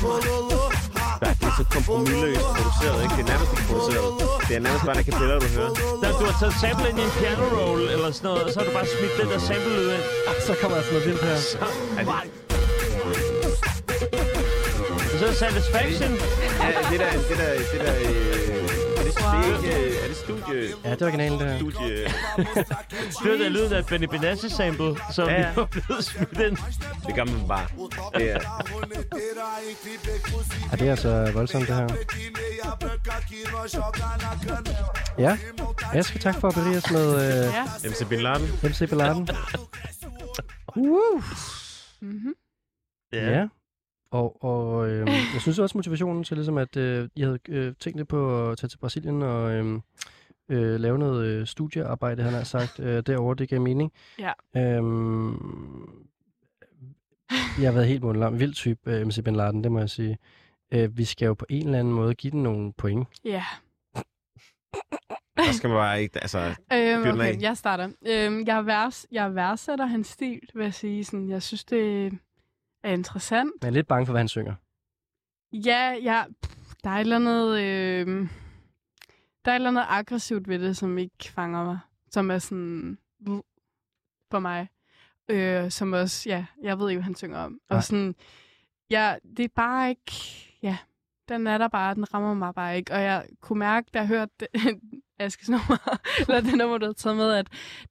[0.00, 3.14] Bololô, ha det er så kompromisløst produceret, ikke?
[3.16, 4.10] Det er nærmest ikke produceret.
[4.48, 5.72] Det er nærmest bare en kapella, du hører.
[6.02, 8.58] Da du har taget sample ind i en piano roll eller sådan noget, og så
[8.58, 10.04] har du bare smidt den der sample lyd ind.
[10.46, 11.38] Så kommer der sådan noget vildt her.
[11.98, 12.30] Er det,
[15.20, 16.12] så er Satisfaction.
[16.62, 18.49] ja, det der, det der, det der,
[19.32, 21.58] det, det er ikke, er det studie, Ja, det er originalen, det her.
[21.58, 22.04] studie,
[23.22, 25.52] Det var da lyden af Benny Benassi sample, som Ja, ja.
[25.54, 26.56] var blevet smidt ind.
[27.06, 27.66] det gør man bare.
[28.14, 28.40] Det er,
[30.70, 31.88] Ja, det er altså voldsomt, det her.
[35.18, 35.38] Ja,
[35.94, 37.88] jeg skal tak for at berige os med øh, Ja.
[37.90, 38.48] MC Bin Laden.
[38.62, 39.28] MC Balladen.
[40.76, 41.22] Uh.
[42.02, 42.34] Mm-hmm.
[43.12, 43.30] Ja.
[43.38, 43.46] ja.
[44.10, 47.96] Og, og øh, jeg synes også motivationen til, ligesom at øh, I havde øh, tænkt
[47.96, 49.80] lidt på at tage til Brasilien og øh,
[50.48, 53.92] øh, lave noget øh, studiearbejde, han har sagt, øh, derovre, det gav mening.
[54.18, 54.32] Ja.
[54.56, 56.06] Øhm,
[57.30, 58.40] jeg har været helt mundlam.
[58.40, 60.18] Vild type øh, MC Bin Laden, det må jeg sige.
[60.72, 63.08] Øh, vi skal jo på en eller anden måde give den nogle point.
[63.24, 63.44] Ja.
[65.36, 67.88] Der skal man bare ikke, altså, Øhm, okay, jeg starter.
[68.06, 71.04] Øhm, jeg, værs, jeg værdsætter hans stil, vil jeg sige.
[71.04, 72.12] Sådan, jeg synes, det
[72.82, 73.50] er interessant.
[73.54, 74.54] Men jeg er lidt bange for, hvad han synger.
[75.52, 77.60] Ja, ja pff, der er et eller andet...
[77.60, 78.28] Øh,
[79.44, 81.78] der er et eller andet aggressivt ved det, som ikke fanger mig.
[82.10, 82.98] Som er sådan...
[84.30, 84.68] For mig.
[85.28, 86.28] Øh, som også...
[86.28, 87.52] Ja, jeg ved ikke, hvad han synger om.
[87.52, 87.76] Nej.
[87.76, 88.14] Og sådan...
[88.90, 90.12] Ja, det er bare ikke...
[90.62, 90.78] Ja,
[91.28, 91.94] den er der bare.
[91.94, 92.92] Den rammer mig bare ikke.
[92.92, 94.48] Og jeg kunne mærke, da jeg hørte det,
[95.20, 97.46] Askes nummer, eller det nummer, du har taget med, at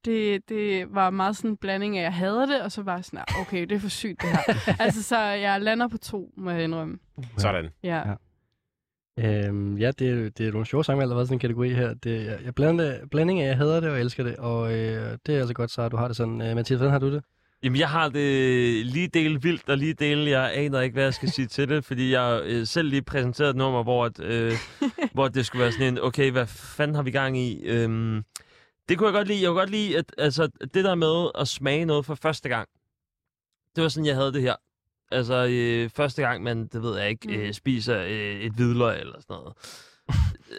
[0.05, 2.95] det, det var meget sådan en blanding af, at jeg havde det, og så var
[2.95, 4.73] jeg sådan, "Ah, okay, det er for sygt det her.
[4.85, 6.97] altså, så jeg lander på to, må jeg indrømme.
[7.37, 7.69] sådan.
[7.83, 8.03] Ja.
[8.09, 8.13] Ja.
[9.47, 11.69] Øhm, ja, det, er- det er nogle sjove sange, der har været sådan en kategori
[11.73, 11.93] her.
[11.93, 15.35] Det, jeg, jeg blander, blanding af, jeg hader det og elsker det, og øh, det
[15.35, 16.41] er altså godt, så du har det sådan.
[16.41, 17.23] Øh, Mathias, hvordan har du det?
[17.63, 21.13] Jamen, jeg har det lige del vildt, og lige del, jeg aner ikke, hvad jeg
[21.13, 24.53] skal sige til det, fordi jeg øh, selv lige præsenteret et nummer, hvor, at, øh,
[25.13, 27.61] hvor det skulle være sådan en, okay, hvad fanden har vi gang i?
[27.63, 28.23] Øhm,
[28.89, 29.41] det kunne jeg godt lide.
[29.41, 32.69] Jeg kunne godt lide, at altså, det der med at smage noget for første gang,
[33.75, 34.55] det var sådan, jeg havde det her.
[35.11, 39.19] Altså, øh, første gang man, det ved jeg ikke, øh, spiser øh, et hvidløg eller
[39.19, 39.53] sådan noget.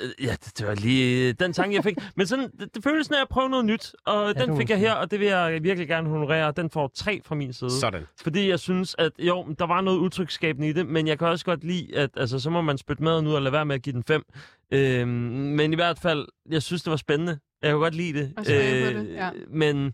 [0.02, 1.94] Øh, Ja, det, det var lige øh, den tanke, jeg fik.
[2.16, 4.70] Men sådan, det, det føles sådan, at jeg prøver noget nyt, og Ja, den fik
[4.70, 6.52] jeg her, og det vil jeg virkelig gerne honorere.
[6.56, 7.70] Den får tre fra min side.
[7.70, 8.02] Sådan.
[8.22, 11.44] Fordi jeg synes, at jo, der var noget udtryksskabende i det, men jeg kan også
[11.44, 13.82] godt lide, at altså, så må man spytte maden ud og lade være med at
[13.82, 14.22] give den fem.
[14.72, 15.08] Øhm,
[15.56, 17.38] men i hvert fald, jeg synes, det var spændende.
[17.62, 18.32] Jeg kunne godt lide det.
[18.36, 19.30] Og smage på det, ja.
[19.48, 19.92] Men,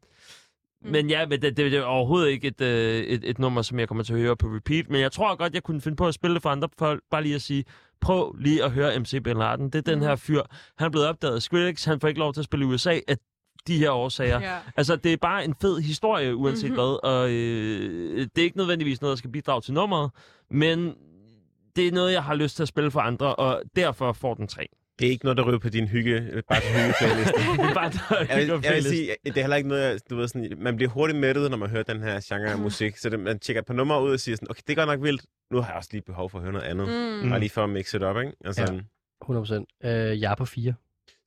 [0.84, 3.78] men ja, men det, det, det er overhovedet ikke et, øh, et, et nummer, som
[3.78, 4.90] jeg kommer til at høre på repeat.
[4.90, 7.02] Men jeg tror godt, jeg kunne finde på at spille det for andre folk.
[7.10, 7.64] Bare lige at sige,
[8.00, 9.64] prøv lige at høre MC Bin Laden.
[9.70, 10.08] Det er den Mhm.
[10.08, 10.42] her fyr.
[10.78, 11.84] Han er blevet opdaget af Skrillex.
[11.84, 13.16] Han får ikke lov til at spille i USA af
[13.66, 14.40] de her årsager.
[14.40, 14.58] Ja.
[14.76, 16.80] Altså, det er bare en fed historie, uanset Mhm.
[16.80, 16.98] mm-hmm.
[17.02, 17.10] hvad.
[17.12, 20.10] Og øh, det er ikke nødvendigvis noget, der skal bidrage til nummeret.
[20.50, 20.94] Men
[21.76, 24.48] det er noget, jeg har lyst til at spille for andre, og derfor får den
[24.48, 24.66] tre.
[24.98, 26.94] Det er ikke noget, der ryger på din hygge, bare til hygge
[27.62, 27.90] Det er bare
[28.30, 30.90] jeg, vil, jeg vil sige, det er heller ikke noget, du ved sådan, man bliver
[30.90, 32.96] hurtigt mættet, når man hører den her genre af musik.
[32.96, 34.88] Så det, man tjekker et par numre ud og siger sådan, okay, det er godt
[34.88, 35.22] nok vildt.
[35.50, 36.88] Nu har jeg også lige behov for at høre noget andet.
[37.22, 37.30] Mm.
[37.30, 38.32] Bare lige for at mixe it up, ikke?
[38.44, 38.78] Altså, Ja.
[39.24, 40.74] 100% Øh, jeg er på fire.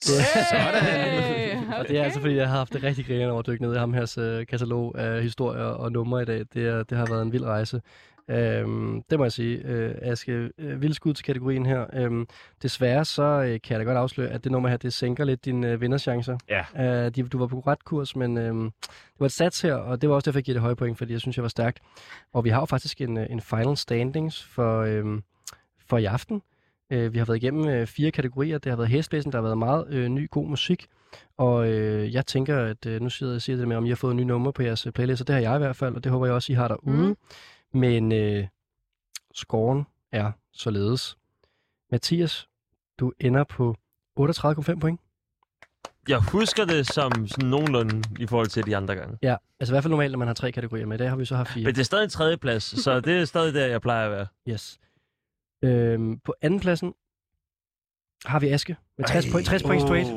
[0.07, 3.63] Hey, Og det er altså, fordi jeg har haft det rigtig grinende over at dykke
[3.63, 6.45] ned i ham her øh, katalog af historier og numre i dag.
[6.53, 7.81] Det, er, det har været en vild rejse.
[8.29, 9.57] Øhm, det må jeg sige.
[9.65, 11.85] Øh, Aske, øh, vildskud til kategorien her.
[11.93, 12.27] Øhm,
[12.61, 15.45] desværre så øh, kan jeg da godt afsløre, at det nummer her, det sænker lidt
[15.45, 16.37] dine øh, vinderchancer.
[16.49, 17.05] Ja.
[17.05, 20.01] Øh, de, du var på ret kurs, men øhm, det var et sats her, og
[20.01, 21.79] det var også derfor, jeg giver det høje point, fordi jeg synes, jeg var stærkt.
[22.33, 25.23] Og vi har jo faktisk en, øh, en final standings for, øhm,
[25.87, 26.41] for i aften.
[26.91, 28.57] Øh, vi har været igennem øh, fire kategorier.
[28.57, 30.87] Det har været hæsblæsen, der har været meget øh, ny, god musik.
[31.37, 33.89] Og øh, jeg tænker, at øh, nu sidder jeg og siger det med, om I
[33.89, 35.95] har fået nye numre på jeres øh, playlist, og det har jeg i hvert fald,
[35.95, 37.07] og det håber jeg også, I har derude.
[37.07, 37.15] Mm.
[37.73, 38.47] Men øh,
[39.33, 41.17] scoren er således.
[41.91, 42.49] Mathias,
[42.99, 43.75] du ender på
[44.19, 45.01] 38,5 point.
[46.07, 49.17] Jeg husker det som sådan nogenlunde i forhold til de andre gange.
[49.21, 50.97] Ja, altså i hvert fald normalt, når man har tre kategorier med.
[50.97, 51.63] I dag har vi så haft fire.
[51.65, 54.27] Men det er stadig en tredjeplads, så det er stadig der, jeg plejer at være.
[54.49, 54.79] Yes.
[55.63, 56.93] Øhm, på anden pladsen
[58.25, 60.07] har vi Aske med 60 point, 60 point straight.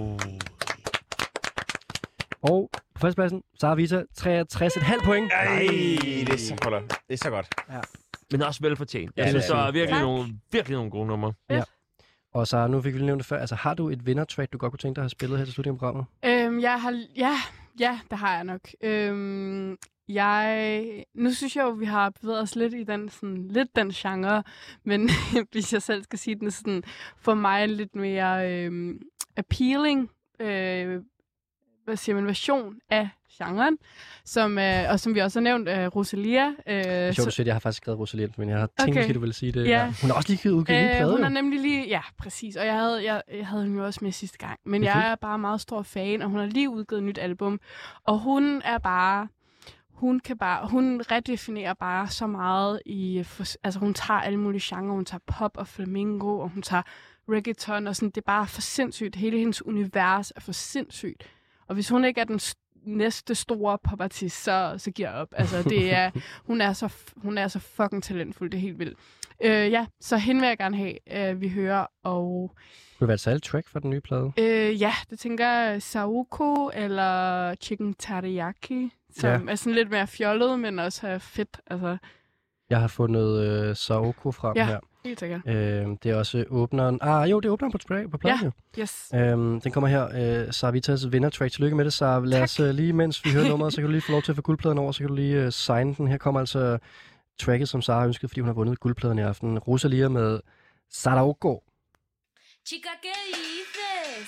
[2.42, 5.32] Og på førstepladsen, så har Vita 63,5 point.
[5.32, 5.58] Ej,
[6.00, 6.88] det er så godt.
[7.08, 7.46] Det er så godt.
[7.70, 7.80] Ja.
[8.32, 9.12] Men også velfortjent.
[9.16, 10.02] Jeg Ja, synes, er der er virkelig Tak.
[10.02, 11.32] nogle, virkelig nogle gode numre.
[11.50, 11.62] Ja.
[12.34, 13.38] Og så nu fik vi nævnt det før.
[13.38, 15.54] Altså, har du et vindertrack, du godt kunne tænke dig at have spillet her til
[15.54, 16.06] slutningen af programmet?
[16.24, 17.34] Øhm, jeg har, ja,
[17.80, 18.60] ja, det har jeg nok.
[18.82, 19.76] Øhm,
[20.08, 23.90] jeg, nu synes jeg jo, vi har bevæget os lidt i den, sådan, lidt den
[23.90, 24.42] genre,
[24.84, 25.10] men
[25.52, 26.82] hvis jeg selv skal sige den, sådan,
[27.18, 29.00] for mig lidt mere øhm,
[29.36, 31.02] appealing, øh,
[31.84, 33.78] hvad siger man, version af genren,
[34.24, 36.46] som, øh, og som vi også har nævnt, øh, Rosalia.
[36.66, 39.08] Øh, sjovt, at jeg har faktisk skrevet Rosalie, men jeg har tænkt, Okay.
[39.08, 39.66] at du ville sige det.
[39.68, 39.84] Ja.
[40.00, 41.24] Hun har også lige givet udgivet øh, Øh, plade, hun jo.
[41.24, 42.56] er nemlig lige, ja, præcis.
[42.56, 44.60] Og jeg havde, jeg, jeg havde hende jo også med sidste gang.
[44.64, 47.60] Men jeg er bare meget stor fan, og hun har lige udgivet et nyt album.
[48.04, 49.28] Og hun er bare,
[49.90, 53.18] hun kan bare, hun redefinerer bare så meget i,
[53.62, 54.92] altså hun tager alle mulige genrer.
[54.94, 56.82] Hun tager pop og flamingo, og hun tager
[57.28, 59.16] reggaeton, og sådan, det er bare for sindssygt.
[59.16, 61.22] Hele hendes univers er for sindssygt.
[61.72, 65.28] Og hvis hun ikke er den st- næste store popartist, så, så giver jeg op.
[65.32, 66.10] Altså, det er,
[66.46, 68.98] hun, er så, hun er så fucking talentfuld, det er helt vildt.
[69.44, 72.50] Øh, ja, så hende vil jeg gerne have, øh, vi hører, og
[72.98, 74.32] Kunne det være et særligt track for den nye plade?
[74.38, 79.52] øh, ja, det tænker jeg Saoko eller Chicken Teriyaki, som ja.
[79.52, 81.60] er sådan lidt mere fjollet, men også er fedt.
[81.66, 81.96] Altså,
[82.70, 84.78] Jeg har fundet øh, Saoko frem ja, her.
[85.04, 85.40] Helt sikkert.
[85.46, 85.54] Øh,
[86.02, 86.98] det er også åbneren.
[87.02, 87.78] Ah, jo, det er åbneren på,
[88.10, 88.44] på pladen, Ja.
[88.44, 88.50] jo.
[88.82, 89.10] Yes.
[89.14, 90.08] Øhm, den kommer her,
[90.46, 91.52] øh, Sarvitas vindertrack.
[91.52, 92.42] Tillykke med det, så lad Tak.
[92.44, 94.36] os øh, lige, mens vi hører nummeret, så kan du lige få lov til at
[94.36, 96.08] få guldpladen over, så kan du lige øh, signe den.
[96.08, 96.78] Her kommer altså
[97.40, 99.58] tracket, som Sara har ønsket, fordi hun har vundet guldpladen i aften.
[99.58, 100.40] Rosalia med
[100.90, 101.62] Saraoko.
[102.68, 104.26] Chica, ¿qué dices?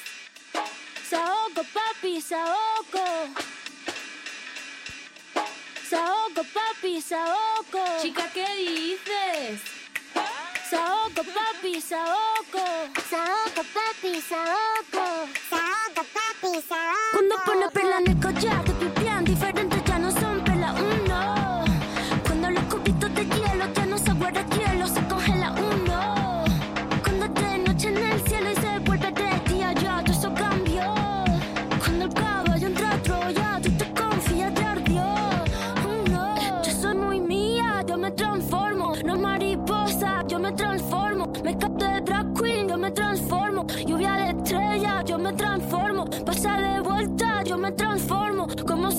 [1.11, 3.07] Saoco, papi, saoco.
[5.91, 7.85] Saoco, papi, saoco.
[8.03, 9.84] Chica, ¿qué dices?
[10.75, 12.65] Saoco, papi, saoco.
[13.09, 15.05] Saoco, papi, saoco.
[15.49, 17.11] Saoco, papi, saoco.
[17.13, 19.84] Cuando pone perla en el collar, pipián diferentes ya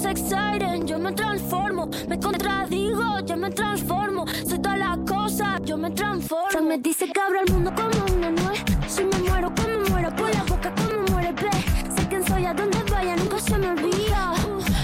[0.06, 1.90] Sex siren, yo me transformo.
[2.08, 4.24] Me contradigo, yo me transformo.
[4.48, 6.52] Soy todas las cosas, yo me transformo.
[6.52, 8.64] Se me dice que abro el mundo como una nuez.
[8.88, 11.50] Si me muero, como muero por la boca, como muere, ve.
[11.96, 14.34] Sé quién soy, a dónde vaya, nunca se me olvida.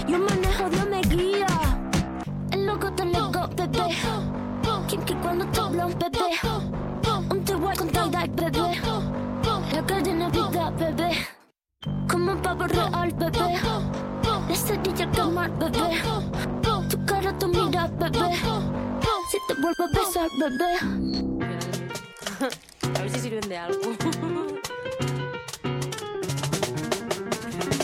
[0.07, 1.45] Yo manejo, Dios me guía.
[2.51, 3.95] El loco te loco, bebé.
[4.87, 6.29] Kim que cuando te habla un bebé.
[7.29, 8.81] Un te voy con tie bebé.
[9.71, 11.11] La cadena vida, bebé.
[12.09, 13.59] Como un pavo real, bebé.
[14.51, 16.01] La cerilla al quemar, bebé.
[16.89, 18.35] Tu cara, tu mira, bebé.
[19.31, 20.71] Si te vuelvo a besar, bebé.
[22.99, 23.79] A ver si sirven de algo.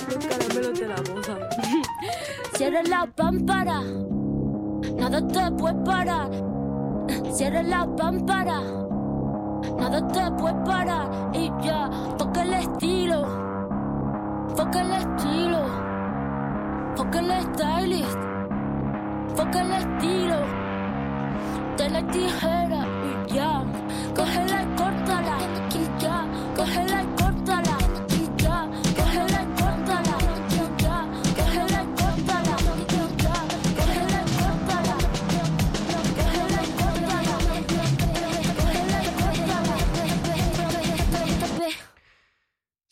[0.10, 1.38] Los caramelos de la boca.
[2.58, 3.82] Cierra la pámpara,
[4.98, 6.30] nada te puede parar.
[7.32, 8.60] Cierra la pámpara,
[9.80, 11.32] nada te puede parar.
[11.34, 13.26] Y ya, toca el estilo,
[14.54, 15.88] foca el estilo,
[17.04, 18.18] el stylist,
[19.36, 20.40] foca el estilo.
[21.78, 22.88] De la tijera
[23.30, 23.64] y ya,
[24.16, 25.38] cógela y córtala.
[25.76, 27.87] Y ya, cógela y córtala.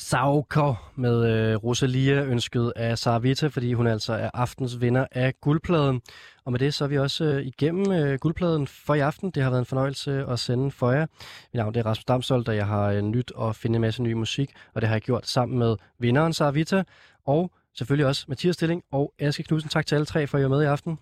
[0.09, 5.33] Saoko med øh, Rosalia, ønsket af Sara Vita, fordi hun altså er aftens vinder af
[5.41, 6.01] guldpladen.
[6.45, 9.31] Og med det så er vi også øh, igennem øh, guldpladen for i aften.
[9.31, 11.01] Det har været en fornøjelse at sende for jer.
[11.01, 14.03] Mit navn det er Rasmus Damsholdt, og jeg har øh, nyt at finde en masse
[14.03, 16.83] ny musik, og det har jeg gjort sammen med vinderen Sara Vita,
[17.25, 19.69] og selvfølgelig også Mathias Stilling og Aske Knudsen.
[19.69, 20.99] Tak til alle tre for at I var med i aften.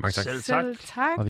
[0.00, 0.24] Mange tak.
[0.24, 0.64] Selv tak.
[0.64, 1.18] Selv tak.
[1.18, 1.26] Og